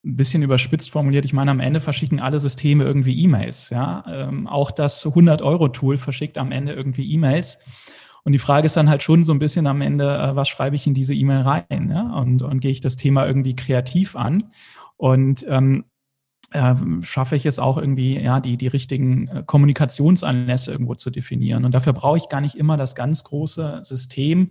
ein 0.04 0.16
bisschen 0.16 0.42
überspitzt 0.42 0.90
formuliert, 0.90 1.26
ich 1.26 1.34
meine, 1.34 1.50
am 1.50 1.60
Ende 1.60 1.80
verschicken 1.80 2.20
alle 2.20 2.40
Systeme 2.40 2.84
irgendwie 2.84 3.22
E-Mails. 3.22 3.68
Ja? 3.68 4.02
Ähm, 4.08 4.46
auch 4.46 4.70
das 4.70 5.04
100-Euro-Tool 5.04 5.98
verschickt 5.98 6.38
am 6.38 6.52
Ende 6.52 6.72
irgendwie 6.72 7.08
E-Mails. 7.12 7.58
Und 8.24 8.32
die 8.32 8.38
Frage 8.38 8.66
ist 8.66 8.78
dann 8.78 8.88
halt 8.88 9.02
schon 9.02 9.24
so 9.24 9.32
ein 9.32 9.38
bisschen 9.38 9.66
am 9.66 9.82
Ende, 9.82 10.16
äh, 10.16 10.34
was 10.34 10.48
schreibe 10.48 10.76
ich 10.76 10.86
in 10.86 10.94
diese 10.94 11.14
E-Mail 11.14 11.42
rein? 11.42 11.92
Ja? 11.94 12.14
Und, 12.14 12.40
und 12.40 12.60
gehe 12.60 12.70
ich 12.70 12.80
das 12.80 12.96
Thema 12.96 13.26
irgendwie 13.26 13.54
kreativ 13.54 14.16
an? 14.16 14.44
Und 14.96 15.44
ähm, 15.48 15.84
äh, 16.52 16.74
schaffe 17.02 17.36
ich 17.36 17.46
es 17.46 17.58
auch 17.58 17.78
irgendwie, 17.78 18.18
ja, 18.18 18.40
die, 18.40 18.56
die 18.56 18.68
richtigen 18.68 19.28
äh, 19.28 19.42
Kommunikationsanlässe 19.44 20.72
irgendwo 20.72 20.94
zu 20.94 21.10
definieren. 21.10 21.64
Und 21.64 21.74
dafür 21.74 21.92
brauche 21.92 22.18
ich 22.18 22.28
gar 22.28 22.40
nicht 22.40 22.54
immer 22.54 22.76
das 22.76 22.94
ganz 22.94 23.24
große 23.24 23.80
System, 23.82 24.50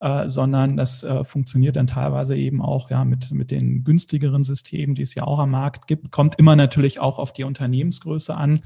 äh, 0.00 0.28
sondern 0.28 0.76
das 0.76 1.02
äh, 1.02 1.24
funktioniert 1.24 1.76
dann 1.76 1.86
teilweise 1.86 2.36
eben 2.36 2.60
auch 2.60 2.90
ja 2.90 3.04
mit, 3.04 3.30
mit 3.30 3.50
den 3.50 3.84
günstigeren 3.84 4.44
Systemen, 4.44 4.94
die 4.94 5.02
es 5.02 5.14
ja 5.14 5.24
auch 5.24 5.38
am 5.38 5.50
Markt 5.50 5.86
gibt. 5.86 6.10
Kommt 6.10 6.34
immer 6.38 6.56
natürlich 6.56 7.00
auch 7.00 7.18
auf 7.18 7.32
die 7.32 7.44
Unternehmensgröße 7.44 8.36
an. 8.36 8.60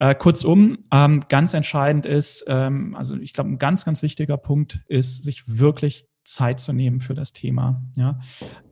Äh, 0.00 0.14
kurzum, 0.14 0.78
ähm, 0.92 1.24
ganz 1.28 1.54
entscheidend 1.54 2.04
ist, 2.04 2.44
ähm, 2.48 2.96
also 2.96 3.16
ich 3.16 3.32
glaube, 3.32 3.50
ein 3.50 3.58
ganz, 3.58 3.84
ganz 3.84 4.02
wichtiger 4.02 4.36
Punkt 4.36 4.80
ist, 4.88 5.24
sich 5.24 5.58
wirklich 5.58 6.06
Zeit 6.24 6.60
zu 6.60 6.72
nehmen 6.72 7.00
für 7.00 7.14
das 7.14 7.32
Thema. 7.32 7.82
Ja? 7.96 8.18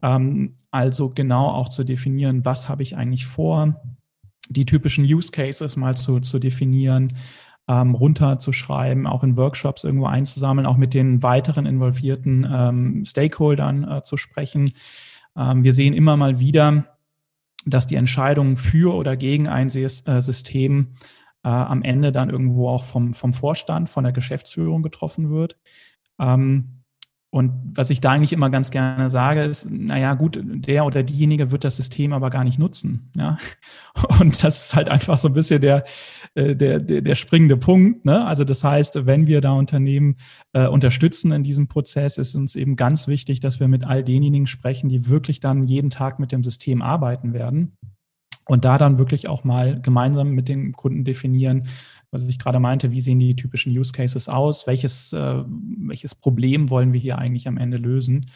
Ähm, 0.03 0.57
also 0.71 1.11
genau 1.11 1.49
auch 1.49 1.69
zu 1.69 1.85
definieren, 1.85 2.45
was 2.45 2.69
habe 2.69 2.83
ich 2.83 2.97
eigentlich 2.97 3.27
vor, 3.27 3.81
die 4.49 4.67
typischen 4.67 5.05
Use 5.05 5.31
Cases 5.31 5.77
mal 5.77 5.97
zu, 5.97 6.21
zu 6.21 6.39
definieren, 6.39 7.15
ähm, 7.69 7.95
runterzuschreiben, 7.95 9.07
auch 9.07 9.23
in 9.23 9.37
Workshops 9.37 9.85
irgendwo 9.85 10.07
einzusammeln, 10.07 10.67
auch 10.67 10.77
mit 10.77 10.95
den 10.95 11.23
weiteren 11.23 11.67
involvierten 11.67 12.47
ähm, 12.51 13.05
Stakeholdern 13.05 13.89
äh, 13.89 14.03
zu 14.03 14.17
sprechen. 14.17 14.73
Ähm, 15.37 15.63
wir 15.63 15.73
sehen 15.73 15.95
immer 15.95 16.17
mal 16.17 16.39
wieder, 16.39 16.97
dass 17.65 17.87
die 17.87 17.95
Entscheidung 17.95 18.57
für 18.57 18.95
oder 18.95 19.17
gegen 19.17 19.49
ein 19.49 19.69
äh, 19.69 20.21
System 20.21 20.97
äh, 21.45 21.49
am 21.49 21.83
Ende 21.83 22.13
dann 22.13 22.31
irgendwo 22.31 22.69
auch 22.69 22.85
vom, 22.85 23.15
vom 23.15 23.33
Vorstand, 23.33 23.89
von 23.89 24.05
der 24.05 24.13
Geschäftsführung 24.13 24.83
getroffen 24.83 25.31
wird. 25.31 25.57
Ähm, 26.19 26.82
und 27.35 27.51
was 27.65 27.89
ich 27.89 28.03
da 28.03 28.11
eigentlich 28.11 28.35
immer 28.35 28.51
ganz 28.51 28.71
gerne 28.71 29.09
sage, 29.09 29.41
ist, 29.45 29.67
naja, 29.71 30.13
gut, 30.13 30.39
der 30.45 30.85
oder 30.85 31.03
diejenige 31.03 31.51
wird 31.51 31.65
das 31.65 31.77
System 31.77 32.13
aber 32.13 32.29
gar 32.29 32.45
nicht 32.45 32.59
nutzen. 32.59 33.09
Ja? 33.17 33.39
Und 34.21 34.45
das 34.45 34.67
ist 34.67 34.75
halt 34.75 34.91
einfach 34.91 35.17
so 35.17 35.29
ein 35.29 35.33
bisschen 35.33 35.63
der, 35.63 35.85
äh, 36.35 36.55
der, 36.55 36.79
der, 36.79 37.01
der 37.01 37.15
springende 37.15 37.57
Punkt. 37.57 38.05
Ne? 38.05 38.23
Also 38.23 38.45
das 38.45 38.63
heißt, 38.63 39.07
wenn 39.07 39.27
wir 39.27 39.41
da 39.41 39.53
Unternehmen 39.53 40.17
äh, 40.53 40.67
unterstützen 40.67 41.33
in 41.33 41.43
diesem 41.43 41.69
Prozess, 41.69 42.19
ist 42.19 42.35
uns 42.35 42.55
eben 42.55 42.77
ganz 42.77 43.09
wichtig, 43.09 43.41
dass 43.41 43.61
wir 43.61 43.69
mit 43.69 43.87
all 43.87 44.05
denjenigen 44.05 44.47
sprechen, 44.47 44.91
die 44.91 45.09
wirklich 45.09 45.41
dann 45.41 45.63
jeden 45.63 45.89
Tag 45.89 46.19
mit 46.19 46.33
dem 46.33 46.45
System 46.45 46.83
arbeiten 46.83 47.33
werden. 47.33 47.79
Und 48.45 48.67
da 48.67 48.77
dann 48.77 48.99
wirklich 48.99 49.31
auch 49.31 49.43
mal 49.43 49.81
gemeinsam 49.81 50.33
mit 50.33 50.51
den 50.51 50.73
Kunden 50.73 51.05
definieren, 51.05 51.63
was 52.13 52.29
ich 52.29 52.39
gerade 52.39 52.61
meinte, 52.61 52.93
wie 52.93 53.01
sehen 53.01 53.19
die 53.19 53.35
typischen 53.35 53.77
Use 53.77 53.93
Cases 53.93 54.29
aus, 54.29 54.67
welches, 54.67 55.13
äh, 55.13 55.43
welches 55.47 56.15
Problem 56.15 56.71
wollen 56.71 56.93
wir 56.93 57.01
hier 57.01 57.19
eigentlich 57.19 57.49
am 57.49 57.57
Ende 57.57 57.79
lösen. 57.79 58.27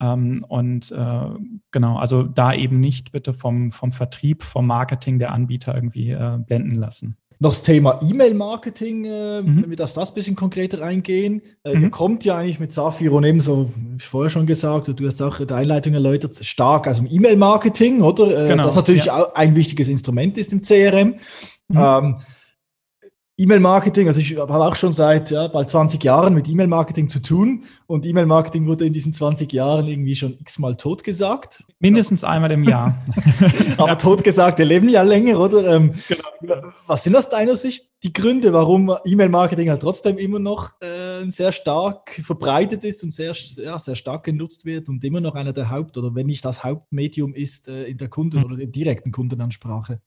Ähm, 0.00 0.44
und 0.48 0.92
äh, 0.92 1.26
genau, 1.70 1.96
also 1.96 2.22
da 2.22 2.52
eben 2.52 2.80
nicht 2.80 3.12
bitte 3.12 3.32
vom, 3.32 3.70
vom 3.70 3.92
Vertrieb, 3.92 4.42
vom 4.42 4.66
Marketing 4.66 5.18
der 5.18 5.32
Anbieter 5.32 5.74
irgendwie 5.74 6.10
äh, 6.10 6.38
blenden 6.46 6.76
lassen. 6.76 7.16
Noch 7.40 7.50
das 7.50 7.62
Thema 7.62 8.00
E-Mail-Marketing, 8.02 9.04
äh, 9.06 9.42
mhm. 9.42 9.62
wenn 9.62 9.70
wir 9.70 9.84
auf 9.84 9.92
das 9.92 10.10
ein 10.10 10.14
bisschen 10.14 10.36
konkreter 10.36 10.82
eingehen. 10.82 11.42
Äh, 11.64 11.74
mhm. 11.74 11.82
Ihr 11.84 11.90
kommt 11.90 12.24
ja 12.24 12.36
eigentlich 12.36 12.60
mit 12.60 12.72
Safiro 12.72 13.20
neben 13.20 13.40
so, 13.40 13.70
wie 13.74 13.96
ich 13.96 14.04
vorher 14.04 14.30
schon 14.30 14.46
gesagt, 14.46 14.88
du 14.88 15.06
hast 15.06 15.20
auch 15.20 15.40
in 15.40 15.48
der 15.48 15.56
Einleitung 15.56 15.94
erläutert, 15.94 16.36
stark 16.44 16.86
aus 16.86 16.98
dem 16.98 17.08
E-Mail-Marketing, 17.10 18.02
oder? 18.02 18.46
Äh, 18.46 18.48
genau, 18.48 18.64
das 18.64 18.76
natürlich 18.76 19.06
ja. 19.06 19.22
auch 19.22 19.34
ein 19.34 19.54
wichtiges 19.56 19.88
Instrument 19.88 20.38
ist 20.38 20.52
im 20.52 20.62
CRM. 20.62 21.16
Mhm. 21.68 21.76
Ähm, 21.76 22.16
E-Mail-Marketing, 23.36 24.06
also 24.06 24.20
ich 24.20 24.36
habe 24.36 24.54
auch 24.54 24.76
schon 24.76 24.92
seit 24.92 25.32
ja, 25.32 25.48
bald 25.48 25.68
20 25.68 26.04
Jahren 26.04 26.34
mit 26.34 26.48
E-Mail-Marketing 26.48 27.08
zu 27.08 27.20
tun 27.20 27.64
und 27.88 28.06
E-Mail-Marketing 28.06 28.64
wurde 28.68 28.86
in 28.86 28.92
diesen 28.92 29.12
20 29.12 29.52
Jahren 29.52 29.88
irgendwie 29.88 30.14
schon 30.14 30.38
x-mal 30.38 30.76
totgesagt. 30.76 31.64
Mindestens 31.80 32.22
einmal 32.22 32.52
im 32.52 32.62
Jahr. 32.62 32.96
Aber 33.76 33.98
totgesagte 33.98 34.62
leben 34.62 34.88
ja 34.88 35.02
länger, 35.02 35.40
oder? 35.40 35.66
Ähm, 35.66 35.94
genau. 36.40 36.62
Was 36.86 37.02
sind 37.02 37.16
aus 37.16 37.28
deiner 37.28 37.56
Sicht 37.56 37.90
die 38.04 38.12
Gründe, 38.12 38.52
warum 38.52 38.96
E-Mail-Marketing 39.04 39.68
halt 39.68 39.82
trotzdem 39.82 40.16
immer 40.16 40.38
noch 40.38 40.80
äh, 40.80 41.28
sehr 41.28 41.50
stark 41.50 42.20
verbreitet 42.22 42.84
ist 42.84 43.02
und 43.02 43.12
sehr, 43.12 43.34
ja, 43.56 43.80
sehr 43.80 43.96
stark 43.96 44.22
genutzt 44.22 44.64
wird 44.64 44.88
und 44.88 45.02
immer 45.02 45.20
noch 45.20 45.34
einer 45.34 45.52
der 45.52 45.70
Haupt- 45.70 45.96
oder 45.96 46.14
wenn 46.14 46.26
nicht 46.26 46.44
das 46.44 46.62
Hauptmedium 46.62 47.34
ist 47.34 47.66
äh, 47.66 47.86
in 47.86 47.98
der 47.98 48.08
Kunden- 48.08 48.38
mhm. 48.38 48.44
oder 48.44 48.58
in 48.60 48.70
direkten 48.70 49.10
Kundenansprache? 49.10 50.00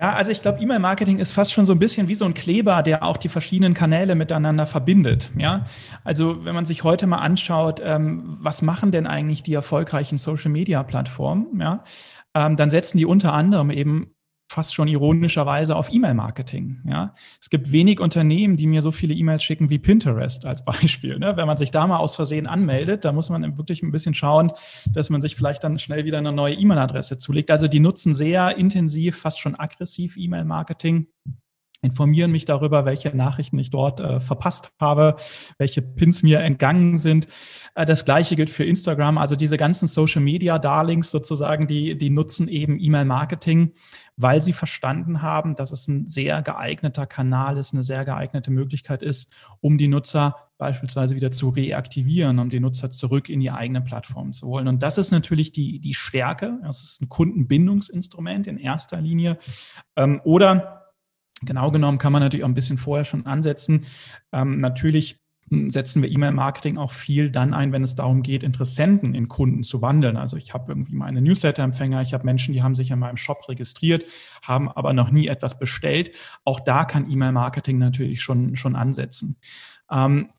Ja, 0.00 0.14
also 0.14 0.30
ich 0.32 0.40
glaube, 0.40 0.60
E-Mail-Marketing 0.60 1.18
ist 1.18 1.32
fast 1.32 1.52
schon 1.52 1.66
so 1.66 1.74
ein 1.74 1.78
bisschen 1.78 2.08
wie 2.08 2.14
so 2.14 2.24
ein 2.24 2.32
Kleber, 2.32 2.82
der 2.82 3.02
auch 3.02 3.18
die 3.18 3.28
verschiedenen 3.28 3.74
Kanäle 3.74 4.14
miteinander 4.14 4.66
verbindet. 4.66 5.30
Ja, 5.36 5.66
also 6.04 6.42
wenn 6.44 6.54
man 6.54 6.64
sich 6.64 6.84
heute 6.84 7.06
mal 7.06 7.18
anschaut, 7.18 7.82
ähm, 7.84 8.38
was 8.40 8.62
machen 8.62 8.92
denn 8.92 9.06
eigentlich 9.06 9.42
die 9.42 9.52
erfolgreichen 9.52 10.16
Social-Media-Plattformen? 10.16 11.60
Ja, 11.60 11.84
ähm, 12.34 12.56
dann 12.56 12.70
setzen 12.70 12.96
die 12.96 13.04
unter 13.04 13.34
anderem 13.34 13.70
eben 13.70 14.14
fast 14.50 14.74
schon 14.74 14.88
ironischerweise 14.88 15.76
auf 15.76 15.92
E-Mail-Marketing. 15.92 16.80
Ja? 16.84 17.14
Es 17.40 17.50
gibt 17.50 17.70
wenig 17.70 18.00
Unternehmen, 18.00 18.56
die 18.56 18.66
mir 18.66 18.82
so 18.82 18.90
viele 18.90 19.14
E-Mails 19.14 19.44
schicken 19.44 19.70
wie 19.70 19.78
Pinterest 19.78 20.44
als 20.44 20.64
Beispiel. 20.64 21.20
Ne? 21.20 21.36
Wenn 21.36 21.46
man 21.46 21.56
sich 21.56 21.70
da 21.70 21.86
mal 21.86 21.98
aus 21.98 22.16
Versehen 22.16 22.48
anmeldet, 22.48 23.04
da 23.04 23.12
muss 23.12 23.30
man 23.30 23.56
wirklich 23.56 23.80
ein 23.84 23.92
bisschen 23.92 24.12
schauen, 24.12 24.50
dass 24.92 25.08
man 25.08 25.22
sich 25.22 25.36
vielleicht 25.36 25.62
dann 25.62 25.78
schnell 25.78 26.04
wieder 26.04 26.18
eine 26.18 26.32
neue 26.32 26.54
E-Mail-Adresse 26.54 27.18
zulegt. 27.18 27.52
Also 27.52 27.68
die 27.68 27.78
nutzen 27.78 28.12
sehr 28.12 28.56
intensiv, 28.56 29.18
fast 29.18 29.38
schon 29.38 29.54
aggressiv 29.54 30.16
E-Mail-Marketing 30.16 31.06
informieren 31.82 32.30
mich 32.30 32.44
darüber, 32.44 32.84
welche 32.84 33.14
Nachrichten 33.16 33.58
ich 33.58 33.70
dort 33.70 34.00
äh, 34.00 34.20
verpasst 34.20 34.72
habe, 34.78 35.16
welche 35.58 35.80
Pins 35.80 36.22
mir 36.22 36.40
entgangen 36.40 36.98
sind. 36.98 37.26
Äh, 37.74 37.86
das 37.86 38.04
gleiche 38.04 38.36
gilt 38.36 38.50
für 38.50 38.64
Instagram. 38.64 39.18
Also 39.18 39.36
diese 39.36 39.56
ganzen 39.56 39.88
Social 39.88 40.22
Media 40.22 40.58
Darlings 40.58 41.10
sozusagen, 41.10 41.66
die, 41.66 41.96
die 41.96 42.10
nutzen 42.10 42.48
eben 42.48 42.78
E-Mail-Marketing, 42.78 43.72
weil 44.16 44.42
sie 44.42 44.52
verstanden 44.52 45.22
haben, 45.22 45.54
dass 45.54 45.70
es 45.72 45.88
ein 45.88 46.06
sehr 46.06 46.42
geeigneter 46.42 47.06
Kanal 47.06 47.56
ist, 47.56 47.72
eine 47.72 47.82
sehr 47.82 48.04
geeignete 48.04 48.50
Möglichkeit 48.50 49.02
ist, 49.02 49.32
um 49.60 49.78
die 49.78 49.88
Nutzer 49.88 50.36
beispielsweise 50.58 51.16
wieder 51.16 51.30
zu 51.30 51.48
reaktivieren, 51.48 52.38
um 52.38 52.50
die 52.50 52.60
Nutzer 52.60 52.90
zurück 52.90 53.30
in 53.30 53.40
die 53.40 53.50
eigene 53.50 53.80
Plattform 53.80 54.34
zu 54.34 54.46
holen. 54.46 54.68
Und 54.68 54.82
das 54.82 54.98
ist 54.98 55.10
natürlich 55.10 55.52
die, 55.52 55.78
die 55.78 55.94
Stärke. 55.94 56.58
Das 56.62 56.82
ist 56.82 57.00
ein 57.00 57.08
Kundenbindungsinstrument 57.08 58.46
in 58.46 58.58
erster 58.58 59.00
Linie. 59.00 59.38
Ähm, 59.96 60.20
oder 60.22 60.79
Genau 61.42 61.70
genommen 61.70 61.98
kann 61.98 62.12
man 62.12 62.22
natürlich 62.22 62.44
auch 62.44 62.48
ein 62.48 62.54
bisschen 62.54 62.78
vorher 62.78 63.04
schon 63.04 63.26
ansetzen. 63.26 63.86
Ähm, 64.32 64.60
natürlich 64.60 65.20
setzen 65.50 66.00
wir 66.02 66.10
E-Mail-Marketing 66.10 66.78
auch 66.78 66.92
viel 66.92 67.30
dann 67.30 67.54
ein, 67.54 67.72
wenn 67.72 67.82
es 67.82 67.96
darum 67.96 68.22
geht, 68.22 68.44
Interessenten 68.44 69.14
in 69.14 69.28
Kunden 69.28 69.64
zu 69.64 69.82
wandeln. 69.82 70.16
Also 70.16 70.36
ich 70.36 70.54
habe 70.54 70.70
irgendwie 70.70 70.94
meine 70.94 71.20
Newsletter-Empfänger, 71.20 72.02
ich 72.02 72.14
habe 72.14 72.24
Menschen, 72.24 72.54
die 72.54 72.62
haben 72.62 72.76
sich 72.76 72.90
in 72.90 73.00
meinem 73.00 73.16
Shop 73.16 73.48
registriert, 73.48 74.04
haben 74.42 74.70
aber 74.70 74.92
noch 74.92 75.10
nie 75.10 75.26
etwas 75.26 75.58
bestellt. 75.58 76.12
Auch 76.44 76.60
da 76.60 76.84
kann 76.84 77.10
E-Mail-Marketing 77.10 77.78
natürlich 77.78 78.22
schon, 78.22 78.54
schon 78.56 78.76
ansetzen. 78.76 79.36
Ähm, 79.90 80.30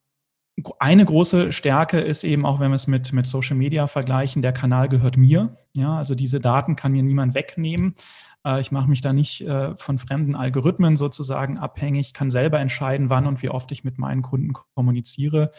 eine 0.80 1.06
große 1.06 1.52
Stärke 1.52 2.00
ist 2.00 2.24
eben 2.24 2.46
auch, 2.46 2.60
wenn 2.60 2.72
wir 2.72 2.76
es 2.76 2.88
mit, 2.88 3.12
mit 3.12 3.26
Social 3.26 3.58
Media 3.58 3.88
vergleichen, 3.88 4.42
der 4.42 4.54
Kanal 4.54 4.90
gehört 4.90 5.18
mir. 5.18 5.58
Ja, 5.74 5.98
also 5.98 6.16
diese 6.16 6.40
Daten 6.40 6.76
kann 6.76 6.92
mir 6.92 7.04
niemand 7.04 7.34
wegnehmen. 7.34 7.96
Äh, 8.46 8.62
ich 8.62 8.72
mache 8.72 8.90
mich 8.90 9.02
da 9.02 9.14
nicht 9.14 9.42
äh, 9.42 9.76
von 9.76 9.98
fremden 9.98 10.36
Algorithmen 10.36 10.98
sozusagen 10.98 11.60
abhängig, 11.60 12.14
kann 12.14 12.32
selber 12.32 12.60
entscheiden, 12.60 13.10
wann 13.10 13.28
und 13.28 13.42
wie 13.42 13.50
oft 13.50 13.72
ich 13.72 13.84
mit 13.84 13.98
meinen 13.98 14.22
Kunden 14.22 14.54
kommuniziere. 14.76 15.52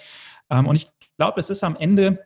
Ähm, 0.51 0.67
und 0.67 0.77
ich 0.77 0.91
glaube, 1.17 1.41
es 1.41 1.51
ist 1.51 1.65
am 1.65 1.77
Ende 1.77 2.19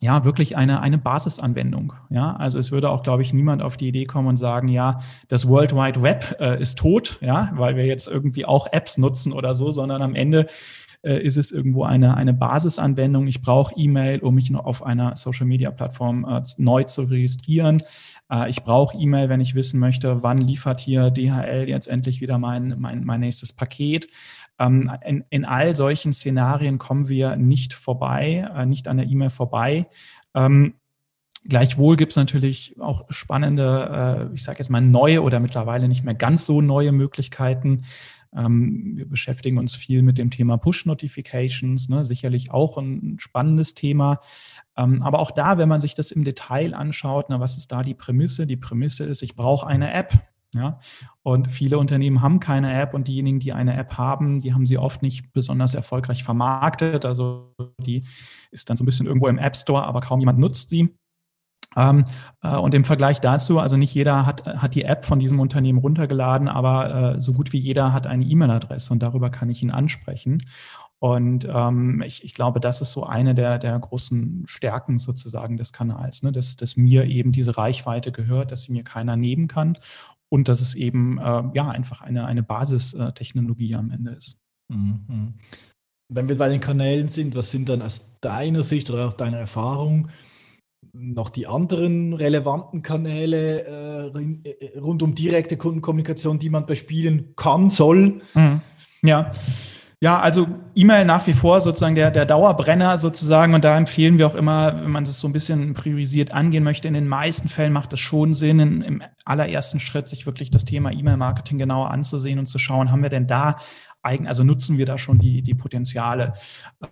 ja, 0.00 0.24
wirklich 0.24 0.56
eine, 0.56 0.80
eine 0.80 0.98
Basisanwendung. 0.98 1.94
Ja, 2.10 2.36
also 2.36 2.58
es 2.58 2.72
würde 2.72 2.90
auch, 2.90 3.02
glaube 3.02 3.22
ich, 3.22 3.32
niemand 3.32 3.62
auf 3.62 3.76
die 3.76 3.88
Idee 3.88 4.04
kommen 4.04 4.28
und 4.28 4.36
sagen, 4.36 4.68
ja, 4.68 5.00
das 5.28 5.48
World 5.48 5.74
Wide 5.74 6.02
Web 6.02 6.36
äh, 6.40 6.60
ist 6.60 6.78
tot, 6.78 7.18
ja, 7.22 7.50
weil 7.54 7.76
wir 7.76 7.86
jetzt 7.86 8.08
irgendwie 8.08 8.44
auch 8.44 8.66
Apps 8.72 8.98
nutzen 8.98 9.32
oder 9.32 9.54
so, 9.54 9.70
sondern 9.70 10.02
am 10.02 10.14
Ende 10.14 10.46
äh, 11.04 11.22
ist 11.22 11.36
es 11.36 11.50
irgendwo 11.52 11.84
eine, 11.84 12.16
eine 12.16 12.34
Basisanwendung. 12.34 13.26
Ich 13.26 13.40
brauche 13.40 13.74
E-Mail, 13.76 14.20
um 14.20 14.34
mich 14.34 14.50
noch 14.50 14.64
auf 14.64 14.82
einer 14.82 15.16
Social 15.16 15.46
Media 15.46 15.70
Plattform 15.70 16.24
äh, 16.24 16.42
neu 16.58 16.84
zu 16.84 17.02
registrieren. 17.02 17.82
Äh, 18.30 18.50
ich 18.50 18.62
brauche 18.62 18.96
E-Mail, 18.96 19.28
wenn 19.28 19.40
ich 19.40 19.54
wissen 19.54 19.80
möchte, 19.80 20.22
wann 20.22 20.38
liefert 20.38 20.80
hier 20.80 21.10
DHL 21.10 21.68
jetzt 21.68 21.88
endlich 21.88 22.20
wieder 22.20 22.38
mein, 22.38 22.76
mein, 22.78 23.04
mein 23.04 23.20
nächstes 23.20 23.52
Paket. 23.52 24.08
Ähm, 24.58 24.90
in, 25.04 25.24
in 25.30 25.44
all 25.44 25.74
solchen 25.74 26.12
Szenarien 26.12 26.78
kommen 26.78 27.08
wir 27.08 27.36
nicht 27.36 27.74
vorbei, 27.74 28.48
äh, 28.54 28.66
nicht 28.66 28.88
an 28.88 28.98
der 28.98 29.06
E-Mail 29.06 29.30
vorbei. 29.30 29.86
Ähm, 30.34 30.74
Gleichwohl 31.46 31.96
gibt 31.96 32.12
es 32.12 32.16
natürlich 32.16 32.74
auch 32.80 33.04
spannende, 33.10 34.30
äh, 34.30 34.34
ich 34.34 34.42
sage 34.42 34.60
jetzt 34.60 34.70
mal 34.70 34.80
neue 34.80 35.22
oder 35.22 35.40
mittlerweile 35.40 35.88
nicht 35.88 36.02
mehr 36.02 36.14
ganz 36.14 36.46
so 36.46 36.62
neue 36.62 36.90
Möglichkeiten. 36.90 37.84
Ähm, 38.36 38.96
wir 38.96 39.08
beschäftigen 39.08 39.58
uns 39.58 39.74
viel 39.74 40.02
mit 40.02 40.18
dem 40.18 40.30
Thema 40.30 40.56
Push-Notifications, 40.56 41.88
ne, 41.88 42.04
sicherlich 42.04 42.50
auch 42.50 42.76
ein 42.76 43.16
spannendes 43.18 43.74
Thema. 43.74 44.20
Ähm, 44.76 45.02
aber 45.02 45.18
auch 45.20 45.30
da, 45.30 45.58
wenn 45.58 45.68
man 45.68 45.80
sich 45.80 45.94
das 45.94 46.10
im 46.10 46.24
Detail 46.24 46.74
anschaut, 46.74 47.26
na, 47.28 47.40
was 47.40 47.56
ist 47.58 47.72
da 47.72 47.82
die 47.82 47.94
Prämisse? 47.94 48.46
Die 48.46 48.56
Prämisse 48.56 49.04
ist, 49.04 49.22
ich 49.22 49.36
brauche 49.36 49.66
eine 49.66 49.92
App. 49.92 50.12
Ja, 50.54 50.78
und 51.24 51.50
viele 51.50 51.78
Unternehmen 51.78 52.22
haben 52.22 52.38
keine 52.38 52.80
App 52.80 52.94
und 52.94 53.08
diejenigen, 53.08 53.40
die 53.40 53.52
eine 53.52 53.76
App 53.76 53.98
haben, 53.98 54.40
die 54.40 54.54
haben 54.54 54.66
sie 54.66 54.78
oft 54.78 55.02
nicht 55.02 55.32
besonders 55.32 55.74
erfolgreich 55.74 56.22
vermarktet. 56.22 57.04
Also 57.04 57.56
die 57.80 58.04
ist 58.52 58.70
dann 58.70 58.76
so 58.76 58.84
ein 58.84 58.86
bisschen 58.86 59.06
irgendwo 59.06 59.26
im 59.26 59.38
App 59.38 59.56
Store, 59.56 59.84
aber 59.84 59.98
kaum 59.98 60.20
jemand 60.20 60.38
nutzt 60.38 60.68
sie. 60.68 60.94
Ähm, 61.76 62.04
äh, 62.42 62.56
und 62.56 62.74
im 62.74 62.84
Vergleich 62.84 63.20
dazu, 63.20 63.58
also 63.58 63.76
nicht 63.76 63.94
jeder 63.94 64.26
hat, 64.26 64.46
hat 64.46 64.74
die 64.74 64.84
App 64.84 65.04
von 65.04 65.18
diesem 65.18 65.40
Unternehmen 65.40 65.78
runtergeladen, 65.78 66.48
aber 66.48 67.14
äh, 67.14 67.20
so 67.20 67.32
gut 67.32 67.52
wie 67.52 67.58
jeder 67.58 67.92
hat 67.92 68.06
eine 68.06 68.24
E-Mail-Adresse 68.24 68.92
und 68.92 69.02
darüber 69.02 69.30
kann 69.30 69.50
ich 69.50 69.62
ihn 69.62 69.70
ansprechen. 69.70 70.42
Und 71.00 71.46
ähm, 71.50 72.02
ich, 72.06 72.24
ich 72.24 72.32
glaube, 72.32 72.60
das 72.60 72.80
ist 72.80 72.92
so 72.92 73.04
eine 73.04 73.34
der, 73.34 73.58
der 73.58 73.78
großen 73.78 74.44
Stärken 74.46 74.98
sozusagen 74.98 75.56
des 75.58 75.72
Kanals, 75.72 76.22
ne? 76.22 76.32
dass, 76.32 76.56
dass 76.56 76.76
mir 76.76 77.04
eben 77.04 77.30
diese 77.30 77.58
Reichweite 77.58 78.10
gehört, 78.10 78.52
dass 78.52 78.62
sie 78.62 78.72
mir 78.72 78.84
keiner 78.84 79.16
nehmen 79.16 79.48
kann 79.48 79.76
und 80.30 80.48
dass 80.48 80.60
es 80.60 80.74
eben 80.74 81.18
äh, 81.18 81.42
ja 81.52 81.68
einfach 81.68 82.00
eine, 82.00 82.24
eine 82.24 82.42
Basistechnologie 82.42 83.74
am 83.74 83.90
Ende 83.90 84.12
ist. 84.12 84.38
Mhm. 84.68 85.34
Wenn 86.08 86.28
wir 86.28 86.38
bei 86.38 86.48
den 86.48 86.60
Kanälen 86.60 87.08
sind, 87.08 87.34
was 87.34 87.50
sind 87.50 87.68
dann 87.68 87.82
aus 87.82 88.18
deiner 88.20 88.62
Sicht 88.62 88.90
oder 88.90 89.08
auch 89.08 89.12
deiner 89.12 89.38
Erfahrung 89.38 90.08
noch 90.94 91.28
die 91.30 91.46
anderen 91.46 92.14
relevanten 92.14 92.82
Kanäle 92.82 94.12
äh, 94.14 94.44
äh, 94.48 94.78
rund 94.78 95.02
um 95.02 95.14
direkte 95.14 95.56
Kundenkommunikation, 95.56 96.38
die 96.38 96.50
man 96.50 96.66
bespielen 96.66 97.34
kann, 97.36 97.70
soll? 97.70 98.22
Mhm. 98.34 98.60
Ja. 99.02 99.32
Ja, 100.00 100.20
also 100.20 100.46
E-Mail 100.74 101.06
nach 101.06 101.26
wie 101.26 101.32
vor 101.32 101.62
sozusagen 101.62 101.94
der, 101.94 102.10
der 102.10 102.26
Dauerbrenner 102.26 102.98
sozusagen 102.98 103.54
und 103.54 103.64
da 103.64 103.76
empfehlen 103.76 104.18
wir 104.18 104.26
auch 104.26 104.34
immer, 104.34 104.82
wenn 104.82 104.90
man 104.90 105.04
das 105.04 105.18
so 105.18 105.26
ein 105.26 105.32
bisschen 105.32 105.72
priorisiert 105.72 106.32
angehen 106.32 106.62
möchte, 106.62 106.88
in 106.88 106.94
den 106.94 107.08
meisten 107.08 107.48
Fällen 107.48 107.72
macht 107.72 107.92
es 107.94 108.00
schon 108.00 108.34
Sinn, 108.34 108.58
in, 108.58 108.82
im 108.82 109.02
allerersten 109.24 109.80
Schritt 109.80 110.08
sich 110.08 110.26
wirklich 110.26 110.50
das 110.50 110.66
Thema 110.66 110.92
E-Mail-Marketing 110.92 111.56
genauer 111.56 111.90
anzusehen 111.90 112.38
und 112.38 112.46
zu 112.46 112.58
schauen, 112.58 112.92
haben 112.92 113.02
wir 113.02 113.08
denn 113.08 113.26
da 113.26 113.56
eigen, 114.04 114.26
also 114.26 114.44
nutzen 114.44 114.78
wir 114.78 114.86
da 114.86 114.98
schon 114.98 115.18
die, 115.18 115.42
die 115.42 115.54
Potenziale. 115.54 116.34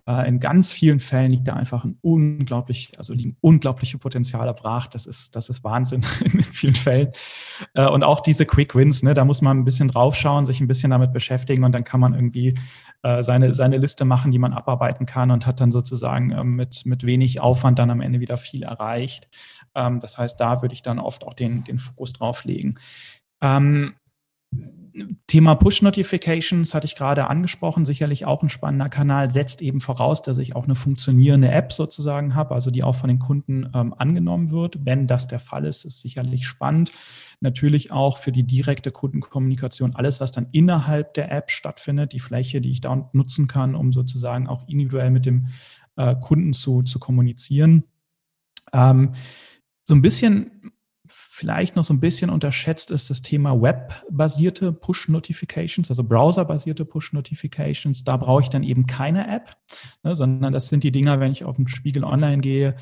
Äh, 0.06 0.28
in 0.28 0.40
ganz 0.40 0.72
vielen 0.72 1.00
Fällen 1.00 1.30
liegt 1.30 1.48
da 1.48 1.54
einfach 1.54 1.84
ein 1.84 1.98
unglaublich, 2.00 2.92
also 2.98 3.12
liegen 3.12 3.36
unglaubliche 3.40 3.98
Potenziale 3.98 4.54
brach. 4.54 4.86
Das 4.86 5.06
ist, 5.06 5.36
das 5.36 5.48
ist 5.48 5.64
Wahnsinn 5.64 6.04
in 6.24 6.42
vielen 6.42 6.74
Fällen. 6.74 7.12
Äh, 7.74 7.86
und 7.86 8.04
auch 8.04 8.20
diese 8.20 8.46
Quick 8.46 8.74
Wins, 8.74 9.02
ne, 9.02 9.14
da 9.14 9.24
muss 9.24 9.42
man 9.42 9.58
ein 9.58 9.64
bisschen 9.64 9.88
draufschauen, 9.88 10.46
sich 10.46 10.60
ein 10.60 10.68
bisschen 10.68 10.90
damit 10.90 11.12
beschäftigen 11.12 11.64
und 11.64 11.72
dann 11.72 11.84
kann 11.84 12.00
man 12.00 12.14
irgendwie 12.14 12.54
äh, 13.02 13.22
seine, 13.22 13.52
seine 13.52 13.78
Liste 13.78 14.04
machen, 14.04 14.30
die 14.30 14.38
man 14.38 14.52
abarbeiten 14.52 15.06
kann 15.06 15.30
und 15.30 15.46
hat 15.46 15.60
dann 15.60 15.72
sozusagen 15.72 16.30
äh, 16.30 16.44
mit, 16.44 16.86
mit 16.86 17.04
wenig 17.04 17.40
Aufwand 17.40 17.78
dann 17.78 17.90
am 17.90 18.00
Ende 18.00 18.20
wieder 18.20 18.36
viel 18.36 18.62
erreicht. 18.62 19.28
Ähm, 19.74 20.00
das 20.00 20.18
heißt, 20.18 20.40
da 20.40 20.62
würde 20.62 20.74
ich 20.74 20.82
dann 20.82 20.98
oft 20.98 21.24
auch 21.24 21.34
den, 21.34 21.64
den 21.64 21.78
Fokus 21.78 22.12
drauf 22.12 22.44
legen. 22.44 22.76
Ähm, 23.42 23.94
Thema 25.26 25.54
Push-Notifications 25.54 26.74
hatte 26.74 26.86
ich 26.86 26.96
gerade 26.96 27.28
angesprochen, 27.28 27.84
sicherlich 27.84 28.26
auch 28.26 28.42
ein 28.42 28.48
spannender 28.48 28.88
Kanal, 28.88 29.30
setzt 29.30 29.62
eben 29.62 29.80
voraus, 29.80 30.22
dass 30.22 30.38
ich 30.38 30.54
auch 30.54 30.64
eine 30.64 30.74
funktionierende 30.74 31.50
App 31.50 31.72
sozusagen 31.72 32.34
habe, 32.34 32.54
also 32.54 32.70
die 32.70 32.82
auch 32.82 32.94
von 32.94 33.08
den 33.08 33.18
Kunden 33.18 33.70
ähm, 33.74 33.94
angenommen 33.96 34.50
wird. 34.50 34.84
Wenn 34.84 35.06
das 35.06 35.26
der 35.26 35.38
Fall 35.38 35.64
ist, 35.64 35.84
ist 35.84 36.00
sicherlich 36.00 36.46
spannend. 36.46 36.92
Natürlich 37.40 37.90
auch 37.90 38.18
für 38.18 38.32
die 38.32 38.44
direkte 38.44 38.90
Kundenkommunikation 38.90 39.94
alles, 39.94 40.20
was 40.20 40.32
dann 40.32 40.48
innerhalb 40.52 41.14
der 41.14 41.32
App 41.32 41.50
stattfindet, 41.50 42.12
die 42.12 42.20
Fläche, 42.20 42.60
die 42.60 42.70
ich 42.70 42.80
da 42.80 43.10
nutzen 43.12 43.48
kann, 43.48 43.74
um 43.74 43.92
sozusagen 43.92 44.46
auch 44.46 44.68
individuell 44.68 45.10
mit 45.10 45.26
dem 45.26 45.48
äh, 45.96 46.14
Kunden 46.16 46.52
zu, 46.52 46.82
zu 46.82 46.98
kommunizieren. 46.98 47.84
Ähm, 48.72 49.14
so 49.84 49.94
ein 49.94 50.02
bisschen 50.02 50.71
vielleicht 51.42 51.74
noch 51.74 51.82
so 51.82 51.92
ein 51.92 51.98
bisschen 51.98 52.30
unterschätzt 52.30 52.92
ist 52.92 53.10
das 53.10 53.20
Thema 53.20 53.60
webbasierte 53.60 54.72
Push-Notifications, 54.72 55.90
also 55.90 56.04
browserbasierte 56.04 56.84
Push-Notifications. 56.84 58.04
Da 58.04 58.16
brauche 58.16 58.42
ich 58.42 58.48
dann 58.48 58.62
eben 58.62 58.86
keine 58.86 59.28
App, 59.28 59.56
ne, 60.04 60.14
sondern 60.14 60.52
das 60.52 60.68
sind 60.68 60.84
die 60.84 60.92
Dinger, 60.92 61.18
wenn 61.18 61.32
ich 61.32 61.44
auf 61.44 61.56
den 61.56 61.66
Spiegel 61.66 62.04
Online 62.04 62.40
gehe, 62.40 62.76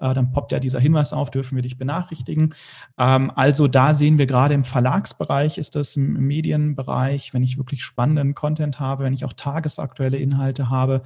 äh, 0.00 0.12
dann 0.12 0.32
poppt 0.32 0.50
ja 0.50 0.58
dieser 0.58 0.80
Hinweis 0.80 1.12
auf, 1.12 1.30
dürfen 1.30 1.54
wir 1.54 1.62
dich 1.62 1.78
benachrichtigen. 1.78 2.54
Ähm, 2.98 3.30
also 3.36 3.68
da 3.68 3.94
sehen 3.94 4.18
wir 4.18 4.26
gerade 4.26 4.54
im 4.54 4.64
Verlagsbereich, 4.64 5.58
ist 5.58 5.76
das 5.76 5.94
im, 5.94 6.14
Medienbereich, 6.14 7.32
wenn 7.32 7.42
ich 7.42 7.58
wirklich 7.58 7.84
spannenden 7.84 8.34
Content 8.34 8.80
habe, 8.80 9.04
wenn 9.04 9.12
ich 9.12 9.24
auch 9.24 9.34
tagesaktuelle 9.34 10.16
Inhalte 10.16 10.68
habe, 10.68 11.02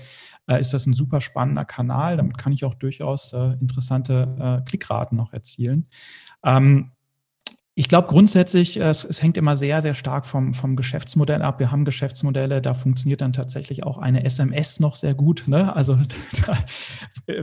äh, 0.46 0.60
ist 0.60 0.72
das 0.72 0.86
ein 0.86 0.94
super 0.94 1.20
spannender 1.20 1.64
Kanal. 1.64 2.16
Damit 2.16 2.38
kann 2.38 2.52
ich 2.52 2.64
auch 2.64 2.74
durchaus 2.74 3.32
äh, 3.32 3.52
interessante 3.60 4.60
äh, 4.60 4.64
Klickraten 4.64 5.16
noch 5.18 5.32
erzielen. 5.32 5.86
Ähm, 6.44 6.90
Ich 7.76 7.88
glaube 7.88 8.06
grundsätzlich, 8.06 8.76
es, 8.76 9.02
es, 9.02 9.20
hängt 9.20 9.36
immer 9.36 9.56
sehr, 9.56 9.82
sehr 9.82 9.94
stark 9.94 10.26
vom, 10.26 10.54
vom 10.54 10.76
Geschäftsmodell 10.76 11.42
ab. 11.42 11.58
Wir 11.58 11.72
haben 11.72 11.84
Geschäftsmodelle, 11.84 12.62
da 12.62 12.72
funktioniert 12.72 13.20
dann 13.20 13.32
tatsächlich 13.32 13.82
auch 13.82 13.98
eine 13.98 14.24
SMS 14.24 14.78
noch 14.78 14.94
sehr 14.94 15.14
gut. 15.14 15.42
Ne? 15.48 15.74
Also 15.74 15.98
da, 16.46 16.56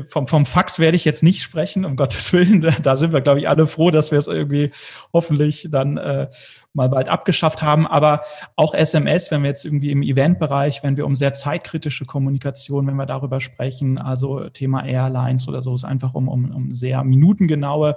vom, 0.07 0.27
vom 0.27 0.45
Fax 0.45 0.79
werde 0.79 0.95
ich 0.95 1.03
jetzt 1.03 1.21
nicht 1.21 1.41
sprechen, 1.41 1.83
um 1.83 1.97
Gottes 1.97 2.31
Willen. 2.31 2.65
Da 2.81 2.95
sind 2.95 3.11
wir, 3.11 3.19
glaube 3.19 3.41
ich, 3.41 3.49
alle 3.49 3.67
froh, 3.67 3.91
dass 3.91 4.11
wir 4.11 4.19
es 4.19 4.27
irgendwie 4.27 4.71
hoffentlich 5.11 5.67
dann 5.69 5.97
äh, 5.97 6.29
mal 6.71 6.87
bald 6.87 7.09
abgeschafft 7.09 7.61
haben. 7.61 7.85
Aber 7.85 8.21
auch 8.55 8.73
SMS, 8.73 9.31
wenn 9.31 9.43
wir 9.43 9.49
jetzt 9.49 9.65
irgendwie 9.65 9.91
im 9.91 10.01
Eventbereich, 10.01 10.81
wenn 10.81 10.95
wir 10.95 11.07
um 11.07 11.15
sehr 11.15 11.33
zeitkritische 11.33 12.05
Kommunikation, 12.05 12.87
wenn 12.87 12.95
wir 12.95 13.05
darüber 13.05 13.41
sprechen, 13.41 13.97
also 13.97 14.47
Thema 14.47 14.85
Airlines 14.85 15.49
oder 15.49 15.61
so, 15.61 15.75
ist 15.75 15.83
einfach 15.83 16.13
um, 16.13 16.29
um, 16.29 16.51
um 16.51 16.73
sehr 16.73 17.03
minutengenaue 17.03 17.89
äh, 17.89 17.95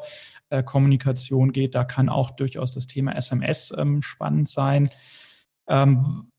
Kommunikation 0.62 1.52
geht. 1.52 1.74
Da 1.74 1.84
kann 1.84 2.08
auch 2.08 2.30
durchaus 2.30 2.72
das 2.72 2.86
Thema 2.86 3.14
SMS 3.16 3.72
ähm, 3.76 4.02
spannend 4.02 4.48
sein. 4.48 4.88
Ähm, 5.68 6.30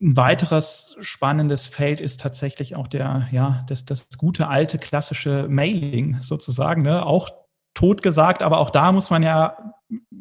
ein 0.00 0.16
weiteres 0.16 0.96
spannendes 1.00 1.66
Feld 1.66 2.00
ist 2.00 2.20
tatsächlich 2.20 2.76
auch 2.76 2.88
der, 2.88 3.28
ja, 3.30 3.64
das, 3.68 3.84
das 3.84 4.08
gute 4.16 4.48
alte 4.48 4.78
klassische 4.78 5.46
Mailing 5.48 6.20
sozusagen, 6.20 6.82
ne? 6.82 7.04
auch 7.04 7.30
tot 7.74 8.02
gesagt, 8.02 8.42
aber 8.42 8.58
auch 8.58 8.70
da 8.70 8.90
muss 8.90 9.10
man 9.10 9.22
ja 9.22 9.56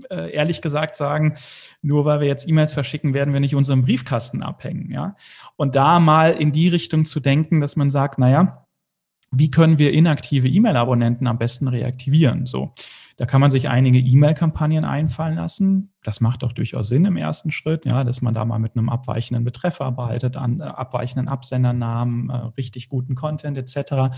äh, 0.09 0.31
ehrlich 0.33 0.61
gesagt 0.61 0.95
sagen, 0.95 1.35
nur 1.81 2.05
weil 2.05 2.19
wir 2.19 2.27
jetzt 2.27 2.47
E-Mails 2.47 2.73
verschicken, 2.73 3.13
werden 3.13 3.33
wir 3.33 3.39
nicht 3.39 3.55
unseren 3.55 3.83
Briefkasten 3.83 4.43
abhängen, 4.43 4.91
ja. 4.91 5.15
Und 5.55 5.75
da 5.75 5.99
mal 5.99 6.33
in 6.33 6.51
die 6.51 6.67
Richtung 6.67 7.05
zu 7.05 7.19
denken, 7.19 7.61
dass 7.61 7.75
man 7.75 7.89
sagt, 7.89 8.19
naja, 8.19 8.65
wie 9.31 9.49
können 9.49 9.79
wir 9.79 9.93
inaktive 9.93 10.47
E-Mail-Abonnenten 10.47 11.27
am 11.27 11.37
besten 11.37 11.67
reaktivieren? 11.67 12.45
So. 12.45 12.73
Da 13.17 13.25
kann 13.25 13.39
man 13.39 13.49
sich 13.49 13.69
einige 13.69 13.99
E-Mail-Kampagnen 13.99 14.83
einfallen 14.83 15.35
lassen. 15.35 15.93
Das 16.03 16.19
macht 16.19 16.43
auch 16.43 16.51
durchaus 16.51 16.89
Sinn 16.89 17.05
im 17.05 17.15
ersten 17.15 17.51
Schritt, 17.51 17.85
ja, 17.85 18.03
dass 18.03 18.21
man 18.21 18.33
da 18.33 18.43
mal 18.43 18.59
mit 18.59 18.75
einem 18.75 18.89
abweichenden 18.89 19.45
Betreff 19.45 19.79
arbeitet, 19.79 20.35
an 20.35 20.59
äh, 20.59 20.63
abweichenden 20.63 21.29
Absendernamen, 21.29 22.29
äh, 22.29 22.35
richtig 22.57 22.89
guten 22.89 23.15
Content 23.15 23.57
etc. 23.57 24.15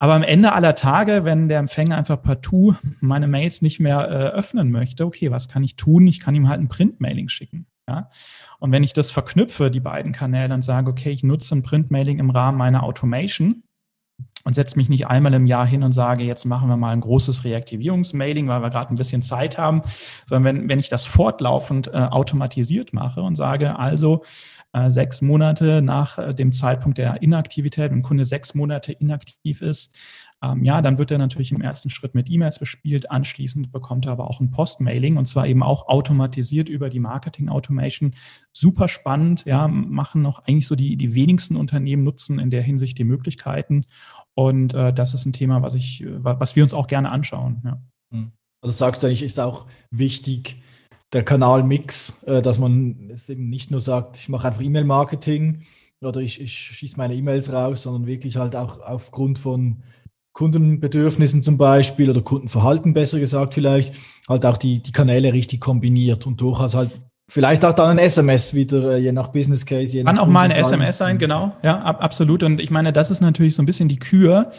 Aber 0.00 0.14
am 0.14 0.24
Ende 0.24 0.52
aller 0.52 0.74
Tage, 0.74 1.24
wenn 1.24 1.48
der 1.48 1.60
Empfänger 1.60 1.96
einfach 1.96 2.20
partout 2.20 2.74
meine 3.00 3.28
Mails 3.28 3.62
nicht 3.62 3.78
mehr 3.78 4.00
äh, 4.10 4.36
öffnen 4.36 4.72
möchte, 4.72 5.06
okay, 5.06 5.30
was 5.30 5.48
kann 5.48 5.62
ich 5.62 5.76
tun? 5.76 6.06
Ich 6.08 6.18
kann 6.18 6.34
ihm 6.34 6.48
halt 6.48 6.60
ein 6.60 6.68
Print-Mailing 6.68 7.28
schicken. 7.28 7.66
Ja? 7.88 8.10
Und 8.58 8.72
wenn 8.72 8.82
ich 8.82 8.92
das 8.94 9.12
verknüpfe, 9.12 9.70
die 9.70 9.80
beiden 9.80 10.12
Kanäle, 10.12 10.54
und 10.54 10.62
sage, 10.62 10.90
okay, 10.90 11.10
ich 11.10 11.22
nutze 11.22 11.54
ein 11.54 11.62
Print-Mailing 11.62 12.18
im 12.18 12.30
Rahmen 12.30 12.58
meiner 12.58 12.82
Automation, 12.82 13.62
und 14.44 14.54
setze 14.54 14.76
mich 14.76 14.88
nicht 14.88 15.06
einmal 15.06 15.34
im 15.34 15.46
Jahr 15.46 15.66
hin 15.66 15.82
und 15.82 15.92
sage, 15.92 16.22
jetzt 16.22 16.44
machen 16.44 16.68
wir 16.68 16.76
mal 16.76 16.92
ein 16.92 17.00
großes 17.00 17.44
Reaktivierungsmailing, 17.44 18.46
weil 18.46 18.62
wir 18.62 18.70
gerade 18.70 18.90
ein 18.90 18.96
bisschen 18.96 19.22
Zeit 19.22 19.58
haben, 19.58 19.82
sondern 20.26 20.44
wenn, 20.44 20.68
wenn 20.68 20.78
ich 20.78 20.88
das 20.88 21.06
fortlaufend 21.06 21.88
äh, 21.88 21.92
automatisiert 21.92 22.92
mache 22.92 23.22
und 23.22 23.36
sage, 23.36 23.78
also 23.78 24.22
äh, 24.72 24.90
sechs 24.90 25.22
Monate 25.22 25.82
nach 25.82 26.18
äh, 26.18 26.34
dem 26.34 26.52
Zeitpunkt 26.52 26.98
der 26.98 27.22
Inaktivität, 27.22 27.90
wenn 27.90 27.98
ein 27.98 28.02
Kunde 28.02 28.24
sechs 28.24 28.54
Monate 28.54 28.92
inaktiv 28.92 29.62
ist, 29.62 29.94
ähm, 30.42 30.64
ja, 30.64 30.82
dann 30.82 30.98
wird 30.98 31.10
er 31.10 31.18
natürlich 31.18 31.52
im 31.52 31.60
ersten 31.60 31.90
Schritt 31.90 32.14
mit 32.14 32.30
E-Mails 32.30 32.58
bespielt. 32.58 33.10
Anschließend 33.10 33.72
bekommt 33.72 34.06
er 34.06 34.12
aber 34.12 34.28
auch 34.28 34.40
ein 34.40 34.50
Postmailing 34.50 35.16
und 35.16 35.26
zwar 35.26 35.46
eben 35.46 35.62
auch 35.62 35.88
automatisiert 35.88 36.68
über 36.68 36.90
die 36.90 37.00
Marketing 37.00 37.48
Automation. 37.48 38.14
Super 38.52 38.88
spannend, 38.88 39.44
ja, 39.46 39.68
machen 39.68 40.22
noch 40.22 40.40
eigentlich 40.40 40.66
so 40.66 40.74
die, 40.74 40.96
die 40.96 41.14
wenigsten 41.14 41.56
Unternehmen 41.56 42.04
nutzen 42.04 42.38
in 42.38 42.50
der 42.50 42.62
Hinsicht 42.62 42.98
die 42.98 43.04
Möglichkeiten. 43.04 43.84
Und 44.34 44.74
äh, 44.74 44.92
das 44.92 45.14
ist 45.14 45.26
ein 45.26 45.32
Thema, 45.32 45.62
was 45.62 45.74
ich, 45.74 46.02
äh, 46.02 46.22
was 46.22 46.56
wir 46.56 46.62
uns 46.62 46.74
auch 46.74 46.86
gerne 46.86 47.10
anschauen. 47.10 47.62
Ja. 47.64 47.80
Hm. 48.12 48.32
Also 48.62 48.72
sagst 48.72 49.02
du 49.02 49.06
eigentlich, 49.06 49.22
ist 49.22 49.38
auch 49.38 49.66
wichtig, 49.90 50.62
der 51.12 51.22
Kanalmix, 51.22 52.22
äh, 52.24 52.42
dass 52.42 52.58
man 52.58 53.10
es 53.10 53.28
eben 53.28 53.48
nicht 53.48 53.70
nur 53.70 53.80
sagt, 53.80 54.18
ich 54.18 54.28
mache 54.28 54.48
einfach 54.48 54.62
E-Mail-Marketing 54.62 55.62
oder 56.00 56.20
ich, 56.20 56.40
ich 56.40 56.52
schieße 56.52 56.96
meine 56.96 57.14
E-Mails 57.14 57.52
raus, 57.52 57.82
sondern 57.82 58.06
wirklich 58.06 58.36
halt 58.36 58.56
auch 58.56 58.80
aufgrund 58.80 59.38
von 59.38 59.82
Kundenbedürfnissen 60.32 61.42
zum 61.42 61.56
Beispiel 61.56 62.10
oder 62.10 62.20
Kundenverhalten 62.20 62.92
besser 62.92 63.20
gesagt 63.20 63.54
vielleicht, 63.54 63.94
halt 64.28 64.44
auch 64.44 64.56
die, 64.56 64.82
die 64.82 64.92
Kanäle 64.92 65.32
richtig 65.32 65.60
kombiniert 65.60 66.26
und 66.26 66.40
durchaus 66.40 66.74
halt 66.74 66.90
vielleicht 67.28 67.64
auch 67.64 67.74
dann 67.74 67.90
ein 67.90 67.98
SMS 67.98 68.54
wieder, 68.54 68.94
äh, 68.94 68.98
je 68.98 69.12
nach 69.12 69.28
Business 69.28 69.66
Case. 69.66 70.02
Kann 70.04 70.18
auch 70.18 70.26
mal 70.26 70.42
eine 70.42 70.56
SMS 70.56 70.98
sein, 70.98 71.18
genau, 71.18 71.52
ja, 71.62 71.80
ab, 71.80 72.02
absolut. 72.02 72.42
Und 72.42 72.60
ich 72.60 72.70
meine, 72.70 72.92
das 72.92 73.10
ist 73.10 73.20
natürlich 73.20 73.54
so 73.54 73.62
ein 73.62 73.66
bisschen 73.66 73.88
die 73.88 73.98
Kür. 73.98 74.50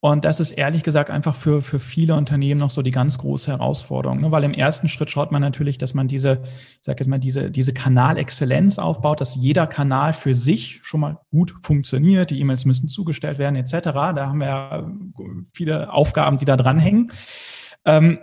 Und 0.00 0.24
das 0.24 0.40
ist 0.40 0.52
ehrlich 0.52 0.82
gesagt 0.82 1.10
einfach 1.10 1.34
für, 1.34 1.62
für 1.62 1.78
viele 1.78 2.14
Unternehmen 2.14 2.60
noch 2.60 2.70
so 2.70 2.82
die 2.82 2.90
ganz 2.90 3.16
große 3.18 3.50
Herausforderung. 3.50 4.20
Ne? 4.20 4.30
Weil 4.30 4.44
im 4.44 4.52
ersten 4.52 4.88
Schritt 4.88 5.10
schaut 5.10 5.32
man 5.32 5.40
natürlich, 5.40 5.78
dass 5.78 5.94
man 5.94 6.06
diese, 6.06 6.42
ich 6.44 6.78
sag 6.82 7.00
jetzt 7.00 7.08
mal, 7.08 7.18
diese, 7.18 7.50
diese 7.50 7.72
Kanalexzellenz 7.72 8.78
aufbaut, 8.78 9.20
dass 9.20 9.34
jeder 9.34 9.66
Kanal 9.66 10.12
für 10.12 10.34
sich 10.34 10.80
schon 10.82 11.00
mal 11.00 11.18
gut 11.30 11.54
funktioniert. 11.62 12.30
Die 12.30 12.38
E-Mails 12.38 12.66
müssen 12.66 12.88
zugestellt 12.88 13.38
werden, 13.38 13.56
etc. 13.56 13.72
Da 13.82 14.26
haben 14.28 14.40
wir 14.40 14.46
ja 14.46 14.86
viele 15.52 15.92
Aufgaben, 15.92 16.38
die 16.38 16.44
da 16.44 16.56
dranhängen. 16.56 17.10
Ähm, 17.86 18.18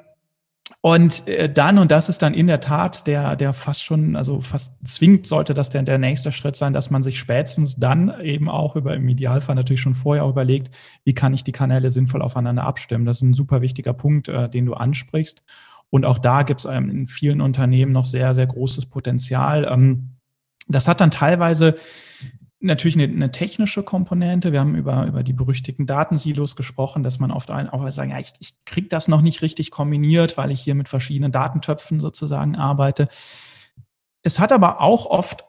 und 0.86 1.30
äh, 1.30 1.48
dann, 1.50 1.78
und 1.78 1.92
das 1.92 2.10
ist 2.10 2.22
dann 2.22 2.34
in 2.34 2.48
der 2.48 2.60
Tat 2.60 3.08
der, 3.08 3.38
der 3.38 3.54
fast 3.54 3.86
schon, 3.86 4.18
also 4.18 4.42
fast 4.42 4.74
zwingend 4.84 5.26
sollte 5.26 5.54
das 5.54 5.70
der, 5.70 5.82
der 5.84 5.98
nächste 5.98 6.34
Schritt 6.34 6.58
sein, 6.58 6.74
dass 6.74 6.90
man 6.90 7.04
sich 7.04 7.18
spätestens 7.18 7.78
dann 7.78 8.20
eben 8.20 8.50
auch 8.50 8.76
über 8.76 8.94
im 8.94 9.08
Idealfall 9.08 9.56
natürlich 9.56 9.80
schon 9.80 9.96
vorher 9.96 10.26
überlegt, 10.26 10.76
wie 11.06 11.14
kann 11.14 11.34
ich 11.34 11.46
die 11.46 11.54
Kanäle 11.54 11.90
sinnvoll 11.90 12.22
aufeinander 12.22 12.66
abstimmen. 12.66 13.06
Das 13.06 13.16
ist 13.18 13.22
ein 13.22 13.34
super 13.34 13.62
wichtiger 13.62 13.94
Punkt, 13.94 14.28
äh, 14.28 14.50
den 14.50 14.66
du 14.66 14.74
ansprichst. 14.74 15.42
Und 15.90 16.04
auch 16.04 16.20
da 16.20 16.44
gibt 16.44 16.60
es 16.60 16.66
ähm, 16.66 16.90
in 16.90 17.08
vielen 17.08 17.40
Unternehmen 17.40 17.94
noch 17.94 18.06
sehr, 18.06 18.34
sehr 18.34 18.48
großes 18.48 18.88
Potenzial. 18.88 19.66
Ähm, 19.72 20.18
das 20.68 20.90
hat 20.90 21.00
dann 21.00 21.12
teilweise 21.12 21.78
natürlich 22.64 22.98
eine, 22.98 23.12
eine, 23.12 23.32
technische 23.32 23.84
Komponente. 23.84 24.52
Wir 24.52 24.60
haben 24.60 24.76
über, 24.76 25.06
über 25.06 25.24
die 25.24 25.34
berüchtigten 25.34 25.86
Datensilos 25.86 26.56
gesprochen, 26.56 27.04
dass 27.04 27.20
man 27.20 27.32
oft 27.32 27.52
auch 27.52 27.92
sagen, 27.92 28.12
ja, 28.12 28.20
ich, 28.20 28.34
ich 28.40 28.56
kriege 28.66 28.88
das 28.88 29.08
noch 29.08 29.22
nicht 29.22 29.42
richtig 29.42 29.72
kombiniert, 29.72 30.38
weil 30.38 30.52
ich 30.52 30.62
hier 30.62 30.76
mit 30.76 30.90
verschiedenen 30.90 31.32
Datentöpfen 31.32 32.00
sozusagen 32.00 32.56
arbeite. 32.56 33.08
Es 34.22 34.40
hat 34.40 34.52
aber 34.52 34.82
auch 34.82 35.06
oft 35.06 35.46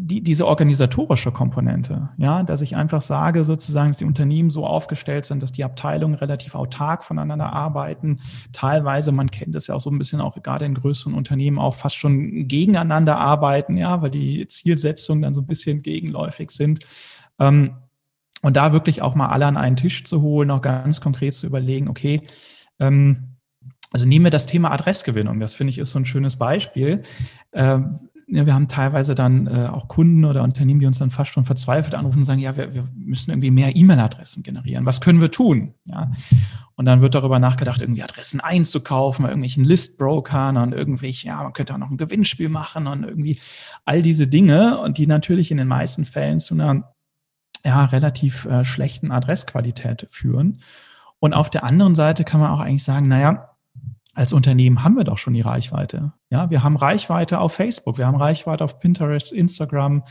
die, 0.00 0.22
diese 0.22 0.46
organisatorische 0.46 1.32
Komponente, 1.32 2.10
ja, 2.18 2.44
dass 2.44 2.60
ich 2.60 2.76
einfach 2.76 3.02
sage, 3.02 3.42
sozusagen, 3.42 3.88
dass 3.88 3.96
die 3.96 4.04
Unternehmen 4.04 4.48
so 4.48 4.64
aufgestellt 4.64 5.26
sind, 5.26 5.42
dass 5.42 5.50
die 5.50 5.64
Abteilungen 5.64 6.14
relativ 6.14 6.54
autark 6.54 7.02
voneinander 7.02 7.52
arbeiten. 7.52 8.20
Teilweise, 8.52 9.10
man 9.10 9.28
kennt 9.30 9.56
es 9.56 9.66
ja 9.66 9.74
auch 9.74 9.80
so 9.80 9.90
ein 9.90 9.98
bisschen 9.98 10.20
auch 10.20 10.40
gerade 10.40 10.64
in 10.64 10.74
größeren 10.74 11.14
Unternehmen 11.14 11.58
auch 11.58 11.74
fast 11.74 11.96
schon 11.96 12.46
gegeneinander 12.46 13.18
arbeiten, 13.18 13.76
ja, 13.76 14.00
weil 14.00 14.10
die 14.10 14.46
Zielsetzungen 14.46 15.22
dann 15.22 15.34
so 15.34 15.40
ein 15.40 15.46
bisschen 15.46 15.82
gegenläufig 15.82 16.52
sind. 16.52 16.86
Ähm, 17.40 17.74
und 18.42 18.56
da 18.56 18.72
wirklich 18.72 19.02
auch 19.02 19.16
mal 19.16 19.30
alle 19.30 19.46
an 19.46 19.56
einen 19.56 19.74
Tisch 19.74 20.04
zu 20.04 20.22
holen, 20.22 20.52
auch 20.52 20.62
ganz 20.62 21.00
konkret 21.00 21.34
zu 21.34 21.46
überlegen, 21.46 21.88
okay, 21.88 22.22
ähm, 22.78 23.38
also 23.90 24.06
nehmen 24.06 24.26
wir 24.26 24.30
das 24.30 24.46
Thema 24.46 24.70
Adressgewinnung. 24.70 25.40
Das 25.40 25.54
finde 25.54 25.70
ich 25.70 25.78
ist 25.78 25.92
so 25.92 25.98
ein 25.98 26.04
schönes 26.04 26.36
Beispiel. 26.36 27.02
Ähm, 27.52 28.07
ja, 28.30 28.44
wir 28.44 28.52
haben 28.52 28.68
teilweise 28.68 29.14
dann 29.14 29.46
äh, 29.46 29.68
auch 29.72 29.88
Kunden 29.88 30.24
oder 30.26 30.42
Unternehmen, 30.42 30.80
die 30.80 30.86
uns 30.86 30.98
dann 30.98 31.10
fast 31.10 31.32
schon 31.32 31.46
verzweifelt 31.46 31.94
anrufen 31.94 32.18
und 32.18 32.24
sagen, 32.26 32.40
ja, 32.40 32.56
wir, 32.56 32.74
wir 32.74 32.86
müssen 32.94 33.30
irgendwie 33.30 33.50
mehr 33.50 33.74
E-Mail-Adressen 33.74 34.42
generieren. 34.42 34.84
Was 34.84 35.00
können 35.00 35.20
wir 35.20 35.30
tun? 35.30 35.74
Ja. 35.86 36.10
Und 36.74 36.84
dann 36.84 37.00
wird 37.00 37.14
darüber 37.14 37.38
nachgedacht, 37.38 37.80
irgendwie 37.80 38.02
Adressen 38.02 38.40
einzukaufen 38.40 39.22
bei 39.22 39.30
irgendwelchen 39.30 39.64
Listbrokern 39.64 40.58
und 40.58 40.72
irgendwelche, 40.72 41.28
ja, 41.28 41.42
man 41.42 41.54
könnte 41.54 41.72
auch 41.72 41.78
noch 41.78 41.90
ein 41.90 41.96
Gewinnspiel 41.96 42.50
machen 42.50 42.86
und 42.86 43.04
irgendwie 43.04 43.40
all 43.86 44.02
diese 44.02 44.26
Dinge 44.26 44.78
und 44.78 44.98
die 44.98 45.06
natürlich 45.06 45.50
in 45.50 45.56
den 45.56 45.68
meisten 45.68 46.04
Fällen 46.04 46.38
zu 46.38 46.54
einer 46.54 46.94
ja, 47.64 47.86
relativ 47.86 48.44
äh, 48.44 48.62
schlechten 48.62 49.10
Adressqualität 49.10 50.06
führen. 50.10 50.60
Und 51.18 51.32
auf 51.32 51.48
der 51.50 51.64
anderen 51.64 51.94
Seite 51.94 52.24
kann 52.24 52.40
man 52.40 52.50
auch 52.50 52.60
eigentlich 52.60 52.84
sagen, 52.84 53.08
naja, 53.08 53.56
als 54.18 54.32
Unternehmen 54.32 54.82
haben 54.82 54.96
wir 54.96 55.04
doch 55.04 55.16
schon 55.16 55.34
die 55.34 55.42
Reichweite. 55.42 56.12
Ja, 56.28 56.50
wir 56.50 56.64
haben 56.64 56.76
Reichweite 56.76 57.38
auf 57.38 57.52
Facebook, 57.52 57.98
wir 57.98 58.06
haben 58.08 58.16
Reichweite 58.16 58.64
auf 58.64 58.80
Pinterest, 58.80 59.30
Instagram, 59.32 60.02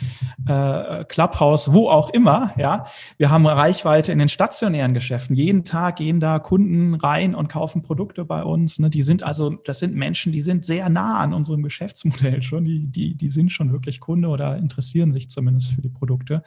äh, 0.47 1.03
Clubhouse, 1.03 1.73
wo 1.73 1.89
auch 1.89 2.09
immer. 2.11 2.53
Ja, 2.57 2.85
wir 3.17 3.29
haben 3.29 3.45
Reichweite 3.45 4.13
in 4.13 4.19
den 4.19 4.29
stationären 4.29 4.93
Geschäften. 4.93 5.35
Jeden 5.35 5.65
Tag 5.65 5.97
gehen 5.97 6.21
da 6.21 6.39
Kunden 6.39 6.95
rein 6.95 7.35
und 7.35 7.49
kaufen 7.49 7.81
Produkte 7.81 8.23
bei 8.23 8.43
uns. 8.43 8.79
Ne? 8.79 8.89
Die 8.89 9.03
sind 9.03 9.23
also, 9.23 9.49
das 9.49 9.79
sind 9.79 9.93
Menschen, 9.93 10.31
die 10.31 10.41
sind 10.41 10.63
sehr 10.63 10.87
nah 10.87 11.19
an 11.19 11.33
unserem 11.33 11.61
Geschäftsmodell 11.61 12.41
schon. 12.41 12.63
Die, 12.63 12.87
die, 12.87 13.15
die 13.15 13.29
sind 13.29 13.51
schon 13.51 13.73
wirklich 13.73 13.99
Kunde 13.99 14.29
oder 14.29 14.55
interessieren 14.55 15.11
sich 15.11 15.29
zumindest 15.29 15.73
für 15.73 15.81
die 15.81 15.89
Produkte. 15.89 16.43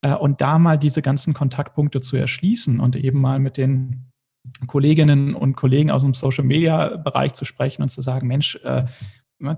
Äh, 0.00 0.14
und 0.14 0.40
da 0.40 0.58
mal 0.58 0.78
diese 0.78 1.02
ganzen 1.02 1.34
Kontaktpunkte 1.34 2.00
zu 2.00 2.16
erschließen 2.16 2.80
und 2.80 2.96
eben 2.96 3.20
mal 3.20 3.38
mit 3.38 3.58
den 3.58 4.08
Kolleginnen 4.66 5.34
und 5.34 5.56
Kollegen 5.56 5.90
aus 5.90 6.02
dem 6.02 6.14
Social-Media-Bereich 6.14 7.34
zu 7.34 7.44
sprechen 7.44 7.82
und 7.82 7.88
zu 7.88 8.00
sagen, 8.00 8.26
Mensch, 8.26 8.56
äh, 8.64 8.84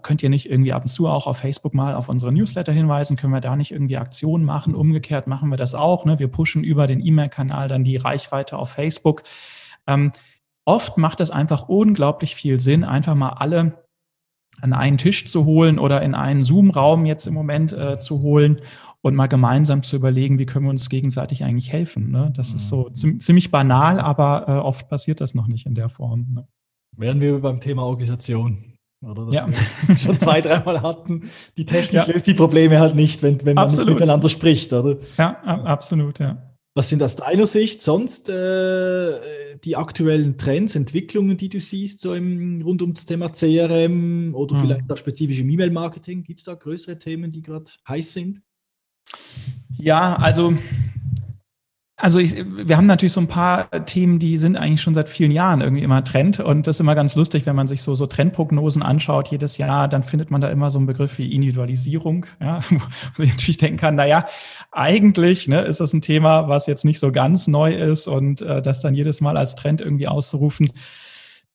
könnt 0.02 0.22
ihr 0.22 0.28
nicht 0.28 0.50
irgendwie 0.50 0.72
ab 0.72 0.82
und 0.82 0.88
zu 0.88 1.06
auch 1.06 1.26
auf 1.26 1.38
Facebook 1.38 1.72
mal 1.72 1.94
auf 1.94 2.08
unsere 2.08 2.32
Newsletter 2.32 2.72
hinweisen? 2.72 3.16
Können 3.16 3.32
wir 3.32 3.40
da 3.40 3.56
nicht 3.56 3.70
irgendwie 3.70 3.96
Aktionen 3.96 4.44
machen? 4.44 4.74
Umgekehrt 4.74 5.26
machen 5.26 5.48
wir 5.48 5.56
das 5.56 5.74
auch. 5.74 6.04
Ne? 6.04 6.18
Wir 6.18 6.28
pushen 6.28 6.64
über 6.64 6.86
den 6.86 7.04
E-Mail-Kanal 7.04 7.68
dann 7.68 7.84
die 7.84 7.96
Reichweite 7.96 8.58
auf 8.58 8.70
Facebook. 8.70 9.22
Ähm, 9.86 10.12
oft 10.64 10.98
macht 10.98 11.20
es 11.20 11.30
einfach 11.30 11.68
unglaublich 11.68 12.34
viel 12.34 12.60
Sinn, 12.60 12.84
einfach 12.84 13.14
mal 13.14 13.30
alle 13.30 13.84
an 14.60 14.74
einen 14.74 14.98
Tisch 14.98 15.26
zu 15.26 15.46
holen 15.46 15.78
oder 15.78 16.02
in 16.02 16.14
einen 16.14 16.42
Zoom-Raum 16.42 17.06
jetzt 17.06 17.26
im 17.26 17.32
Moment 17.32 17.72
äh, 17.72 17.98
zu 17.98 18.20
holen 18.20 18.60
und 19.02 19.14
mal 19.14 19.26
gemeinsam 19.26 19.82
zu 19.82 19.96
überlegen, 19.96 20.38
wie 20.38 20.46
können 20.46 20.66
wir 20.66 20.70
uns 20.70 20.88
gegenseitig 20.88 21.44
eigentlich 21.44 21.72
helfen. 21.72 22.10
Ne? 22.10 22.32
Das 22.34 22.50
mhm. 22.50 22.56
ist 22.56 22.68
so 22.68 22.90
mhm. 23.02 23.20
ziemlich 23.20 23.50
banal, 23.50 23.98
aber 23.98 24.44
äh, 24.46 24.52
oft 24.52 24.88
passiert 24.88 25.20
das 25.20 25.34
noch 25.34 25.46
nicht 25.46 25.66
in 25.66 25.74
der 25.74 25.88
Form. 25.88 26.26
Ne? 26.34 26.48
Wären 26.96 27.20
wir 27.20 27.40
beim 27.40 27.60
Thema 27.60 27.82
Organisation. 27.82 28.74
Oder 29.02 29.24
das 29.26 29.34
ja. 29.34 29.48
wir 29.48 29.96
schon 29.98 30.18
zwei, 30.18 30.42
dreimal 30.42 30.82
hatten. 30.82 31.30
Die 31.56 31.64
Technik 31.64 32.06
ja. 32.06 32.12
löst 32.12 32.26
die 32.26 32.34
Probleme 32.34 32.78
halt 32.78 32.94
nicht, 32.94 33.22
wenn, 33.22 33.42
wenn 33.44 33.54
man 33.54 33.68
nicht 33.68 33.86
miteinander 33.86 34.28
spricht, 34.28 34.72
oder? 34.72 34.98
Ja, 35.16 35.40
absolut, 35.42 36.18
ja. 36.18 36.50
Was 36.74 36.88
sind 36.88 37.02
aus 37.02 37.16
deiner 37.16 37.46
Sicht 37.46 37.82
sonst 37.82 38.28
äh, 38.28 39.58
die 39.64 39.76
aktuellen 39.76 40.38
Trends, 40.38 40.76
Entwicklungen, 40.76 41.36
die 41.36 41.48
du 41.48 41.60
siehst, 41.60 42.00
so 42.00 42.14
im, 42.14 42.62
rund 42.62 42.80
um 42.82 42.94
das 42.94 43.06
Thema 43.06 43.30
CRM 43.30 44.34
oder 44.34 44.54
mhm. 44.54 44.60
vielleicht 44.60 44.92
auch 44.92 44.96
spezifisch 44.96 45.40
im 45.40 45.50
E-Mail-Marketing? 45.50 46.22
Gibt 46.22 46.40
es 46.40 46.44
da 46.44 46.54
größere 46.54 46.98
Themen, 46.98 47.32
die 47.32 47.42
gerade 47.42 47.70
heiß 47.88 48.12
sind? 48.12 48.42
Ja, 49.78 50.16
also 50.16 50.54
also 52.00 52.18
ich, 52.18 52.34
wir 52.36 52.76
haben 52.76 52.86
natürlich 52.86 53.12
so 53.12 53.20
ein 53.20 53.28
paar 53.28 53.70
Themen, 53.84 54.18
die 54.18 54.38
sind 54.38 54.56
eigentlich 54.56 54.80
schon 54.80 54.94
seit 54.94 55.10
vielen 55.10 55.30
Jahren 55.30 55.60
irgendwie 55.60 55.82
immer 55.82 56.02
Trend. 56.02 56.40
Und 56.40 56.66
das 56.66 56.76
ist 56.76 56.80
immer 56.80 56.94
ganz 56.94 57.14
lustig, 57.14 57.44
wenn 57.44 57.56
man 57.56 57.68
sich 57.68 57.82
so, 57.82 57.94
so 57.94 58.06
Trendprognosen 58.06 58.82
anschaut 58.82 59.28
jedes 59.28 59.58
Jahr, 59.58 59.86
dann 59.86 60.02
findet 60.02 60.30
man 60.30 60.40
da 60.40 60.48
immer 60.48 60.70
so 60.70 60.78
einen 60.78 60.86
Begriff 60.86 61.18
wie 61.18 61.32
Individualisierung, 61.32 62.26
ja, 62.40 62.60
wo 63.16 63.22
ich 63.22 63.30
natürlich 63.30 63.58
denken 63.58 63.76
kann, 63.76 63.96
na 63.96 64.06
ja, 64.06 64.26
eigentlich 64.72 65.46
ne, 65.46 65.60
ist 65.60 65.80
das 65.80 65.92
ein 65.92 66.00
Thema, 66.00 66.48
was 66.48 66.66
jetzt 66.66 66.84
nicht 66.84 67.00
so 67.00 67.12
ganz 67.12 67.48
neu 67.48 67.74
ist 67.74 68.08
und 68.08 68.40
äh, 68.40 68.62
das 68.62 68.80
dann 68.80 68.94
jedes 68.94 69.20
Mal 69.20 69.36
als 69.36 69.54
Trend 69.54 69.82
irgendwie 69.82 70.08
auszurufen, 70.08 70.72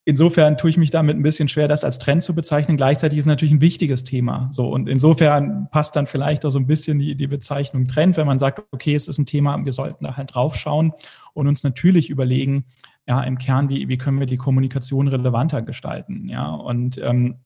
Insofern 0.07 0.55
tue 0.55 0.69
ich 0.69 0.77
mich 0.77 0.91
damit 0.91 1.17
ein 1.17 1.23
bisschen 1.23 1.47
schwer, 1.47 1.67
das 1.67 1.83
als 1.83 1.97
Trend 1.97 2.21
zu 2.21 2.35
bezeichnen. 2.35 2.77
Gleichzeitig 2.77 3.17
ist 3.17 3.23
es 3.23 3.27
natürlich 3.27 3.55
ein 3.55 3.61
wichtiges 3.61 4.03
Thema. 4.03 4.49
So 4.51 4.69
und 4.69 4.87
insofern 4.87 5.67
passt 5.71 5.95
dann 5.95 6.05
vielleicht 6.05 6.45
auch 6.45 6.51
so 6.51 6.59
ein 6.59 6.67
bisschen 6.67 6.99
die, 6.99 7.15
die 7.15 7.25
Bezeichnung 7.25 7.85
Trend, 7.85 8.15
wenn 8.15 8.27
man 8.27 8.37
sagt, 8.37 8.61
okay, 8.71 8.93
es 8.93 9.07
ist 9.07 9.17
ein 9.17 9.25
Thema, 9.25 9.65
wir 9.65 9.73
sollten 9.73 10.03
da 10.03 10.15
halt 10.15 10.35
draufschauen 10.35 10.93
und 11.33 11.47
uns 11.47 11.63
natürlich 11.63 12.11
überlegen, 12.11 12.65
ja, 13.07 13.23
im 13.23 13.39
Kern, 13.39 13.69
wie, 13.69 13.87
wie 13.87 13.97
können 13.97 14.19
wir 14.19 14.27
die 14.27 14.37
Kommunikation 14.37 15.07
relevanter 15.07 15.63
gestalten? 15.63 16.29
Ja, 16.29 16.49
und 16.53 16.99
ähm, 16.99 17.39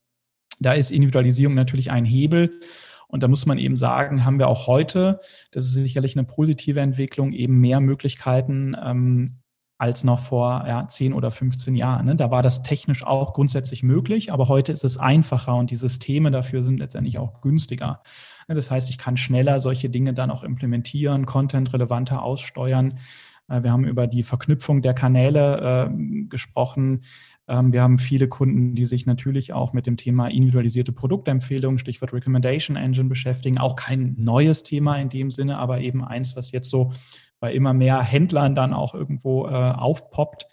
da 0.59 0.73
ist 0.73 0.91
Individualisierung 0.91 1.55
natürlich 1.55 1.91
ein 1.91 2.05
Hebel. 2.05 2.59
Und 3.07 3.23
da 3.23 3.27
muss 3.27 3.45
man 3.45 3.57
eben 3.57 3.75
sagen, 3.75 4.23
haben 4.23 4.37
wir 4.37 4.47
auch 4.47 4.67
heute, 4.67 5.19
das 5.51 5.65
ist 5.65 5.73
sicherlich 5.73 6.15
eine 6.15 6.27
positive 6.27 6.79
Entwicklung, 6.79 7.33
eben 7.33 7.59
mehr 7.59 7.79
Möglichkeiten, 7.79 8.75
ähm, 8.81 9.39
als 9.79 10.03
noch 10.03 10.19
vor 10.19 10.65
ja, 10.67 10.87
10 10.87 11.13
oder 11.13 11.31
15 11.31 11.73
Jahren. 11.73 12.05
Ne? 12.05 12.15
Da 12.17 12.29
war 12.29 12.43
das 12.43 12.61
technisch 12.61 13.05
auch 13.05 13.33
grundsätzlich 13.33 13.81
möglich, 13.81 14.31
aber 14.31 14.49
heute 14.49 14.73
ist 14.73 14.83
es 14.83 14.97
einfacher 14.97 15.55
und 15.55 15.71
die 15.71 15.77
Systeme 15.77 16.31
dafür 16.31 16.63
sind 16.63 16.79
letztendlich 16.79 17.17
auch 17.17 17.39
günstiger. 17.39 18.03
Ne? 18.49 18.55
Das 18.55 18.69
heißt, 18.69 18.89
ich 18.89 18.97
kann 18.97 19.15
schneller 19.15 19.61
solche 19.61 19.89
Dinge 19.89 20.13
dann 20.13 20.31
auch 20.31 20.43
implementieren, 20.43 21.25
Content 21.25 21.71
relevanter 21.71 22.21
aussteuern. 22.21 22.99
Äh, 23.47 23.63
wir 23.63 23.71
haben 23.71 23.85
über 23.85 24.05
die 24.05 24.23
Verknüpfung 24.23 24.81
der 24.81 24.93
Kanäle 24.93 25.89
äh, 25.89 26.25
gesprochen. 26.25 27.03
Ähm, 27.47 27.71
wir 27.71 27.81
haben 27.81 27.97
viele 27.97 28.27
Kunden, 28.27 28.75
die 28.75 28.85
sich 28.85 29.05
natürlich 29.05 29.53
auch 29.53 29.71
mit 29.71 29.85
dem 29.85 29.95
Thema 29.95 30.27
individualisierte 30.27 30.91
Produktempfehlungen, 30.91 31.79
Stichwort 31.79 32.11
Recommendation 32.11 32.75
Engine 32.75 33.07
beschäftigen. 33.07 33.57
Auch 33.57 33.77
kein 33.77 34.13
neues 34.17 34.63
Thema 34.63 34.97
in 34.97 35.07
dem 35.07 35.31
Sinne, 35.31 35.57
aber 35.57 35.79
eben 35.79 36.03
eins, 36.03 36.35
was 36.35 36.51
jetzt 36.51 36.69
so 36.69 36.91
bei 37.39 37.53
immer 37.53 37.73
mehr 37.73 38.01
Händlern 38.01 38.55
dann 38.55 38.73
auch 38.73 38.93
irgendwo 38.93 39.47
äh, 39.47 39.51
aufpoppt. 39.51 40.47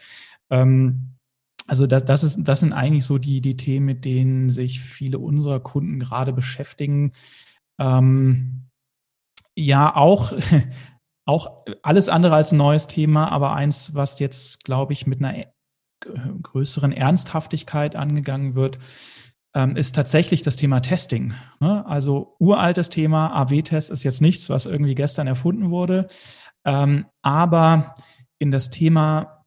Ähm, 0.50 1.16
also 1.66 1.86
das, 1.86 2.04
das, 2.04 2.22
ist, 2.22 2.38
das 2.42 2.60
sind 2.60 2.72
eigentlich 2.72 3.04
so 3.04 3.18
die, 3.18 3.40
die 3.40 3.56
Themen, 3.56 3.86
mit 3.86 4.04
denen 4.04 4.50
sich 4.50 4.80
viele 4.80 5.18
unserer 5.18 5.60
Kunden 5.60 5.98
gerade 5.98 6.32
beschäftigen. 6.32 7.12
Ähm, 7.78 8.68
ja, 9.54 9.94
auch, 9.96 10.32
auch 11.24 11.64
alles 11.82 12.08
andere 12.08 12.34
als 12.34 12.52
ein 12.52 12.58
neues 12.58 12.86
Thema, 12.86 13.32
aber 13.32 13.54
eins, 13.54 13.94
was 13.94 14.18
jetzt, 14.18 14.64
glaube 14.64 14.92
ich, 14.92 15.06
mit 15.06 15.22
einer 15.22 15.46
größeren 16.42 16.92
Ernsthaftigkeit 16.92 17.96
angegangen 17.96 18.54
wird, 18.54 18.78
ähm, 19.54 19.74
ist 19.74 19.94
tatsächlich 19.94 20.42
das 20.42 20.56
Thema 20.56 20.80
Testing. 20.80 21.34
Ne? 21.60 21.84
Also 21.86 22.36
uraltes 22.38 22.90
Thema, 22.90 23.34
AW-Test 23.34 23.90
ist 23.90 24.04
jetzt 24.04 24.20
nichts, 24.20 24.50
was 24.50 24.66
irgendwie 24.66 24.94
gestern 24.94 25.26
erfunden 25.26 25.70
wurde. 25.70 26.08
Ähm, 26.66 27.06
aber 27.22 27.94
in 28.38 28.50
das 28.50 28.68
Thema 28.68 29.44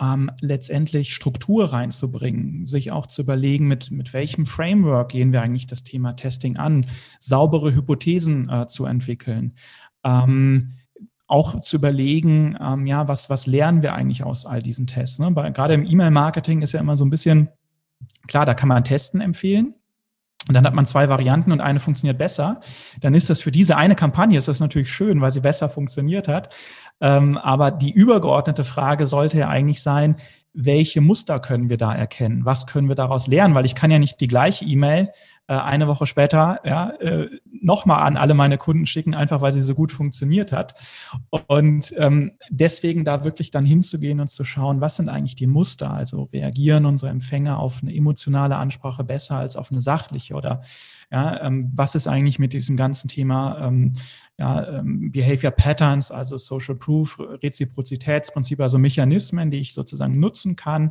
ähm, 0.00 0.30
letztendlich 0.40 1.14
Struktur 1.14 1.72
reinzubringen, 1.72 2.64
sich 2.64 2.90
auch 2.90 3.06
zu 3.06 3.22
überlegen, 3.22 3.68
mit, 3.68 3.90
mit 3.90 4.14
welchem 4.14 4.46
Framework 4.46 5.10
gehen 5.10 5.32
wir 5.32 5.42
eigentlich 5.42 5.66
das 5.66 5.82
Thema 5.82 6.14
Testing 6.14 6.56
an, 6.56 6.86
saubere 7.18 7.74
Hypothesen 7.74 8.48
äh, 8.48 8.66
zu 8.66 8.86
entwickeln. 8.86 9.56
Ähm, 10.02 10.76
auch 11.26 11.60
zu 11.60 11.76
überlegen, 11.76 12.56
ähm, 12.60 12.86
ja, 12.86 13.06
was, 13.06 13.28
was 13.30 13.46
lernen 13.46 13.82
wir 13.82 13.94
eigentlich 13.94 14.24
aus 14.24 14.46
all 14.46 14.62
diesen 14.62 14.86
Tests? 14.86 15.18
Ne? 15.18 15.30
Bei, 15.32 15.50
gerade 15.50 15.74
im 15.74 15.84
E-Mail-Marketing 15.84 16.62
ist 16.62 16.72
ja 16.72 16.80
immer 16.80 16.96
so 16.96 17.04
ein 17.04 17.10
bisschen, 17.10 17.50
klar, 18.26 18.46
da 18.46 18.54
kann 18.54 18.68
man 18.68 18.82
Testen 18.82 19.20
empfehlen, 19.20 19.74
und 20.48 20.54
dann 20.54 20.66
hat 20.66 20.74
man 20.74 20.86
zwei 20.86 21.08
Varianten 21.08 21.52
und 21.52 21.60
eine 21.60 21.80
funktioniert 21.80 22.18
besser, 22.18 22.60
dann 23.00 23.14
ist 23.14 23.30
das 23.30 23.40
für 23.40 23.52
diese 23.52 23.76
eine 23.76 23.94
Kampagne 23.94 24.38
ist 24.38 24.48
das 24.48 24.60
natürlich 24.60 24.90
schön, 24.90 25.20
weil 25.20 25.32
sie 25.32 25.40
besser 25.40 25.68
funktioniert 25.68 26.28
hat. 26.28 26.54
Ähm, 27.00 27.38
aber 27.38 27.70
die 27.70 27.92
übergeordnete 27.92 28.64
Frage 28.64 29.06
sollte 29.06 29.38
ja 29.38 29.48
eigentlich 29.48 29.82
sein, 29.82 30.16
welche 30.52 31.00
Muster 31.00 31.38
können 31.40 31.70
wir 31.70 31.76
da 31.76 31.94
erkennen? 31.94 32.44
Was 32.44 32.66
können 32.66 32.88
wir 32.88 32.96
daraus 32.96 33.26
lernen? 33.26 33.54
Weil 33.54 33.66
ich 33.66 33.74
kann 33.74 33.90
ja 33.90 33.98
nicht 33.98 34.20
die 34.20 34.28
gleiche 34.28 34.64
E-Mail 34.64 35.10
äh, 35.46 35.54
eine 35.54 35.86
Woche 35.88 36.06
später 36.06 36.60
ja, 36.64 36.90
äh, 37.00 37.28
nochmal 37.60 38.06
an 38.06 38.16
alle 38.16 38.34
meine 38.34 38.58
Kunden 38.58 38.86
schicken, 38.86 39.14
einfach 39.14 39.40
weil 39.40 39.52
sie 39.52 39.60
so 39.60 39.74
gut 39.74 39.92
funktioniert 39.92 40.52
hat. 40.52 40.74
Und 41.46 41.94
ähm, 41.96 42.32
deswegen 42.48 43.04
da 43.04 43.24
wirklich 43.24 43.50
dann 43.50 43.64
hinzugehen 43.64 44.20
und 44.20 44.28
zu 44.28 44.44
schauen, 44.44 44.80
was 44.80 44.96
sind 44.96 45.08
eigentlich 45.08 45.36
die 45.36 45.46
Muster? 45.46 45.92
Also 45.92 46.24
reagieren 46.32 46.86
unsere 46.86 47.10
Empfänger 47.10 47.58
auf 47.58 47.82
eine 47.82 47.94
emotionale 47.94 48.56
Ansprache 48.56 49.04
besser 49.04 49.36
als 49.36 49.56
auf 49.56 49.70
eine 49.70 49.80
sachliche 49.80 50.34
oder 50.34 50.62
ja, 51.12 51.42
ähm, 51.42 51.70
was 51.74 51.94
ist 51.94 52.06
eigentlich 52.06 52.38
mit 52.38 52.52
diesem 52.52 52.76
ganzen 52.76 53.08
Thema 53.08 53.66
ähm, 53.66 53.94
ja, 54.38 54.78
ähm, 54.78 55.12
Behavior 55.12 55.50
Patterns, 55.50 56.10
also 56.10 56.38
Social 56.38 56.74
Proof, 56.74 57.18
Reziprozitätsprinzip, 57.42 58.60
also 58.60 58.78
Mechanismen, 58.78 59.50
die 59.50 59.58
ich 59.58 59.74
sozusagen 59.74 60.18
nutzen 60.18 60.56
kann, 60.56 60.88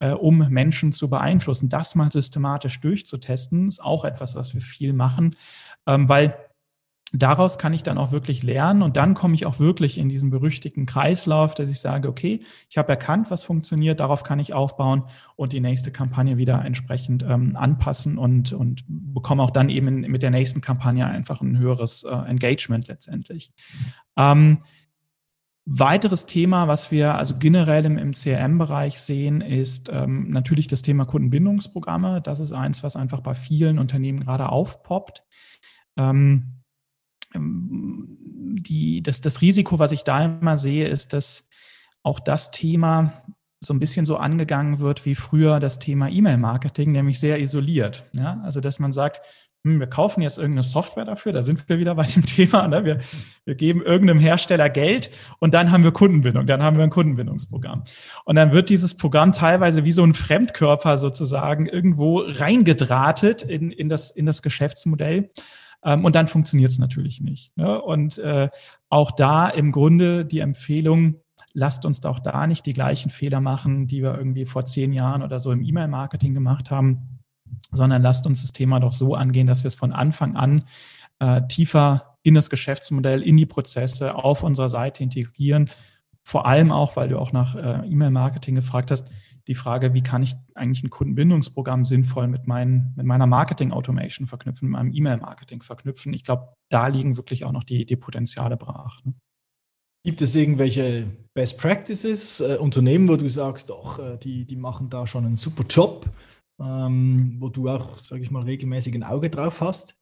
äh, 0.00 0.10
um 0.10 0.38
Menschen 0.48 0.90
zu 0.90 1.08
beeinflussen. 1.08 1.68
Das 1.68 1.94
mal 1.94 2.10
systematisch 2.10 2.80
durchzutesten, 2.80 3.68
ist 3.68 3.80
auch 3.80 4.04
etwas, 4.04 4.34
was 4.34 4.52
wir 4.52 4.60
viel 4.60 4.92
machen, 4.92 5.30
ähm, 5.88 6.08
weil 6.08 6.36
daraus 7.12 7.58
kann 7.58 7.72
ich 7.72 7.82
dann 7.82 7.96
auch 7.96 8.12
wirklich 8.12 8.42
lernen 8.42 8.82
und 8.82 8.98
dann 8.98 9.14
komme 9.14 9.34
ich 9.34 9.46
auch 9.46 9.58
wirklich 9.58 9.96
in 9.96 10.10
diesen 10.10 10.28
berüchtigten 10.28 10.84
Kreislauf, 10.84 11.54
dass 11.54 11.70
ich 11.70 11.80
sage, 11.80 12.06
okay, 12.06 12.40
ich 12.68 12.76
habe 12.76 12.90
erkannt, 12.90 13.30
was 13.30 13.42
funktioniert, 13.42 14.00
darauf 14.00 14.22
kann 14.22 14.38
ich 14.38 14.52
aufbauen 14.52 15.04
und 15.34 15.54
die 15.54 15.60
nächste 15.60 15.90
Kampagne 15.90 16.36
wieder 16.36 16.62
entsprechend 16.62 17.22
ähm, 17.22 17.56
anpassen 17.56 18.18
und, 18.18 18.52
und 18.52 18.84
bekomme 18.86 19.42
auch 19.42 19.50
dann 19.50 19.70
eben 19.70 20.00
mit 20.02 20.22
der 20.22 20.30
nächsten 20.30 20.60
Kampagne 20.60 21.06
einfach 21.06 21.40
ein 21.40 21.58
höheres 21.58 22.04
äh, 22.04 22.10
Engagement 22.10 22.88
letztendlich. 22.88 23.52
Ähm, 24.16 24.58
Weiteres 25.70 26.24
Thema, 26.24 26.66
was 26.66 26.90
wir 26.90 27.16
also 27.16 27.36
generell 27.36 27.84
im, 27.84 27.98
im 27.98 28.12
CRM-Bereich 28.12 28.98
sehen, 28.98 29.42
ist 29.42 29.90
ähm, 29.92 30.30
natürlich 30.30 30.66
das 30.66 30.80
Thema 30.80 31.04
Kundenbindungsprogramme. 31.04 32.22
Das 32.22 32.40
ist 32.40 32.52
eins, 32.52 32.82
was 32.82 32.96
einfach 32.96 33.20
bei 33.20 33.34
vielen 33.34 33.78
Unternehmen 33.78 34.20
gerade 34.20 34.48
aufpoppt. 34.48 35.24
Ähm, 35.98 36.62
die, 37.34 39.02
das, 39.02 39.20
das 39.20 39.42
Risiko, 39.42 39.78
was 39.78 39.92
ich 39.92 40.04
da 40.04 40.24
immer 40.24 40.56
sehe, 40.56 40.88
ist, 40.88 41.12
dass 41.12 41.48
auch 42.02 42.20
das 42.20 42.50
Thema 42.50 43.22
so 43.60 43.74
ein 43.74 43.80
bisschen 43.80 44.06
so 44.06 44.16
angegangen 44.16 44.78
wird 44.78 45.04
wie 45.04 45.14
früher 45.14 45.60
das 45.60 45.78
Thema 45.78 46.08
E-Mail-Marketing, 46.08 46.92
nämlich 46.92 47.18
sehr 47.18 47.40
isoliert. 47.40 48.04
Ja? 48.12 48.40
Also, 48.44 48.60
dass 48.60 48.78
man 48.78 48.92
sagt, 48.92 49.20
hm, 49.64 49.80
wir 49.80 49.88
kaufen 49.88 50.22
jetzt 50.22 50.38
irgendeine 50.38 50.62
Software 50.62 51.04
dafür, 51.04 51.32
da 51.32 51.42
sind 51.42 51.68
wir 51.68 51.80
wieder 51.80 51.96
bei 51.96 52.04
dem 52.04 52.24
Thema, 52.26 52.68
ne? 52.68 52.84
wir, 52.84 53.00
wir 53.44 53.56
geben 53.56 53.82
irgendeinem 53.82 54.20
Hersteller 54.20 54.70
Geld 54.70 55.10
und 55.40 55.54
dann 55.54 55.72
haben 55.72 55.82
wir 55.82 55.90
Kundenbindung, 55.90 56.46
dann 56.46 56.62
haben 56.62 56.76
wir 56.76 56.84
ein 56.84 56.90
Kundenbindungsprogramm. 56.90 57.82
Und 58.24 58.36
dann 58.36 58.52
wird 58.52 58.70
dieses 58.70 58.96
Programm 58.96 59.32
teilweise 59.32 59.84
wie 59.84 59.92
so 59.92 60.04
ein 60.04 60.14
Fremdkörper 60.14 60.96
sozusagen 60.96 61.66
irgendwo 61.66 62.20
reingedrahtet 62.20 63.42
in, 63.42 63.72
in, 63.72 63.88
das, 63.88 64.12
in 64.12 64.26
das 64.26 64.42
Geschäftsmodell. 64.42 65.30
Ähm, 65.88 66.04
und 66.04 66.14
dann 66.14 66.26
funktioniert 66.26 66.70
es 66.70 66.78
natürlich 66.78 67.20
nicht. 67.20 67.56
Ne? 67.56 67.80
Und 67.80 68.18
äh, 68.18 68.50
auch 68.90 69.10
da 69.12 69.48
im 69.48 69.72
Grunde 69.72 70.26
die 70.26 70.40
Empfehlung, 70.40 71.16
lasst 71.54 71.86
uns 71.86 72.00
doch 72.00 72.18
da 72.18 72.46
nicht 72.46 72.66
die 72.66 72.74
gleichen 72.74 73.10
Fehler 73.10 73.40
machen, 73.40 73.86
die 73.86 74.02
wir 74.02 74.16
irgendwie 74.16 74.44
vor 74.44 74.66
zehn 74.66 74.92
Jahren 74.92 75.22
oder 75.22 75.40
so 75.40 75.50
im 75.50 75.62
E-Mail-Marketing 75.62 76.34
gemacht 76.34 76.70
haben 76.70 77.18
sondern 77.72 78.02
lasst 78.02 78.26
uns 78.26 78.42
das 78.42 78.52
Thema 78.52 78.80
doch 78.80 78.92
so 78.92 79.14
angehen, 79.14 79.46
dass 79.46 79.64
wir 79.64 79.68
es 79.68 79.74
von 79.74 79.92
Anfang 79.92 80.36
an 80.36 80.64
äh, 81.18 81.42
tiefer 81.48 82.16
in 82.22 82.34
das 82.34 82.50
Geschäftsmodell, 82.50 83.22
in 83.22 83.36
die 83.36 83.46
Prozesse 83.46 84.14
auf 84.14 84.42
unserer 84.42 84.68
Seite 84.68 85.02
integrieren. 85.02 85.70
Vor 86.28 86.44
allem 86.44 86.72
auch, 86.72 86.94
weil 86.96 87.08
du 87.08 87.18
auch 87.18 87.32
nach 87.32 87.54
äh, 87.54 87.88
E-Mail-Marketing 87.88 88.54
gefragt 88.54 88.90
hast, 88.90 89.10
die 89.46 89.54
Frage, 89.54 89.94
wie 89.94 90.02
kann 90.02 90.22
ich 90.22 90.34
eigentlich 90.54 90.84
ein 90.84 90.90
Kundenbindungsprogramm 90.90 91.86
sinnvoll 91.86 92.28
mit, 92.28 92.46
mein, 92.46 92.92
mit 92.96 93.06
meiner 93.06 93.26
Marketing-Automation 93.26 94.26
verknüpfen, 94.26 94.68
mit 94.68 94.72
meinem 94.78 94.92
E-Mail-Marketing 94.92 95.62
verknüpfen. 95.62 96.12
Ich 96.12 96.24
glaube, 96.24 96.52
da 96.68 96.88
liegen 96.88 97.16
wirklich 97.16 97.46
auch 97.46 97.52
noch 97.52 97.64
die, 97.64 97.86
die 97.86 97.96
Potenziale 97.96 98.58
brach. 98.58 99.02
Ne? 99.06 99.14
Gibt 100.04 100.20
es 100.20 100.34
irgendwelche 100.34 101.06
Best 101.32 101.56
Practices, 101.56 102.40
äh, 102.40 102.58
Unternehmen, 102.60 103.08
wo 103.08 103.16
du 103.16 103.30
sagst, 103.30 103.70
doch, 103.70 103.98
äh, 103.98 104.18
die, 104.18 104.44
die 104.44 104.56
machen 104.56 104.90
da 104.90 105.06
schon 105.06 105.24
einen 105.24 105.36
super 105.36 105.64
Job, 105.66 106.10
ähm, 106.60 107.36
wo 107.38 107.48
du 107.48 107.70
auch, 107.70 107.96
sage 108.00 108.20
ich 108.20 108.30
mal, 108.30 108.42
regelmäßig 108.42 108.94
ein 108.94 109.02
Auge 109.02 109.30
drauf 109.30 109.62
hast? 109.62 109.97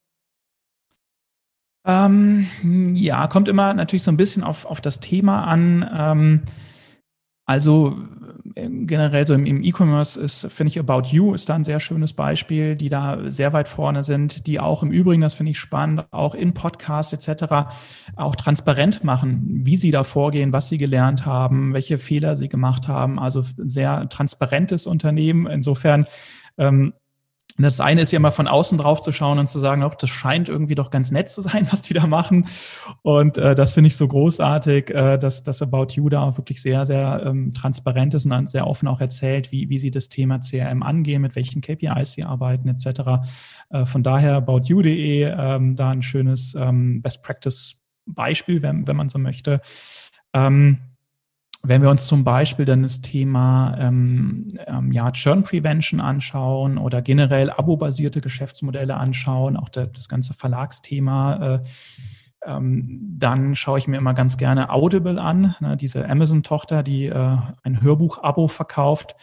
Ähm, 1.86 2.48
ja, 2.94 3.28
kommt 3.28 3.48
immer 3.48 3.72
natürlich 3.72 4.02
so 4.02 4.10
ein 4.10 4.16
bisschen 4.16 4.42
auf, 4.42 4.66
auf 4.66 4.80
das 4.80 4.98
Thema 4.98 5.44
an. 5.44 5.88
Ähm, 5.96 6.42
also 7.44 7.96
äh, 8.56 8.68
generell 8.68 9.24
so 9.24 9.34
im, 9.34 9.46
im 9.46 9.62
E-Commerce 9.62 10.18
ist, 10.18 10.50
finde 10.50 10.70
ich, 10.70 10.80
About 10.80 11.08
You 11.08 11.32
ist 11.32 11.48
da 11.48 11.54
ein 11.54 11.62
sehr 11.62 11.78
schönes 11.78 12.12
Beispiel, 12.12 12.74
die 12.74 12.88
da 12.88 13.30
sehr 13.30 13.52
weit 13.52 13.68
vorne 13.68 14.02
sind, 14.02 14.48
die 14.48 14.58
auch 14.58 14.82
im 14.82 14.90
Übrigen, 14.90 15.22
das 15.22 15.34
finde 15.34 15.52
ich 15.52 15.60
spannend, 15.60 16.06
auch 16.10 16.34
in 16.34 16.54
Podcasts 16.54 17.12
etc. 17.12 17.68
auch 18.16 18.34
transparent 18.34 19.04
machen, 19.04 19.44
wie 19.64 19.76
sie 19.76 19.92
da 19.92 20.02
vorgehen, 20.02 20.52
was 20.52 20.68
sie 20.68 20.78
gelernt 20.78 21.24
haben, 21.24 21.72
welche 21.72 21.98
Fehler 21.98 22.36
sie 22.36 22.48
gemacht 22.48 22.88
haben. 22.88 23.20
Also 23.20 23.44
sehr 23.58 24.08
transparentes 24.08 24.86
Unternehmen. 24.86 25.46
Insofern 25.46 26.06
ähm, 26.58 26.94
das 27.64 27.80
eine 27.80 28.02
ist 28.02 28.12
ja 28.12 28.18
mal 28.18 28.30
von 28.30 28.48
außen 28.48 28.76
drauf 28.78 29.00
zu 29.00 29.12
schauen 29.12 29.38
und 29.38 29.48
zu 29.48 29.58
sagen, 29.58 29.82
auch 29.82 29.94
das 29.94 30.10
scheint 30.10 30.48
irgendwie 30.48 30.74
doch 30.74 30.90
ganz 30.90 31.10
nett 31.10 31.28
zu 31.28 31.40
sein, 31.40 31.66
was 31.70 31.82
die 31.82 31.94
da 31.94 32.06
machen. 32.06 32.46
Und 33.02 33.38
äh, 33.38 33.54
das 33.54 33.72
finde 33.72 33.88
ich 33.88 33.96
so 33.96 34.06
großartig, 34.06 34.90
äh, 34.90 35.18
dass 35.18 35.42
das 35.42 35.62
About 35.62 35.94
You 35.94 36.08
da 36.08 36.36
wirklich 36.36 36.60
sehr, 36.60 36.84
sehr 36.84 37.22
ähm, 37.24 37.52
transparent 37.52 38.14
ist 38.14 38.26
und 38.26 38.48
sehr 38.48 38.66
offen 38.66 38.88
auch 38.88 39.00
erzählt, 39.00 39.52
wie, 39.52 39.68
wie 39.70 39.78
sie 39.78 39.90
das 39.90 40.08
Thema 40.08 40.40
CRM 40.40 40.82
angehen, 40.82 41.22
mit 41.22 41.34
welchen 41.36 41.62
KPIs 41.62 42.12
sie 42.12 42.24
arbeiten 42.24 42.68
etc. 42.68 43.26
Äh, 43.70 43.86
von 43.86 44.02
daher 44.02 44.34
aboutyou.de 44.34 45.22
ähm, 45.24 45.76
da 45.76 45.90
ein 45.90 46.02
schönes 46.02 46.54
ähm, 46.54 47.00
Best 47.00 47.22
Practice 47.22 47.82
Beispiel, 48.06 48.62
wenn, 48.62 48.86
wenn 48.86 48.96
man 48.96 49.08
so 49.08 49.18
möchte. 49.18 49.60
Ähm, 50.32 50.78
wenn 51.68 51.82
wir 51.82 51.90
uns 51.90 52.06
zum 52.06 52.24
Beispiel 52.24 52.64
dann 52.64 52.82
das 52.82 53.00
Thema 53.00 53.76
ähm, 53.78 54.58
ähm, 54.66 54.92
ja, 54.92 55.10
Churn 55.10 55.42
Prevention 55.42 56.00
anschauen 56.00 56.78
oder 56.78 57.02
generell 57.02 57.50
abo-basierte 57.50 58.20
Geschäftsmodelle 58.20 58.96
anschauen, 58.96 59.56
auch 59.56 59.68
der, 59.68 59.86
das 59.88 60.08
ganze 60.08 60.34
Verlagsthema, 60.34 61.54
äh, 61.56 61.60
ähm, 62.44 63.16
dann 63.18 63.54
schaue 63.54 63.78
ich 63.78 63.88
mir 63.88 63.96
immer 63.96 64.14
ganz 64.14 64.36
gerne 64.36 64.70
Audible 64.70 65.20
an, 65.20 65.56
ne, 65.60 65.76
diese 65.76 66.08
Amazon-Tochter, 66.08 66.82
die 66.82 67.06
äh, 67.06 67.36
ein 67.62 67.82
Hörbuch-Abo 67.82 68.48
verkauft, 68.48 69.16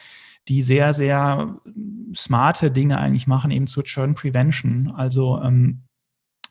die 0.50 0.62
sehr, 0.62 0.94
sehr 0.94 1.56
smarte 2.14 2.70
Dinge 2.72 2.98
eigentlich 2.98 3.28
machen, 3.28 3.52
eben 3.52 3.68
zur 3.68 3.86
Churn 3.86 4.14
Prevention. 4.16 4.91
Also, 4.96 5.41
ähm, 5.41 5.84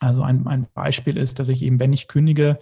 also 0.01 0.23
ein, 0.23 0.47
ein 0.47 0.67
Beispiel 0.73 1.17
ist, 1.17 1.39
dass 1.39 1.49
ich 1.49 1.63
eben, 1.63 1.79
wenn 1.79 1.93
ich 1.93 2.09
kündige, 2.09 2.59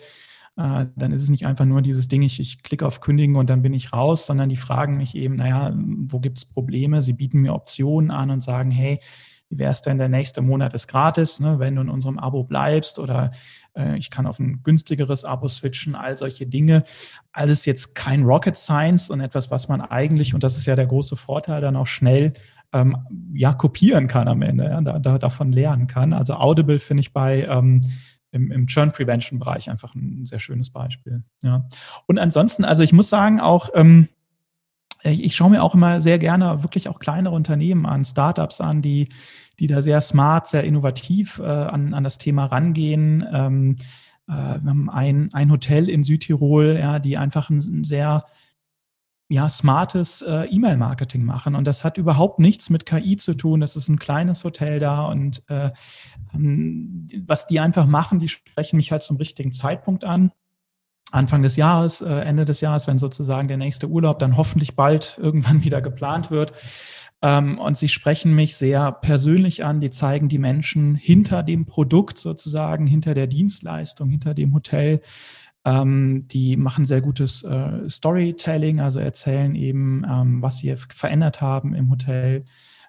äh, 0.60 0.86
dann 0.94 1.12
ist 1.12 1.22
es 1.22 1.30
nicht 1.30 1.46
einfach 1.46 1.64
nur 1.64 1.80
dieses 1.80 2.06
Ding, 2.08 2.22
ich, 2.22 2.38
ich 2.38 2.62
klicke 2.62 2.86
auf 2.86 3.00
Kündigen 3.00 3.36
und 3.36 3.48
dann 3.48 3.62
bin 3.62 3.72
ich 3.72 3.92
raus, 3.92 4.26
sondern 4.26 4.50
die 4.50 4.56
fragen 4.56 4.98
mich 4.98 5.14
eben, 5.14 5.36
naja, 5.36 5.72
wo 5.74 6.20
gibt 6.20 6.38
es 6.38 6.44
Probleme? 6.44 7.00
Sie 7.00 7.14
bieten 7.14 7.40
mir 7.40 7.54
Optionen 7.54 8.10
an 8.10 8.30
und 8.30 8.42
sagen, 8.42 8.70
hey, 8.70 9.00
wie 9.48 9.58
wäre 9.58 9.72
es 9.72 9.80
denn, 9.80 9.98
der 9.98 10.08
nächste 10.08 10.42
Monat 10.42 10.74
ist 10.74 10.86
gratis, 10.86 11.40
ne, 11.40 11.58
wenn 11.58 11.76
du 11.76 11.82
in 11.82 11.88
unserem 11.88 12.18
Abo 12.18 12.44
bleibst 12.44 12.98
oder 12.98 13.30
äh, 13.74 13.96
ich 13.96 14.10
kann 14.10 14.26
auf 14.26 14.38
ein 14.38 14.62
günstigeres 14.62 15.24
Abo 15.24 15.48
switchen, 15.48 15.94
all 15.94 16.16
solche 16.16 16.46
Dinge. 16.46 16.84
Alles 17.32 17.64
jetzt 17.64 17.94
kein 17.94 18.22
Rocket 18.22 18.56
Science 18.56 19.10
und 19.10 19.20
etwas, 19.20 19.50
was 19.50 19.68
man 19.68 19.80
eigentlich, 19.80 20.34
und 20.34 20.44
das 20.44 20.56
ist 20.56 20.66
ja 20.66 20.76
der 20.76 20.86
große 20.86 21.16
Vorteil, 21.16 21.60
dann 21.62 21.76
auch 21.76 21.86
schnell 21.86 22.34
ähm, 22.72 22.96
ja, 23.34 23.52
kopieren 23.52 24.06
kann 24.06 24.28
am 24.28 24.42
Ende, 24.42 24.64
ja, 24.64 24.80
da, 24.80 24.98
da, 24.98 25.18
davon 25.18 25.52
lernen 25.52 25.86
kann. 25.86 26.12
Also 26.12 26.34
Audible 26.34 26.78
finde 26.78 27.00
ich 27.00 27.12
bei 27.12 27.44
ähm, 27.46 27.80
im, 28.32 28.50
im 28.50 28.66
Churn 28.66 28.92
Prevention 28.92 29.38
Bereich 29.38 29.70
einfach 29.70 29.94
ein 29.94 30.26
sehr 30.26 30.38
schönes 30.38 30.70
Beispiel. 30.70 31.22
Ja. 31.42 31.66
Und 32.06 32.18
ansonsten, 32.18 32.64
also 32.64 32.82
ich 32.82 32.92
muss 32.92 33.08
sagen, 33.08 33.40
auch 33.40 33.70
ähm, 33.74 34.08
ich 35.02 35.34
schaue 35.34 35.50
mir 35.50 35.62
auch 35.62 35.74
immer 35.74 36.00
sehr 36.00 36.18
gerne 36.18 36.62
wirklich 36.62 36.88
auch 36.88 36.98
kleinere 36.98 37.34
Unternehmen 37.34 37.86
an, 37.86 38.04
Startups 38.04 38.60
an, 38.60 38.82
die, 38.82 39.08
die 39.58 39.66
da 39.66 39.82
sehr 39.82 40.00
smart, 40.00 40.46
sehr 40.46 40.64
innovativ 40.64 41.38
äh, 41.38 41.44
an, 41.44 41.94
an 41.94 42.04
das 42.04 42.18
Thema 42.18 42.46
rangehen. 42.46 43.24
Ähm, 43.32 43.76
äh, 44.28 44.32
wir 44.32 44.70
haben 44.70 44.90
ein, 44.90 45.30
ein 45.32 45.50
Hotel 45.50 45.88
in 45.88 46.02
Südtirol, 46.02 46.78
ja, 46.78 46.98
die 46.98 47.16
einfach 47.16 47.50
ein 47.50 47.84
sehr 47.84 48.24
ja, 49.30 49.48
smartes 49.48 50.22
äh, 50.22 50.46
E-Mail-Marketing 50.46 51.24
machen. 51.24 51.54
Und 51.54 51.64
das 51.64 51.84
hat 51.84 51.98
überhaupt 51.98 52.40
nichts 52.40 52.68
mit 52.68 52.84
KI 52.84 53.16
zu 53.16 53.34
tun. 53.34 53.60
Das 53.60 53.76
ist 53.76 53.88
ein 53.88 54.00
kleines 54.00 54.42
Hotel 54.42 54.80
da 54.80 55.06
und 55.06 55.48
äh, 55.48 55.70
ähm, 56.34 57.06
was 57.26 57.46
die 57.46 57.60
einfach 57.60 57.86
machen, 57.86 58.18
die 58.18 58.28
sprechen 58.28 58.76
mich 58.76 58.90
halt 58.90 59.04
zum 59.04 59.18
richtigen 59.18 59.52
Zeitpunkt 59.52 60.04
an. 60.04 60.32
Anfang 61.12 61.42
des 61.42 61.54
Jahres, 61.54 62.00
äh, 62.00 62.08
Ende 62.08 62.44
des 62.44 62.60
Jahres, 62.60 62.88
wenn 62.88 62.98
sozusagen 62.98 63.46
der 63.46 63.56
nächste 63.56 63.88
Urlaub 63.88 64.18
dann 64.18 64.36
hoffentlich 64.36 64.74
bald 64.74 65.16
irgendwann 65.22 65.62
wieder 65.62 65.80
geplant 65.80 66.32
wird. 66.32 66.52
Ähm, 67.22 67.58
und 67.60 67.78
sie 67.78 67.88
sprechen 67.88 68.34
mich 68.34 68.56
sehr 68.56 68.90
persönlich 68.90 69.64
an. 69.64 69.80
Die 69.80 69.90
zeigen 69.90 70.28
die 70.28 70.38
Menschen 70.38 70.96
hinter 70.96 71.44
dem 71.44 71.66
Produkt 71.66 72.18
sozusagen, 72.18 72.88
hinter 72.88 73.14
der 73.14 73.28
Dienstleistung, 73.28 74.08
hinter 74.08 74.34
dem 74.34 74.54
Hotel 74.54 75.00
ähm, 75.64 76.26
die 76.28 76.56
machen 76.56 76.84
sehr 76.84 77.00
gutes 77.00 77.42
äh, 77.42 77.88
Storytelling, 77.88 78.80
also 78.80 78.98
erzählen 78.98 79.54
eben, 79.54 80.04
ähm, 80.08 80.42
was 80.42 80.58
sie 80.58 80.74
verändert 80.76 81.40
haben 81.40 81.74
im 81.74 81.90
Hotel. 81.90 82.44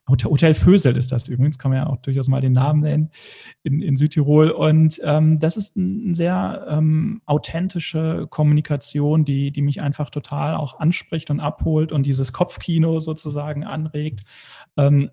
Hotel, 0.10 0.32
Hotel 0.32 0.54
Fösel 0.56 0.98
ist 0.98 1.12
das 1.12 1.28
übrigens, 1.28 1.60
kann 1.60 1.72
man 1.72 1.82
ja 1.82 1.88
auch 1.88 1.98
durchaus 1.98 2.28
mal 2.28 2.42
den 2.42 2.54
Namen 2.54 2.82
nennen, 2.82 3.10
in, 3.64 3.82
in 3.82 3.98
Südtirol. 3.98 4.50
Und 4.50 5.00
ähm, 5.04 5.40
das 5.40 5.58
ist 5.58 5.78
eine 5.78 6.16
sehr 6.16 6.66
ähm, 6.70 7.22
authentische 7.26 8.28
Kommunikation, 8.30 9.26
die, 9.26 9.52
die 9.52 9.62
mich 9.62 9.82
einfach 9.82 10.10
total 10.10 10.56
auch 10.56 10.80
anspricht 10.80 11.30
und 11.30 11.40
abholt 11.40 11.92
und 11.92 12.06
dieses 12.06 12.34
Kopfkino 12.34 13.00
sozusagen 13.00 13.64
anregt. 13.64 14.22
Ähm, 14.76 15.12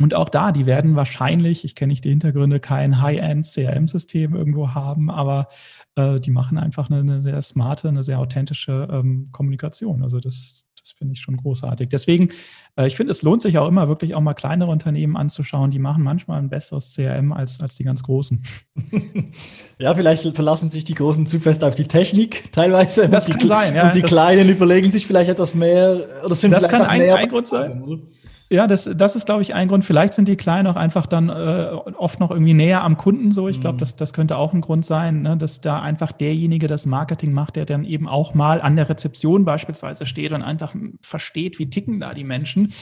und 0.00 0.14
auch 0.14 0.28
da, 0.28 0.52
die 0.52 0.66
werden 0.66 0.96
wahrscheinlich, 0.96 1.64
ich 1.64 1.74
kenne 1.74 1.90
nicht 1.90 2.04
die 2.04 2.10
Hintergründe, 2.10 2.60
kein 2.60 3.00
High-End 3.00 3.46
CRM-System 3.46 4.34
irgendwo 4.34 4.74
haben, 4.74 5.10
aber 5.10 5.48
äh, 5.96 6.20
die 6.20 6.30
machen 6.30 6.56
einfach 6.58 6.88
eine, 6.88 7.00
eine, 7.00 7.20
sehr 7.20 7.40
smarte, 7.42 7.88
eine 7.88 8.02
sehr 8.02 8.20
authentische 8.20 8.88
ähm, 8.90 9.26
Kommunikation. 9.32 10.02
Also 10.02 10.20
das, 10.20 10.64
das 10.80 10.92
finde 10.92 11.14
ich 11.14 11.20
schon 11.20 11.36
großartig. 11.36 11.88
Deswegen, 11.88 12.28
äh, 12.76 12.86
ich 12.86 12.96
finde, 12.96 13.10
es 13.10 13.22
lohnt 13.22 13.42
sich 13.42 13.58
auch 13.58 13.66
immer 13.66 13.88
wirklich 13.88 14.14
auch 14.14 14.20
mal 14.20 14.34
kleinere 14.34 14.70
Unternehmen 14.70 15.16
anzuschauen. 15.16 15.70
Die 15.72 15.80
machen 15.80 16.04
manchmal 16.04 16.38
ein 16.38 16.48
besseres 16.48 16.94
CRM 16.94 17.32
als, 17.32 17.60
als 17.60 17.74
die 17.74 17.84
ganz 17.84 18.04
großen. 18.04 18.42
ja, 19.78 19.94
vielleicht 19.96 20.22
verlassen 20.34 20.70
sich 20.70 20.84
die 20.84 20.94
Großen 20.94 21.26
zu 21.26 21.40
fest 21.40 21.64
auf 21.64 21.74
die 21.74 21.88
Technik 21.88 22.52
teilweise. 22.52 23.08
Das 23.08 23.26
kann 23.28 23.38
die, 23.40 23.48
sein, 23.48 23.74
ja. 23.74 23.88
Und 23.88 23.96
die 23.96 24.02
Kleinen 24.02 24.48
überlegen 24.48 24.92
sich 24.92 25.06
vielleicht 25.06 25.30
etwas 25.30 25.54
mehr 25.54 26.06
oder 26.24 26.36
sind 26.36 26.52
Das 26.52 26.68
kann 26.68 26.82
ein, 26.82 27.02
ein 27.02 27.28
Grund 27.28 27.48
sein. 27.48 27.82
Oder? 27.82 28.02
Ja, 28.50 28.66
das, 28.66 28.88
das 28.96 29.14
ist, 29.14 29.26
glaube 29.26 29.42
ich, 29.42 29.54
ein 29.54 29.68
Grund. 29.68 29.84
Vielleicht 29.84 30.14
sind 30.14 30.26
die 30.26 30.36
Kleinen 30.36 30.66
auch 30.68 30.76
einfach 30.76 31.06
dann 31.06 31.28
äh, 31.28 31.70
oft 31.96 32.18
noch 32.18 32.30
irgendwie 32.30 32.54
näher 32.54 32.82
am 32.82 32.96
Kunden 32.96 33.32
so. 33.32 33.46
Ich 33.46 33.60
glaube, 33.60 33.74
mhm. 33.74 33.80
das, 33.80 33.96
das 33.96 34.14
könnte 34.14 34.38
auch 34.38 34.54
ein 34.54 34.62
Grund 34.62 34.86
sein, 34.86 35.20
ne, 35.20 35.36
dass 35.36 35.60
da 35.60 35.82
einfach 35.82 36.12
derjenige 36.12 36.66
das 36.66 36.86
Marketing 36.86 37.32
macht, 37.32 37.56
der 37.56 37.66
dann 37.66 37.84
eben 37.84 38.08
auch 38.08 38.32
mal 38.32 38.62
an 38.62 38.76
der 38.76 38.88
Rezeption 38.88 39.44
beispielsweise 39.44 40.06
steht 40.06 40.32
und 40.32 40.40
einfach 40.40 40.74
versteht, 41.02 41.58
wie 41.58 41.68
ticken 41.68 42.00
da 42.00 42.14
die 42.14 42.24
Menschen. 42.24 42.72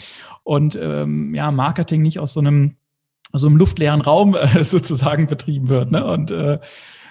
Und 0.44 0.78
ähm, 0.80 1.34
ja, 1.34 1.50
Marketing 1.50 2.02
nicht 2.02 2.20
aus 2.20 2.32
so 2.32 2.40
einem, 2.40 2.76
so 3.32 3.48
einem 3.48 3.56
luftleeren 3.56 4.02
Raum 4.02 4.36
äh, 4.36 4.62
sozusagen 4.64 5.26
betrieben 5.26 5.68
wird. 5.68 5.90
Ne? 5.90 6.04
Und 6.04 6.30
äh, 6.30 6.60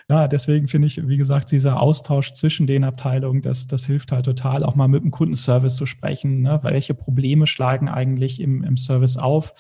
ja, 0.10 0.28
deswegen 0.28 0.68
finde 0.68 0.88
ich, 0.88 1.08
wie 1.08 1.18
gesagt, 1.18 1.51
dieser 1.51 1.82
Austausch 1.82 2.34
zwischen 2.34 2.68
den 2.68 2.84
Abteilungen, 2.84 3.41
das, 3.41 3.66
das 3.66 3.86
hilft 3.86 4.12
halt 4.12 4.26
total, 4.26 4.64
auch 4.64 4.76
mal 4.76 4.88
mit 4.88 5.01
dem 5.03 5.10
Kundenservice 5.10 5.76
zu 5.76 5.88
sprechen. 5.88 6.41
Ne? 6.41 6.60
Welche 6.62 6.93
Probleme 6.93 7.47
schlagen 7.47 7.89
eigentlich 7.89 8.39
im, 8.39 8.64
im 8.64 8.78
Service 8.78 9.18
auf? 9.18 9.56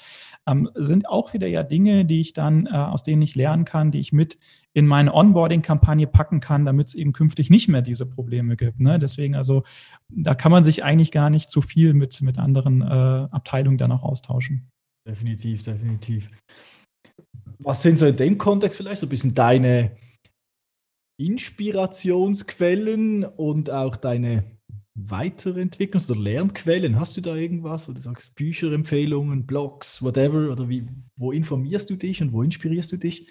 Ähm, 0.47 0.69
sind 0.75 1.09
auch 1.09 1.33
wieder 1.33 1.47
ja 1.47 1.63
Dinge, 1.63 2.05
die 2.05 2.21
ich 2.21 2.33
dann, 2.33 2.67
äh, 2.67 2.69
aus 2.69 3.01
denen 3.01 3.23
ich 3.23 3.33
lernen 3.33 3.65
kann, 3.65 3.89
die 3.89 3.99
ich 3.99 4.13
mit 4.13 4.37
in 4.73 4.85
meine 4.85 5.15
Onboarding-Kampagne 5.15 6.05
packen 6.05 6.41
kann, 6.41 6.63
damit 6.63 6.89
es 6.89 6.93
eben 6.93 7.13
künftig 7.13 7.49
nicht 7.49 7.67
mehr 7.67 7.81
diese 7.81 8.05
Probleme 8.05 8.55
gibt. 8.55 8.79
Ne? 8.79 8.99
Deswegen 8.99 9.33
also, 9.33 9.63
da 10.09 10.35
kann 10.35 10.51
man 10.51 10.63
sich 10.63 10.83
eigentlich 10.83 11.11
gar 11.11 11.31
nicht 11.31 11.49
zu 11.49 11.63
viel 11.63 11.95
mit, 11.95 12.21
mit 12.21 12.37
anderen 12.37 12.83
äh, 12.83 12.85
Abteilungen 12.85 13.79
dann 13.79 13.91
auch 13.91 14.03
austauschen. 14.03 14.69
Definitiv, 15.07 15.63
definitiv. 15.63 16.29
Was 17.57 17.81
sind 17.81 17.97
so 17.97 18.05
in 18.05 18.15
dem 18.15 18.37
Kontext 18.37 18.77
vielleicht 18.77 19.01
so 19.01 19.07
ein 19.07 19.09
bisschen 19.09 19.33
deine 19.33 19.91
Inspirationsquellen 21.17 23.23
und 23.23 23.69
auch 23.69 23.95
deine 23.95 24.43
Weiterentwicklungs- 24.95 26.09
oder 26.09 26.19
Lernquellen? 26.19 26.99
Hast 26.99 27.17
du 27.17 27.21
da 27.21 27.35
irgendwas, 27.35 27.87
wo 27.87 27.93
du 27.93 28.01
sagst 28.01 28.35
Bücherempfehlungen, 28.35 29.45
Blogs, 29.45 30.01
whatever? 30.01 30.51
Oder 30.51 30.69
wie, 30.69 30.87
wo 31.15 31.31
informierst 31.31 31.89
du 31.89 31.95
dich 31.95 32.21
und 32.21 32.33
wo 32.33 32.43
inspirierst 32.43 32.91
du 32.91 32.97
dich? 32.97 33.27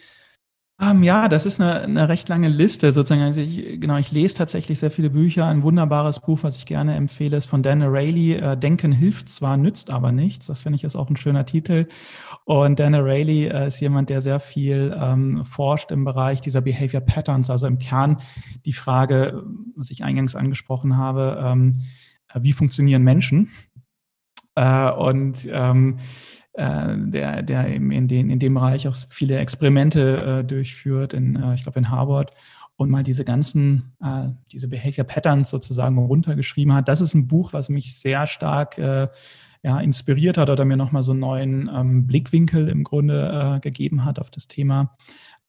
Um, 0.81 0.89
ähm, 0.89 1.03
ja, 1.05 1.29
das 1.29 1.47
ist 1.47 1.61
eine, 1.61 1.83
eine, 1.83 2.09
recht 2.09 2.29
lange 2.29 2.49
Liste 2.49 2.93
sozusagen. 2.93 3.23
Also 3.23 3.41
ich, 3.41 3.81
genau, 3.81 3.97
ich 3.97 4.11
lese 4.11 4.35
tatsächlich 4.35 4.81
sehr 4.81 4.91
viele 4.91 5.09
Bücher. 5.09 5.47
Ein 5.47 5.63
wunderbares 5.63 6.19
Buch, 6.19 6.41
was 6.43 6.57
ich 6.57 6.67
gerne 6.67 6.97
empfehle, 6.97 7.37
ist 7.37 7.47
von 7.47 7.63
Dan 7.63 7.83
O'Reilly. 7.83 8.39
Äh, 8.39 8.57
Denken 8.57 8.91
hilft 8.91 9.29
zwar, 9.29 9.57
nützt 9.57 9.91
aber 9.91 10.11
nichts. 10.11 10.47
Das 10.47 10.63
finde 10.63 10.77
ich 10.77 10.85
ist 10.85 10.97
auch 10.97 11.09
ein 11.09 11.17
schöner 11.17 11.47
Titel. 11.47 11.87
Und 12.45 12.79
Dan 12.79 12.95
O'Reilly 12.95 13.49
äh, 13.49 13.69
ist 13.69 13.81
jemand, 13.81 14.11
der 14.11 14.21
sehr 14.21 14.39
viel 14.39 14.95
ähm, 15.01 15.45
forscht 15.45 15.91
im 15.91 16.05
Bereich 16.05 16.41
dieser 16.43 16.61
Behavior 16.61 17.01
Patterns, 17.01 17.49
also 17.49 17.67
im 17.67 17.79
Kern 17.79 18.19
die 18.67 18.75
Frage, 18.75 19.43
was 19.77 19.91
ich 19.91 20.05
eingangs 20.05 20.37
angesprochen 20.37 20.97
habe, 20.97 21.43
ähm, 21.43 21.73
wie 22.35 22.53
funktionieren 22.53 23.03
Menschen? 23.03 23.51
Äh, 24.57 24.91
und 24.91 25.49
ähm, 25.51 25.99
äh, 26.53 26.97
der, 26.99 27.43
der 27.43 27.69
eben 27.69 27.91
in, 27.91 28.09
den, 28.09 28.29
in 28.29 28.39
dem 28.39 28.55
Bereich 28.55 28.87
auch 28.89 28.97
viele 29.09 29.39
Experimente 29.39 30.41
äh, 30.41 30.45
durchführt, 30.45 31.15
in, 31.15 31.37
äh, 31.37 31.55
ich 31.55 31.63
glaube 31.63 31.79
in 31.79 31.91
Harvard, 31.91 32.33
und 32.77 32.91
mal 32.91 33.05
diese 33.05 33.25
ganzen, 33.25 33.95
äh, 34.03 34.29
diese 34.53 34.69
Behavior 34.69 35.07
Patterns 35.07 35.49
sozusagen 35.51 35.97
runtergeschrieben 35.97 36.75
hat. 36.75 36.89
Das 36.89 37.01
ist 37.01 37.15
ein 37.15 37.29
Buch, 37.29 37.53
was 37.53 37.69
mich 37.69 37.99
sehr 37.99 38.27
stark 38.27 38.79
äh, 38.79 39.09
ja, 39.65 39.81
inspiriert 39.81 40.37
hat 40.37 40.51
oder 40.51 40.65
mir 40.65 40.77
nochmal 40.77 41.03
so 41.03 41.13
einen 41.13 41.21
neuen 41.21 41.71
ähm, 41.75 42.07
Blickwinkel 42.07 42.69
im 42.69 42.85
Grunde 42.85 43.57
äh, 43.57 43.61
gegeben 43.61 44.05
hat 44.05 44.19
auf 44.19 44.31
das 44.31 44.47
Thema. 44.47 44.95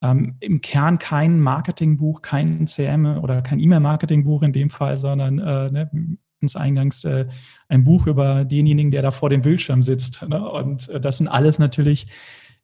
Ähm, 0.02 0.36
Im 0.40 0.62
Kern 0.62 1.00
kein 1.00 1.40
Marketingbuch, 1.40 2.22
kein 2.22 2.66
CM 2.66 3.06
oder 3.18 3.42
kein 3.42 3.60
E-Mail-Marketingbuch 3.60 4.42
in 4.44 4.54
dem 4.54 4.70
Fall, 4.70 4.98
sondern 4.98 5.40
äh, 5.40 5.72
ne, 5.72 6.18
eingangs 6.54 7.04
äh, 7.04 7.28
ein 7.70 7.84
Buch 7.84 8.08
über 8.08 8.46
denjenigen, 8.46 8.92
der 8.92 9.02
da 9.02 9.12
vor 9.12 9.30
dem 9.30 9.42
Bildschirm 9.42 9.82
sitzt. 9.82 10.22
Ne? 10.28 10.48
Und 10.50 10.88
äh, 10.90 11.02
das 11.02 11.18
sind 11.18 11.28
alles 11.28 11.60
natürlich 11.60 12.08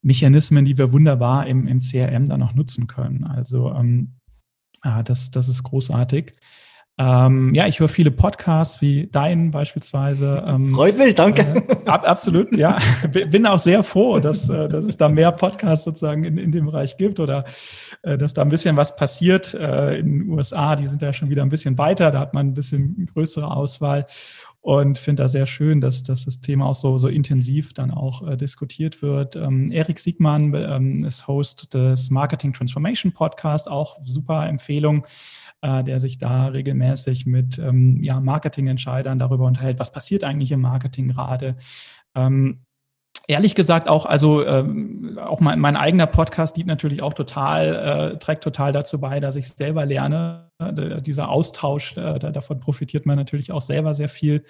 Mechanismen, 0.01 0.65
die 0.65 0.77
wir 0.77 0.93
wunderbar 0.93 1.47
im, 1.47 1.67
im 1.67 1.79
CRM 1.79 2.25
dann 2.25 2.43
auch 2.43 2.53
nutzen 2.53 2.87
können. 2.87 3.23
Also 3.23 3.73
ähm, 3.73 4.13
äh, 4.83 5.03
das, 5.03 5.31
das 5.31 5.49
ist 5.49 5.63
großartig. 5.63 6.33
Ähm, 7.01 7.53
ja, 7.55 7.67
ich 7.67 7.79
höre 7.79 7.87
viele 7.87 8.11
Podcasts 8.11 8.79
wie 8.81 9.07
deinen 9.07 9.49
beispielsweise. 9.49 10.43
Ähm, 10.45 10.75
Freut 10.75 10.97
mich, 10.97 11.15
danke. 11.15 11.41
Äh, 11.41 11.89
ab, 11.89 12.07
absolut, 12.07 12.55
ja. 12.55 12.77
Bin 13.29 13.47
auch 13.47 13.59
sehr 13.59 13.83
froh, 13.83 14.19
dass, 14.19 14.49
äh, 14.49 14.69
dass 14.69 14.85
es 14.85 14.97
da 14.97 15.09
mehr 15.09 15.31
Podcasts 15.31 15.85
sozusagen 15.85 16.23
in, 16.23 16.37
in 16.37 16.51
dem 16.51 16.65
Bereich 16.67 16.97
gibt 16.97 17.19
oder 17.19 17.45
äh, 18.03 18.17
dass 18.17 18.33
da 18.33 18.43
ein 18.43 18.49
bisschen 18.49 18.77
was 18.77 18.95
passiert. 18.95 19.53
Äh, 19.55 19.99
in 19.99 20.19
den 20.19 20.29
USA, 20.29 20.75
die 20.75 20.85
sind 20.85 21.01
ja 21.01 21.11
schon 21.11 21.29
wieder 21.29 21.41
ein 21.41 21.49
bisschen 21.49 21.77
weiter, 21.77 22.11
da 22.11 22.19
hat 22.19 22.35
man 22.35 22.47
ein 22.47 22.53
bisschen 22.53 23.09
größere 23.13 23.49
Auswahl 23.49 24.05
und 24.59 24.99
finde 24.99 25.23
da 25.23 25.29
sehr 25.29 25.47
schön, 25.47 25.81
dass, 25.81 26.03
dass 26.03 26.25
das 26.25 26.39
Thema 26.39 26.67
auch 26.67 26.75
so, 26.75 26.99
so 26.99 27.07
intensiv 27.07 27.73
dann 27.73 27.89
auch 27.89 28.27
äh, 28.27 28.37
diskutiert 28.37 29.01
wird. 29.01 29.35
Ähm, 29.35 29.71
Erik 29.71 29.97
Siegmann 29.97 30.53
ähm, 30.53 31.03
ist 31.03 31.27
Host 31.27 31.73
des 31.73 32.11
Marketing 32.11 32.53
Transformation 32.53 33.11
Podcast, 33.11 33.67
auch 33.67 33.97
super 34.03 34.47
Empfehlung 34.47 35.07
äh, 35.61 35.83
der 35.83 35.99
sich 35.99 36.17
da 36.17 36.47
regelmäßig 36.47 37.25
mit 37.25 37.57
ähm, 37.59 38.01
ja, 38.03 38.19
Marketingentscheidern 38.19 39.19
darüber 39.19 39.45
unterhält, 39.45 39.79
was 39.79 39.91
passiert 39.91 40.23
eigentlich 40.23 40.51
im 40.51 40.61
Marketing 40.61 41.07
gerade. 41.07 41.55
Ähm, 42.15 42.61
ehrlich 43.27 43.55
gesagt 43.55 43.87
auch, 43.87 44.05
also 44.05 44.45
ähm, 44.45 45.17
auch 45.19 45.39
mein, 45.39 45.59
mein, 45.59 45.75
eigener 45.75 46.07
Podcast 46.07 46.57
dient 46.57 46.67
natürlich 46.67 47.01
auch 47.01 47.13
total, 47.13 48.13
äh, 48.13 48.17
trägt 48.17 48.43
total 48.43 48.73
dazu 48.73 48.99
bei, 48.99 49.19
dass 49.19 49.35
ich 49.35 49.49
selber 49.49 49.85
lerne. 49.85 50.49
Äh, 50.59 51.01
dieser 51.01 51.29
Austausch, 51.29 51.95
äh, 51.97 52.19
davon 52.19 52.59
profitiert 52.59 53.05
man 53.05 53.17
natürlich 53.17 53.51
auch 53.51 53.61
selber 53.61 53.93
sehr 53.93 54.09
viel. 54.09 54.43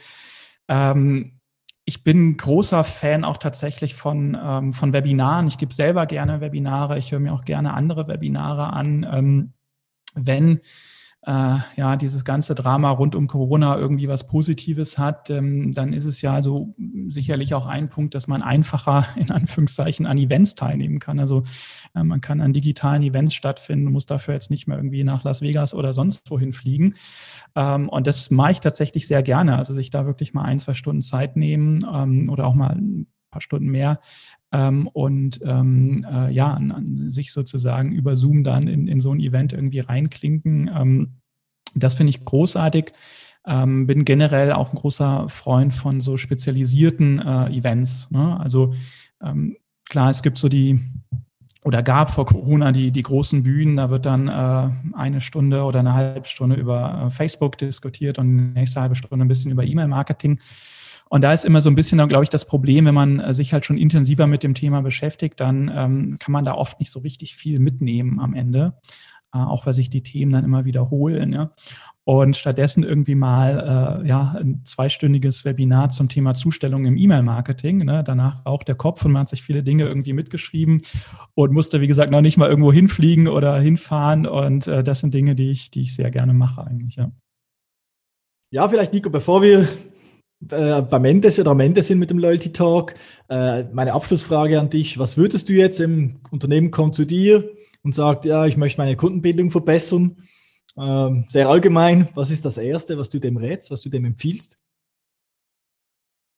Ähm, 0.67 1.39
ich 1.85 2.03
bin 2.03 2.37
großer 2.37 2.83
Fan 2.83 3.23
auch 3.23 3.37
tatsächlich 3.37 3.95
von, 3.95 4.37
ähm, 4.41 4.73
von 4.73 4.93
Webinaren. 4.93 5.47
Ich 5.47 5.57
gebe 5.57 5.73
selber 5.73 6.05
gerne 6.05 6.39
Webinare. 6.39 6.97
Ich 6.97 7.11
höre 7.11 7.19
mir 7.19 7.33
auch 7.33 7.43
gerne 7.43 7.73
andere 7.73 8.07
Webinare 8.07 8.71
an. 8.71 9.05
Ähm, 9.11 9.53
wenn 10.13 10.61
äh, 11.23 11.57
ja 11.75 11.97
dieses 11.97 12.25
ganze 12.25 12.55
Drama 12.55 12.89
rund 12.89 13.15
um 13.15 13.27
Corona 13.27 13.77
irgendwie 13.77 14.07
was 14.07 14.25
Positives 14.25 14.97
hat, 14.97 15.29
ähm, 15.29 15.71
dann 15.71 15.93
ist 15.93 16.05
es 16.05 16.21
ja 16.21 16.41
so 16.41 16.73
sicherlich 17.07 17.53
auch 17.53 17.67
ein 17.67 17.89
Punkt, 17.89 18.15
dass 18.15 18.27
man 18.27 18.41
einfacher 18.41 19.05
in 19.15 19.29
Anführungszeichen 19.29 20.05
an 20.05 20.17
Events 20.17 20.55
teilnehmen 20.55 20.99
kann. 20.99 21.19
Also 21.19 21.43
äh, 21.95 22.03
man 22.03 22.21
kann 22.21 22.41
an 22.41 22.53
digitalen 22.53 23.03
Events 23.03 23.35
stattfinden, 23.35 23.91
muss 23.91 24.07
dafür 24.07 24.33
jetzt 24.33 24.49
nicht 24.49 24.67
mehr 24.67 24.77
irgendwie 24.77 25.03
nach 25.03 25.23
Las 25.23 25.41
Vegas 25.41 25.75
oder 25.75 25.93
sonst 25.93 26.29
wohin 26.31 26.53
fliegen. 26.53 26.95
Ähm, 27.55 27.87
und 27.89 28.07
das 28.07 28.31
mache 28.31 28.53
ich 28.53 28.59
tatsächlich 28.59 29.07
sehr 29.07 29.21
gerne. 29.21 29.57
Also 29.57 29.75
sich 29.75 29.91
da 29.91 30.07
wirklich 30.07 30.33
mal 30.33 30.43
ein, 30.43 30.59
zwei 30.59 30.73
Stunden 30.73 31.03
Zeit 31.03 31.35
nehmen 31.35 31.85
ähm, 31.91 32.29
oder 32.29 32.47
auch 32.47 32.55
mal 32.55 32.71
ein 32.71 33.07
paar 33.29 33.41
Stunden 33.41 33.69
mehr 33.69 33.99
ähm, 34.51 34.87
und 34.87 35.39
ähm, 35.43 36.05
äh, 36.09 36.31
ja, 36.31 36.53
an, 36.53 36.71
an 36.71 36.97
sich 36.97 37.31
sozusagen 37.31 37.91
über 37.91 38.15
Zoom 38.15 38.43
dann 38.43 38.67
in, 38.67 38.87
in 38.87 38.99
so 38.99 39.11
ein 39.11 39.19
Event 39.19 39.53
irgendwie 39.53 39.79
reinklinken. 39.79 40.69
Ähm, 40.73 41.09
das 41.73 41.95
finde 41.95 42.09
ich 42.09 42.25
großartig. 42.25 42.91
Ähm, 43.45 43.87
bin 43.87 44.05
generell 44.05 44.51
auch 44.51 44.71
ein 44.71 44.77
großer 44.77 45.27
Freund 45.29 45.73
von 45.73 45.99
so 46.01 46.17
spezialisierten 46.17 47.19
äh, 47.19 47.47
Events. 47.47 48.09
Ne? 48.11 48.39
Also 48.39 48.73
ähm, 49.21 49.57
klar, 49.89 50.09
es 50.09 50.21
gibt 50.21 50.37
so 50.37 50.47
die 50.47 50.79
oder 51.63 51.83
gab 51.83 52.11
vor 52.11 52.25
Corona 52.25 52.71
die, 52.71 52.91
die 52.91 53.03
großen 53.03 53.43
Bühnen, 53.43 53.77
da 53.77 53.89
wird 53.91 54.07
dann 54.07 54.27
äh, 54.27 54.95
eine 54.95 55.21
Stunde 55.21 55.63
oder 55.63 55.79
eine 55.79 55.93
halbe 55.93 56.27
Stunde 56.27 56.55
über 56.55 57.05
äh, 57.05 57.09
Facebook 57.11 57.57
diskutiert 57.57 58.17
und 58.17 58.35
die 58.35 58.59
nächste 58.59 58.81
halbe 58.81 58.95
Stunde 58.95 59.23
ein 59.23 59.27
bisschen 59.27 59.51
über 59.51 59.63
E-Mail-Marketing. 59.63 60.39
Und 61.13 61.25
da 61.25 61.33
ist 61.33 61.43
immer 61.43 61.59
so 61.59 61.69
ein 61.69 61.75
bisschen 61.75 61.97
glaube 62.07 62.23
ich, 62.23 62.29
das 62.29 62.45
Problem, 62.45 62.85
wenn 62.85 62.95
man 62.95 63.19
äh, 63.19 63.33
sich 63.33 63.51
halt 63.51 63.65
schon 63.65 63.77
intensiver 63.77 64.27
mit 64.27 64.43
dem 64.43 64.53
Thema 64.53 64.81
beschäftigt, 64.81 65.41
dann 65.41 65.69
ähm, 65.73 66.17
kann 66.19 66.31
man 66.31 66.45
da 66.45 66.53
oft 66.53 66.79
nicht 66.79 66.89
so 66.89 67.01
richtig 67.01 67.35
viel 67.35 67.59
mitnehmen 67.59 68.17
am 68.21 68.33
Ende, 68.33 68.75
äh, 69.33 69.39
auch 69.39 69.65
weil 69.65 69.73
sich 69.73 69.89
die 69.89 70.03
Themen 70.03 70.31
dann 70.31 70.45
immer 70.45 70.63
wiederholen. 70.63 71.33
Ja? 71.33 71.51
Und 72.05 72.37
stattdessen 72.37 72.83
irgendwie 72.83 73.15
mal 73.15 74.01
äh, 74.03 74.07
ja, 74.07 74.37
ein 74.39 74.61
zweistündiges 74.63 75.43
Webinar 75.43 75.89
zum 75.89 76.07
Thema 76.07 76.33
Zustellung 76.33 76.85
im 76.85 76.95
E-Mail-Marketing. 76.95 77.79
Ne? 77.79 78.05
Danach 78.05 78.45
auch 78.45 78.63
der 78.63 78.75
Kopf 78.75 79.03
und 79.03 79.11
man 79.11 79.23
hat 79.23 79.29
sich 79.29 79.43
viele 79.43 79.63
Dinge 79.63 79.83
irgendwie 79.83 80.13
mitgeschrieben 80.13 80.81
und 81.33 81.51
musste, 81.51 81.81
wie 81.81 81.87
gesagt, 81.87 82.13
noch 82.13 82.21
nicht 82.21 82.37
mal 82.37 82.49
irgendwo 82.49 82.71
hinfliegen 82.71 83.27
oder 83.27 83.59
hinfahren. 83.59 84.25
Und 84.25 84.67
äh, 84.67 84.81
das 84.81 85.01
sind 85.01 85.13
Dinge, 85.13 85.35
die 85.35 85.51
ich, 85.51 85.71
die 85.71 85.81
ich 85.81 85.93
sehr 85.93 86.09
gerne 86.09 86.33
mache 86.33 86.65
eigentlich, 86.65 86.95
ja. 86.95 87.11
Ja, 88.53 88.67
vielleicht, 88.69 88.93
Nico, 88.93 89.09
bevor 89.09 89.41
wir 89.41 89.67
äh, 90.49 90.81
beim 90.81 91.05
Ende 91.05 91.29
oder 91.39 91.51
am 91.51 91.59
Ende 91.59 91.83
sind 91.83 91.99
mit 91.99 92.09
dem 92.09 92.19
Loyalty 92.19 92.51
Talk. 92.51 92.93
Äh, 93.29 93.63
meine 93.73 93.93
Abschlussfrage 93.93 94.59
an 94.59 94.69
dich: 94.69 94.97
Was 94.97 95.17
würdest 95.17 95.49
du 95.49 95.53
jetzt 95.53 95.79
im 95.79 96.19
Unternehmen 96.31 96.71
kommt 96.71 96.95
zu 96.95 97.05
dir 97.05 97.51
und 97.83 97.93
sagt, 97.93 98.25
ja, 98.25 98.45
ich 98.45 98.57
möchte 98.57 98.81
meine 98.81 98.95
Kundenbildung 98.95 99.51
verbessern? 99.51 100.17
Ähm, 100.77 101.25
sehr 101.29 101.49
allgemein. 101.49 102.09
Was 102.15 102.31
ist 102.31 102.45
das 102.45 102.57
Erste, 102.57 102.97
was 102.97 103.09
du 103.09 103.19
dem 103.19 103.37
rätst, 103.37 103.71
was 103.71 103.81
du 103.81 103.89
dem 103.89 104.05
empfiehlst? 104.05 104.57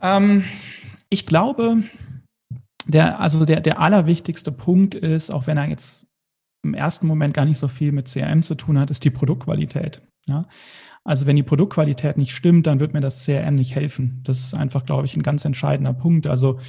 Ähm, 0.02 0.44
ich 1.10 1.26
glaube, 1.26 1.84
der, 2.86 3.20
also 3.20 3.46
der, 3.46 3.62
der 3.62 3.80
allerwichtigste 3.80 4.52
Punkt 4.52 4.96
ist, 4.96 5.32
auch 5.32 5.48
wenn 5.48 5.58
er 5.58 5.70
jetzt 5.70 6.06
im 6.64 6.74
ersten 6.74 7.08
Moment 7.08 7.34
gar 7.34 7.46
nicht 7.46 7.58
so 7.58 7.68
viel 7.68 7.92
mit 7.92 8.08
CRM 8.08 8.44
zu 8.44 8.56
tun 8.56 8.80
hat, 8.80 8.90
ist 8.90 9.04
die 9.04 9.10
Produktqualität. 9.10 10.02
Ja? 10.28 10.48
Also 11.04 11.26
wenn 11.26 11.36
die 11.36 11.44
Produktqualität 11.44 12.18
nicht 12.18 12.34
stimmt, 12.34 12.68
dann 12.68 12.80
wird 12.80 12.94
mir 12.94 13.02
das 13.02 13.26
CRM 13.26 13.56
nicht 13.56 13.76
helfen. 13.76 14.22
Das 14.24 14.40
ist 14.40 14.54
einfach, 14.54 14.86
glaube 14.86 15.06
ich, 15.06 15.16
ein 15.18 15.24
ganz 15.24 15.44
entscheidender 15.44 15.94
Punkt. 15.94 16.28
Also 16.28 16.60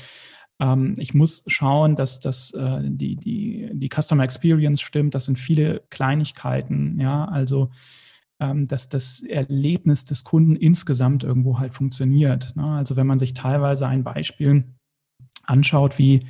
ähm, 0.60 0.94
ich 0.98 1.14
muss 1.14 1.44
schauen, 1.46 1.94
dass 1.94 2.20
das, 2.20 2.50
äh, 2.52 2.80
die, 2.82 3.16
die, 3.16 3.70
die 3.72 3.88
Customer 3.88 4.24
Experience 4.24 4.80
stimmt. 4.80 5.14
Das 5.14 5.26
sind 5.26 5.38
viele 5.38 5.82
Kleinigkeiten. 5.90 6.98
Ja, 7.00 7.26
also 7.26 7.70
ähm, 8.40 8.66
dass 8.66 8.88
das 8.88 9.22
Erlebnis 9.22 10.04
des 10.04 10.24
Kunden 10.24 10.56
insgesamt 10.56 11.22
irgendwo 11.22 11.58
halt 11.58 11.74
funktioniert. 11.74 12.54
Ne? 12.56 12.64
Also 12.64 12.96
wenn 12.96 13.06
man 13.06 13.18
sich 13.18 13.34
teilweise 13.34 13.86
ein 13.86 14.02
Beispiel 14.02 14.64
anschaut, 15.44 15.98
wie 15.98 16.20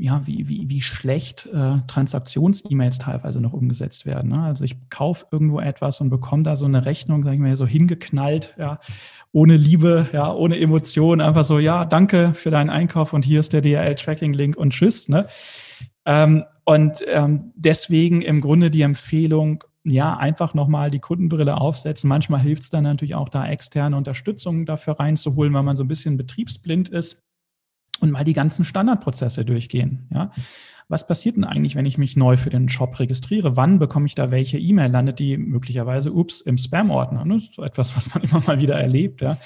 ja, 0.00 0.26
wie, 0.26 0.48
wie, 0.48 0.70
wie 0.70 0.80
schlecht 0.80 1.46
äh, 1.46 1.78
Transaktions-E-Mails 1.88 2.98
teilweise 2.98 3.40
noch 3.40 3.52
umgesetzt 3.52 4.06
werden. 4.06 4.30
Ne? 4.30 4.40
Also 4.40 4.64
ich 4.64 4.76
kaufe 4.90 5.26
irgendwo 5.32 5.58
etwas 5.58 6.00
und 6.00 6.08
bekomme 6.08 6.44
da 6.44 6.54
so 6.54 6.66
eine 6.66 6.84
Rechnung, 6.84 7.24
sage 7.24 7.34
ich 7.34 7.42
mal, 7.42 7.56
so 7.56 7.66
hingeknallt, 7.66 8.54
ja, 8.58 8.78
ohne 9.32 9.56
Liebe, 9.56 10.06
ja, 10.12 10.32
ohne 10.32 10.58
Emotion, 10.58 11.20
einfach 11.20 11.44
so, 11.44 11.58
ja, 11.58 11.84
danke 11.84 12.32
für 12.34 12.50
deinen 12.50 12.70
Einkauf 12.70 13.12
und 13.12 13.24
hier 13.24 13.40
ist 13.40 13.52
der 13.52 13.60
DRL-Tracking-Link 13.60 14.56
und 14.56 14.72
tschüss. 14.72 15.08
Ne? 15.08 15.26
Ähm, 16.06 16.44
und 16.64 17.02
ähm, 17.08 17.52
deswegen 17.56 18.22
im 18.22 18.40
Grunde 18.40 18.70
die 18.70 18.82
Empfehlung, 18.82 19.64
ja, 19.84 20.16
einfach 20.16 20.54
nochmal 20.54 20.90
die 20.90 21.00
Kundenbrille 21.00 21.60
aufsetzen. 21.60 22.08
Manchmal 22.08 22.40
hilft 22.40 22.62
es 22.62 22.70
dann 22.70 22.84
natürlich 22.84 23.14
auch 23.14 23.30
da 23.30 23.48
externe 23.48 23.96
Unterstützung 23.96 24.64
dafür 24.64 25.00
reinzuholen, 25.00 25.52
weil 25.54 25.62
man 25.62 25.76
so 25.76 25.84
ein 25.84 25.88
bisschen 25.88 26.16
betriebsblind 26.16 26.88
ist 26.88 27.22
und 28.00 28.10
mal 28.10 28.24
die 28.24 28.32
ganzen 28.32 28.64
Standardprozesse 28.64 29.44
durchgehen. 29.44 30.08
Ja? 30.12 30.32
Was 30.88 31.06
passiert 31.06 31.36
denn 31.36 31.44
eigentlich, 31.44 31.74
wenn 31.74 31.84
ich 31.84 31.98
mich 31.98 32.16
neu 32.16 32.36
für 32.36 32.50
den 32.50 32.68
Shop 32.68 32.98
registriere? 32.98 33.56
Wann 33.56 33.78
bekomme 33.78 34.06
ich 34.06 34.14
da 34.14 34.30
welche 34.30 34.58
E-Mail? 34.58 34.90
Landet 34.90 35.18
die 35.18 35.36
möglicherweise, 35.36 36.12
ups, 36.12 36.40
im 36.40 36.56
Spam-Ordner? 36.56 37.24
Ne? 37.24 37.42
So 37.52 37.62
etwas, 37.62 37.94
was 37.96 38.14
man 38.14 38.22
immer 38.30 38.42
mal 38.46 38.60
wieder 38.60 38.76
erlebt. 38.76 39.20
Ja? 39.20 39.36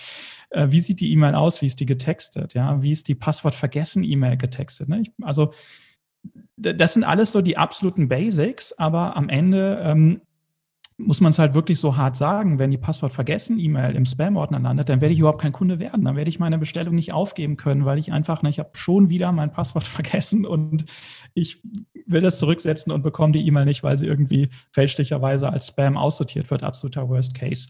Äh, 0.50 0.68
wie 0.70 0.80
sieht 0.80 1.00
die 1.00 1.12
E-Mail 1.12 1.34
aus? 1.34 1.60
Wie 1.60 1.66
ist 1.66 1.80
die 1.80 1.86
getextet? 1.86 2.54
Ja? 2.54 2.80
Wie 2.82 2.92
ist 2.92 3.08
die 3.08 3.16
Passwort 3.16 3.54
vergessen 3.54 4.04
E-Mail 4.04 4.36
getextet? 4.36 4.88
Ne? 4.88 5.00
Ich, 5.00 5.10
also 5.22 5.52
das 6.56 6.94
sind 6.94 7.02
alles 7.02 7.32
so 7.32 7.40
die 7.40 7.56
absoluten 7.56 8.08
Basics, 8.08 8.72
aber 8.78 9.16
am 9.16 9.28
Ende 9.28 9.80
ähm, 9.82 10.20
muss 11.06 11.20
man 11.20 11.30
es 11.30 11.38
halt 11.38 11.54
wirklich 11.54 11.78
so 11.78 11.96
hart 11.96 12.16
sagen, 12.16 12.58
wenn 12.58 12.70
die 12.70 12.78
Passwort 12.78 13.12
vergessen 13.12 13.58
E-Mail 13.58 13.94
im 13.94 14.06
Spam-Ordner 14.06 14.60
landet, 14.60 14.88
dann 14.88 15.00
werde 15.00 15.12
ich 15.12 15.20
überhaupt 15.20 15.40
kein 15.40 15.52
Kunde 15.52 15.78
werden. 15.78 16.04
Dann 16.04 16.16
werde 16.16 16.30
ich 16.30 16.38
meine 16.38 16.58
Bestellung 16.58 16.94
nicht 16.94 17.12
aufgeben 17.12 17.56
können, 17.56 17.84
weil 17.84 17.98
ich 17.98 18.12
einfach, 18.12 18.42
ne, 18.42 18.50
ich 18.50 18.58
habe 18.58 18.70
schon 18.74 19.08
wieder 19.08 19.32
mein 19.32 19.52
Passwort 19.52 19.84
vergessen 19.86 20.46
und 20.46 20.84
ich 21.34 21.62
will 22.06 22.20
das 22.20 22.38
zurücksetzen 22.38 22.92
und 22.92 23.02
bekomme 23.02 23.32
die 23.32 23.46
E-Mail 23.46 23.64
nicht, 23.64 23.82
weil 23.82 23.98
sie 23.98 24.06
irgendwie 24.06 24.50
fälschlicherweise 24.70 25.48
als 25.48 25.68
Spam 25.68 25.96
aussortiert 25.96 26.50
wird. 26.50 26.64
Absoluter 26.64 27.08
Worst 27.08 27.34
Case. 27.34 27.68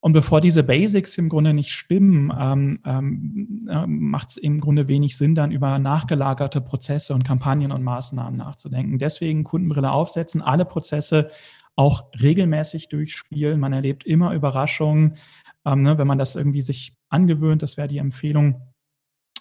Und 0.00 0.12
bevor 0.12 0.40
diese 0.40 0.62
Basics 0.62 1.18
im 1.18 1.28
Grunde 1.28 1.52
nicht 1.52 1.72
stimmen, 1.72 2.32
ähm, 2.38 2.78
ähm, 2.84 3.66
äh, 3.68 3.86
macht 3.86 4.30
es 4.30 4.36
im 4.36 4.60
Grunde 4.60 4.88
wenig 4.88 5.16
Sinn, 5.16 5.34
dann 5.34 5.50
über 5.50 5.78
nachgelagerte 5.78 6.60
Prozesse 6.60 7.12
und 7.14 7.24
Kampagnen 7.24 7.72
und 7.72 7.82
Maßnahmen 7.82 8.38
nachzudenken. 8.38 8.98
Deswegen 8.98 9.42
Kundenbrille 9.42 9.90
aufsetzen, 9.90 10.42
alle 10.42 10.64
Prozesse 10.64 11.30
auch 11.76 12.06
regelmäßig 12.20 12.88
durchspielen. 12.88 13.60
Man 13.60 13.72
erlebt 13.72 14.04
immer 14.04 14.32
Überraschungen. 14.32 15.16
Ähm, 15.64 15.82
ne, 15.82 15.98
wenn 15.98 16.06
man 16.06 16.18
das 16.18 16.34
irgendwie 16.34 16.62
sich 16.62 16.96
angewöhnt, 17.08 17.62
das 17.62 17.76
wäre 17.76 17.88
die 17.88 17.98
Empfehlung. 17.98 18.62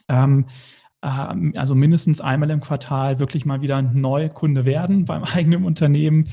Ähm, 0.07 0.47
äh, 1.01 1.57
also 1.57 1.75
mindestens 1.75 2.21
einmal 2.21 2.49
im 2.51 2.61
Quartal 2.61 3.19
wirklich 3.19 3.45
mal 3.45 3.61
wieder 3.61 3.81
neu 3.81 4.29
Kunde 4.29 4.65
werden 4.65 5.05
beim 5.05 5.23
eigenen 5.35 5.63
Unternehmen. 5.63 6.27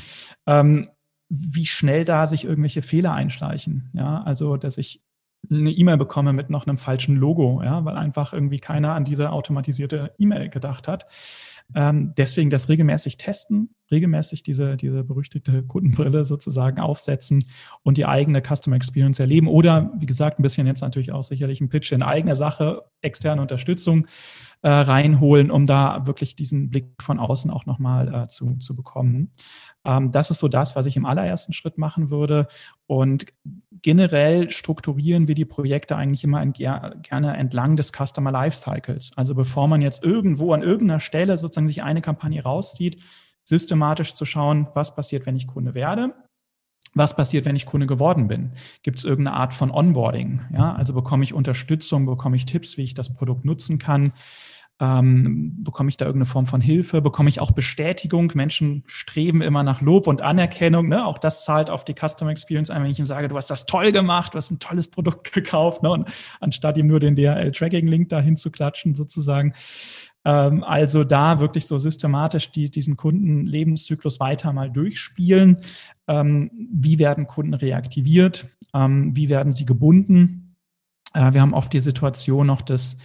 Ähm, 0.46 0.88
wie 1.28 1.66
schnell 1.66 2.04
da 2.04 2.26
sich 2.26 2.44
irgendwelche 2.44 2.82
Fehler 2.82 3.14
einschleichen. 3.14 3.90
Ja, 3.94 4.22
also 4.22 4.58
dass 4.58 4.76
ich 4.76 5.02
eine 5.50 5.70
E-Mail 5.70 5.96
bekomme 5.96 6.32
mit 6.32 6.50
noch 6.50 6.66
einem 6.66 6.78
falschen 6.78 7.16
Logo, 7.16 7.62
ja, 7.64 7.84
weil 7.84 7.96
einfach 7.96 8.32
irgendwie 8.32 8.60
keiner 8.60 8.94
an 8.94 9.04
diese 9.04 9.32
automatisierte 9.32 10.14
E-Mail 10.18 10.50
gedacht 10.50 10.88
hat. 10.88 11.06
Ähm, 11.74 12.12
deswegen 12.16 12.50
das 12.50 12.68
regelmäßig 12.68 13.16
testen, 13.16 13.74
regelmäßig 13.90 14.42
diese, 14.42 14.76
diese 14.76 15.04
berüchtigte 15.04 15.62
Kundenbrille 15.62 16.24
sozusagen 16.24 16.80
aufsetzen 16.80 17.44
und 17.82 17.98
die 17.98 18.06
eigene 18.06 18.42
Customer 18.42 18.76
Experience 18.76 19.20
erleben. 19.20 19.48
Oder, 19.48 19.92
wie 19.98 20.06
gesagt, 20.06 20.38
ein 20.38 20.42
bisschen 20.42 20.66
jetzt 20.66 20.80
natürlich 20.82 21.12
auch 21.12 21.22
sicherlich 21.22 21.60
ein 21.60 21.68
Pitch 21.68 21.92
in 21.92 22.02
eigener 22.02 22.36
Sache, 22.36 22.82
externe 23.02 23.42
Unterstützung 23.42 24.06
äh, 24.62 24.68
reinholen, 24.68 25.50
um 25.50 25.66
da 25.66 26.06
wirklich 26.06 26.36
diesen 26.36 26.70
Blick 26.70 27.02
von 27.02 27.18
außen 27.18 27.50
auch 27.50 27.66
nochmal 27.66 28.14
äh, 28.14 28.28
zu, 28.28 28.56
zu 28.58 28.74
bekommen. 28.74 29.32
Ähm, 29.84 30.12
das 30.12 30.30
ist 30.30 30.38
so 30.38 30.48
das, 30.48 30.76
was 30.76 30.86
ich 30.86 30.96
im 30.96 31.04
allerersten 31.04 31.52
Schritt 31.52 31.78
machen 31.78 32.10
würde. 32.10 32.46
Und 32.86 33.26
generell 33.82 34.50
strukturieren 34.50 35.26
wir 35.26 35.34
die 35.34 35.44
Projekte 35.44 35.96
eigentlich 35.96 36.22
immer 36.22 36.42
in, 36.42 36.52
gerne 36.52 37.36
entlang 37.36 37.76
des 37.76 37.92
Customer 37.92 38.30
Lifecycles. 38.30 39.10
Also 39.16 39.34
bevor 39.34 39.66
man 39.66 39.82
jetzt 39.82 40.04
irgendwo 40.04 40.52
an 40.52 40.62
irgendeiner 40.62 41.00
Stelle 41.00 41.36
sozusagen 41.38 41.68
sich 41.68 41.82
eine 41.82 42.00
Kampagne 42.00 42.42
rauszieht, 42.42 43.02
systematisch 43.44 44.14
zu 44.14 44.24
schauen, 44.24 44.68
was 44.74 44.94
passiert, 44.94 45.26
wenn 45.26 45.36
ich 45.36 45.48
Kunde 45.48 45.74
werde, 45.74 46.14
was 46.94 47.16
passiert, 47.16 47.44
wenn 47.46 47.56
ich 47.56 47.66
Kunde 47.66 47.86
geworden 47.86 48.28
bin? 48.28 48.52
Gibt 48.82 48.98
es 48.98 49.04
irgendeine 49.04 49.36
Art 49.36 49.54
von 49.54 49.70
Onboarding? 49.70 50.42
Ja, 50.52 50.74
also 50.74 50.92
bekomme 50.92 51.24
ich 51.24 51.34
Unterstützung, 51.34 52.06
bekomme 52.06 52.36
ich 52.36 52.46
Tipps, 52.46 52.76
wie 52.76 52.82
ich 52.82 52.94
das 52.94 53.12
Produkt 53.12 53.44
nutzen 53.44 53.78
kann? 53.78 54.12
Ähm, 54.80 55.62
bekomme 55.62 55.90
ich 55.90 55.96
da 55.96 56.06
irgendeine 56.06 56.26
Form 56.26 56.46
von 56.46 56.60
Hilfe? 56.60 57.00
Bekomme 57.00 57.28
ich 57.28 57.40
auch 57.40 57.52
Bestätigung? 57.52 58.32
Menschen 58.34 58.82
streben 58.86 59.40
immer 59.40 59.62
nach 59.62 59.80
Lob 59.80 60.08
und 60.08 60.22
Anerkennung. 60.22 60.88
Ne? 60.88 61.06
Auch 61.06 61.18
das 61.18 61.44
zahlt 61.44 61.70
auf 61.70 61.84
die 61.84 61.94
Customer 61.94 62.32
Experience 62.32 62.68
ein, 62.68 62.82
wenn 62.82 62.90
ich 62.90 62.98
ihm 62.98 63.06
sage, 63.06 63.28
du 63.28 63.36
hast 63.36 63.48
das 63.48 63.66
toll 63.66 63.92
gemacht, 63.92 64.34
du 64.34 64.38
hast 64.38 64.50
ein 64.50 64.58
tolles 64.58 64.88
Produkt 64.88 65.32
gekauft. 65.32 65.82
Ne? 65.82 65.90
Und 65.90 66.08
anstatt 66.40 66.76
ihm 66.78 66.88
nur 66.88 66.98
den 66.98 67.14
DHL-Tracking-Link 67.14 68.08
dahin 68.08 68.36
zu 68.36 68.50
klatschen, 68.50 68.94
sozusagen. 68.94 69.54
Ähm, 70.24 70.62
also 70.64 71.04
da 71.04 71.40
wirklich 71.40 71.66
so 71.66 71.78
systematisch 71.78 72.52
die, 72.52 72.70
diesen 72.70 72.96
Kundenlebenszyklus 72.96 74.20
weiter 74.20 74.52
mal 74.52 74.70
durchspielen. 74.70 75.58
Ähm, 76.08 76.50
wie 76.72 76.98
werden 76.98 77.26
Kunden 77.26 77.54
reaktiviert? 77.54 78.46
Ähm, 78.74 79.14
wie 79.16 79.28
werden 79.28 79.52
sie 79.52 79.64
gebunden? 79.64 80.56
Äh, 81.14 81.32
wir 81.32 81.40
haben 81.40 81.54
oft 81.54 81.72
die 81.72 81.80
Situation 81.80 82.46
noch, 82.46 82.62
dass 82.62 82.96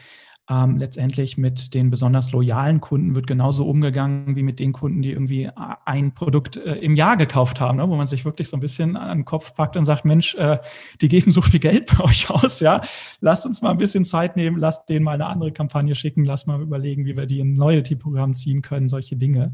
ähm, 0.49 0.77
letztendlich 0.77 1.37
mit 1.37 1.73
den 1.73 1.89
besonders 1.89 2.31
loyalen 2.31 2.79
Kunden 2.79 3.15
wird 3.15 3.27
genauso 3.27 3.67
umgegangen 3.67 4.35
wie 4.37 4.43
mit 4.43 4.59
den 4.59 4.71
Kunden, 4.71 5.01
die 5.01 5.11
irgendwie 5.11 5.49
ein 5.85 6.13
Produkt 6.13 6.55
äh, 6.55 6.75
im 6.75 6.95
Jahr 6.95 7.17
gekauft 7.17 7.59
haben, 7.59 7.77
ne? 7.77 7.89
wo 7.89 7.95
man 7.97 8.07
sich 8.07 8.23
wirklich 8.23 8.47
so 8.47 8.55
ein 8.55 8.61
bisschen 8.61 8.95
an 8.95 9.19
den 9.19 9.25
Kopf 9.25 9.53
packt 9.53 9.75
und 9.75 9.85
sagt, 9.85 10.05
Mensch, 10.05 10.35
äh, 10.35 10.59
die 11.01 11.09
geben 11.09 11.31
so 11.31 11.41
viel 11.41 11.59
Geld 11.59 11.91
bei 11.97 12.05
euch 12.05 12.29
aus, 12.29 12.61
ja, 12.61 12.81
lasst 13.19 13.45
uns 13.45 13.61
mal 13.61 13.71
ein 13.71 13.77
bisschen 13.77 14.05
Zeit 14.05 14.37
nehmen, 14.37 14.57
lasst 14.57 14.87
denen 14.87 15.03
mal 15.03 15.13
eine 15.13 15.25
andere 15.25 15.51
Kampagne 15.51 15.95
schicken, 15.95 16.23
lasst 16.23 16.47
mal 16.47 16.61
überlegen, 16.61 17.05
wie 17.05 17.17
wir 17.17 17.25
die 17.25 17.39
in 17.39 17.53
ein 17.53 17.57
Loyalty-Programm 17.57 18.33
ziehen 18.35 18.61
können, 18.61 18.87
solche 18.87 19.17
Dinge. 19.17 19.53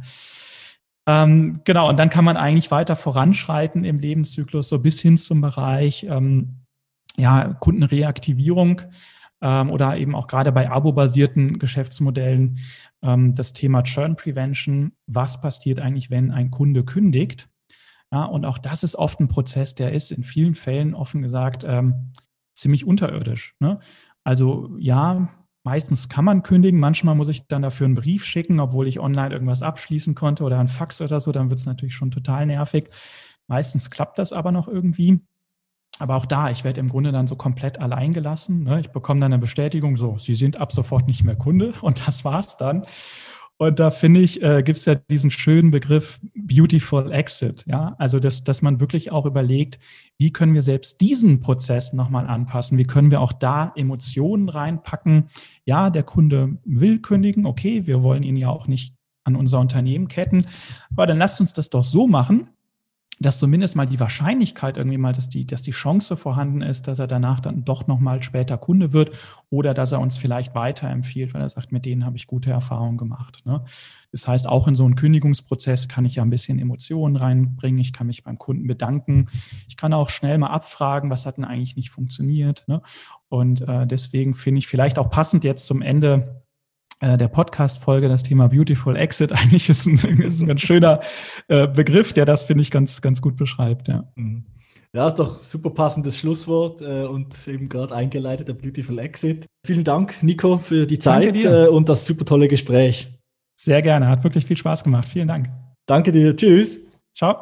Ähm, 1.07 1.61
genau, 1.63 1.89
und 1.89 1.97
dann 1.97 2.09
kann 2.09 2.23
man 2.23 2.37
eigentlich 2.37 2.69
weiter 2.69 2.95
voranschreiten 2.95 3.83
im 3.83 3.97
Lebenszyklus, 3.97 4.69
so 4.69 4.77
bis 4.77 5.01
hin 5.01 5.17
zum 5.17 5.41
Bereich 5.41 6.05
ähm, 6.07 6.59
ja, 7.17 7.55
Kundenreaktivierung 7.59 8.81
ähm, 9.43 9.69
oder 9.69 9.97
eben 9.97 10.15
auch 10.15 10.27
gerade 10.27 10.51
bei 10.51 10.71
abo-basierten 10.71 11.59
Geschäftsmodellen 11.59 12.59
ähm, 13.03 13.35
das 13.35 13.51
Thema 13.53 13.83
Churn 13.83 14.15
Prevention. 14.15 14.93
Was 15.05 15.39
passiert 15.41 15.79
eigentlich, 15.79 16.09
wenn 16.09 16.31
ein 16.31 16.49
Kunde 16.49 16.85
kündigt? 16.85 17.49
Ja, 18.11 18.23
und 18.23 18.45
auch 18.45 18.57
das 18.57 18.83
ist 18.83 18.95
oft 18.95 19.19
ein 19.19 19.27
Prozess, 19.27 19.75
der 19.75 19.91
ist 19.91 20.11
in 20.11 20.23
vielen 20.23 20.55
Fällen 20.55 20.95
offen 20.95 21.21
gesagt 21.21 21.65
ähm, 21.67 22.13
ziemlich 22.55 22.85
unterirdisch. 22.85 23.55
Ne? 23.59 23.79
Also 24.23 24.75
ja, 24.79 25.29
meistens 25.63 26.07
kann 26.07 26.23
man 26.23 26.43
kündigen, 26.43 26.79
manchmal 26.79 27.15
muss 27.15 27.27
ich 27.27 27.47
dann 27.47 27.63
dafür 27.63 27.85
einen 27.85 27.95
Brief 27.95 28.23
schicken, 28.23 28.61
obwohl 28.61 28.87
ich 28.87 28.99
online 28.99 29.33
irgendwas 29.33 29.61
abschließen 29.61 30.15
konnte 30.15 30.43
oder 30.43 30.59
ein 30.59 30.67
Fax 30.69 31.01
oder 31.01 31.19
so, 31.19 31.31
dann 31.33 31.49
wird 31.49 31.59
es 31.59 31.65
natürlich 31.65 31.95
schon 31.95 32.11
total 32.11 32.45
nervig. 32.45 32.89
Meistens 33.47 33.89
klappt 33.89 34.19
das 34.19 34.31
aber 34.31 34.53
noch 34.53 34.69
irgendwie. 34.69 35.19
Aber 35.99 36.15
auch 36.15 36.25
da, 36.25 36.49
ich 36.49 36.63
werde 36.63 36.79
im 36.79 36.89
Grunde 36.89 37.11
dann 37.11 37.27
so 37.27 37.35
komplett 37.35 37.79
allein 37.79 38.13
gelassen. 38.13 38.63
Ne? 38.63 38.79
Ich 38.79 38.89
bekomme 38.89 39.19
dann 39.19 39.31
eine 39.31 39.39
Bestätigung, 39.39 39.95
so, 39.95 40.17
Sie 40.17 40.33
sind 40.33 40.59
ab 40.59 40.71
sofort 40.71 41.07
nicht 41.07 41.23
mehr 41.23 41.35
Kunde 41.35 41.73
und 41.81 42.07
das 42.07 42.25
war's 42.25 42.57
dann. 42.57 42.85
Und 43.57 43.79
da 43.79 43.91
finde 43.91 44.19
ich, 44.19 44.41
äh, 44.41 44.63
gibt 44.63 44.79
es 44.79 44.85
ja 44.85 44.95
diesen 44.95 45.29
schönen 45.29 45.69
Begriff 45.71 46.19
Beautiful 46.35 47.11
Exit. 47.11 47.63
Ja, 47.67 47.95
also 47.99 48.19
dass, 48.19 48.43
dass 48.43 48.61
man 48.61 48.79
wirklich 48.79 49.11
auch 49.11 49.25
überlegt, 49.25 49.79
wie 50.17 50.33
können 50.33 50.55
wir 50.55 50.63
selbst 50.63 50.99
diesen 51.01 51.39
Prozess 51.39 51.93
nochmal 51.93 52.27
anpassen? 52.27 52.77
Wie 52.77 52.83
können 52.83 53.11
wir 53.11 53.21
auch 53.21 53.31
da 53.31 53.71
Emotionen 53.75 54.49
reinpacken? 54.49 55.29
Ja, 55.65 55.91
der 55.91 56.03
Kunde 56.03 56.57
will 56.65 56.99
kündigen. 56.99 57.45
Okay, 57.45 57.85
wir 57.85 58.01
wollen 58.01 58.23
ihn 58.23 58.37
ja 58.37 58.49
auch 58.49 58.67
nicht 58.67 58.95
an 59.23 59.35
unser 59.35 59.59
Unternehmen 59.59 60.07
ketten. 60.07 60.45
Aber 60.91 61.07
dann 61.07 61.19
lasst 61.19 61.39
uns 61.39 61.53
das 61.53 61.69
doch 61.69 61.83
so 61.83 62.07
machen, 62.07 62.49
dass 63.19 63.37
zumindest 63.37 63.75
mal 63.75 63.85
die 63.85 63.99
Wahrscheinlichkeit 63.99 64.77
irgendwie 64.77 64.97
mal, 64.97 65.13
dass 65.13 65.29
die, 65.29 65.45
dass 65.45 65.61
die 65.61 65.71
Chance 65.71 66.17
vorhanden 66.17 66.61
ist, 66.61 66.87
dass 66.87 66.99
er 66.99 67.07
danach 67.07 67.39
dann 67.39 67.63
doch 67.63 67.87
nochmal 67.87 68.23
später 68.23 68.57
Kunde 68.57 68.91
wird 68.91 69.15
oder 69.49 69.73
dass 69.73 69.91
er 69.91 69.99
uns 69.99 70.17
vielleicht 70.17 70.55
weiterempfiehlt, 70.55 71.33
weil 71.33 71.41
er 71.41 71.49
sagt, 71.49 71.71
mit 71.71 71.85
denen 71.85 72.05
habe 72.05 72.17
ich 72.17 72.27
gute 72.27 72.49
Erfahrungen 72.49 72.97
gemacht. 72.97 73.41
Ne? 73.45 73.63
Das 74.11 74.27
heißt, 74.27 74.47
auch 74.47 74.67
in 74.67 74.75
so 74.75 74.85
einen 74.85 74.95
Kündigungsprozess 74.95 75.87
kann 75.87 76.05
ich 76.05 76.15
ja 76.15 76.23
ein 76.23 76.29
bisschen 76.29 76.59
Emotionen 76.59 77.15
reinbringen. 77.15 77.79
Ich 77.79 77.93
kann 77.93 78.07
mich 78.07 78.23
beim 78.23 78.37
Kunden 78.37 78.67
bedanken. 78.67 79.29
Ich 79.67 79.77
kann 79.77 79.93
auch 79.93 80.09
schnell 80.09 80.37
mal 80.37 80.47
abfragen, 80.47 81.09
was 81.09 81.25
hat 81.25 81.37
denn 81.37 81.45
eigentlich 81.45 81.75
nicht 81.75 81.91
funktioniert. 81.91 82.63
Ne? 82.67 82.81
Und 83.29 83.61
äh, 83.61 83.85
deswegen 83.87 84.33
finde 84.33 84.59
ich 84.59 84.67
vielleicht 84.67 84.97
auch 84.97 85.09
passend 85.09 85.43
jetzt 85.43 85.65
zum 85.65 85.81
Ende 85.81 86.42
der 87.17 87.27
Podcast-Folge 87.27 88.07
das 88.07 88.23
Thema 88.23 88.47
Beautiful 88.47 88.95
Exit 88.95 89.31
eigentlich 89.33 89.69
ist 89.69 89.85
ein, 89.85 89.95
ist 89.95 90.41
ein 90.41 90.47
ganz 90.47 90.61
schöner 90.61 91.01
äh, 91.47 91.67
Begriff, 91.67 92.13
der 92.13 92.25
das, 92.25 92.43
finde 92.43 92.61
ich, 92.61 92.71
ganz, 92.71 93.01
ganz 93.01 93.21
gut 93.21 93.35
beschreibt. 93.35 93.87
Ja. 93.87 94.05
Mhm. 94.15 94.45
Ja, 94.95 95.07
ist 95.07 95.15
doch 95.15 95.41
super 95.41 95.71
passendes 95.71 96.17
Schlusswort 96.17 96.81
äh, 96.81 97.05
und 97.05 97.47
eben 97.47 97.67
gerade 97.67 97.95
eingeleitet, 97.95 98.47
der 98.47 98.53
Beautiful 98.53 98.99
Exit. 98.99 99.47
Vielen 99.65 99.83
Dank, 99.83 100.21
Nico, 100.21 100.59
für 100.59 100.85
die 100.85 100.99
Zeit 100.99 101.43
äh, 101.43 101.67
und 101.67 101.89
das 101.89 102.05
super 102.05 102.25
tolle 102.25 102.47
Gespräch. 102.47 103.11
Sehr 103.59 103.81
gerne, 103.81 104.07
hat 104.07 104.23
wirklich 104.23 104.45
viel 104.45 104.57
Spaß 104.57 104.83
gemacht. 104.83 105.07
Vielen 105.07 105.27
Dank. 105.27 105.49
Danke 105.87 106.11
dir, 106.11 106.35
tschüss. 106.35 106.79
Ciao. 107.17 107.35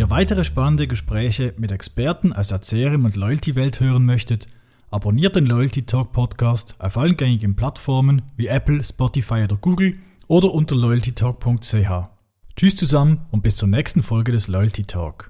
Ihr 0.00 0.08
weitere 0.08 0.44
spannende 0.44 0.88
Gespräche 0.88 1.52
mit 1.58 1.72
Experten 1.72 2.32
aus 2.32 2.48
der 2.48 2.60
CRM 2.60 3.04
und 3.04 3.16
Loyalty-Welt 3.16 3.80
hören 3.80 4.06
möchtet, 4.06 4.46
abonniert 4.90 5.36
den 5.36 5.44
Loyalty 5.44 5.82
Talk 5.82 6.12
Podcast 6.12 6.74
auf 6.78 6.96
allen 6.96 7.18
gängigen 7.18 7.54
Plattformen 7.54 8.22
wie 8.34 8.46
Apple, 8.46 8.82
Spotify 8.82 9.44
oder 9.44 9.56
Google 9.56 9.92
oder 10.26 10.54
unter 10.54 10.74
loyaltytalk.ch. 10.74 12.08
Tschüss 12.56 12.76
zusammen 12.76 13.26
und 13.30 13.42
bis 13.42 13.56
zur 13.56 13.68
nächsten 13.68 14.02
Folge 14.02 14.32
des 14.32 14.48
Loyalty 14.48 14.84
Talk. 14.84 15.28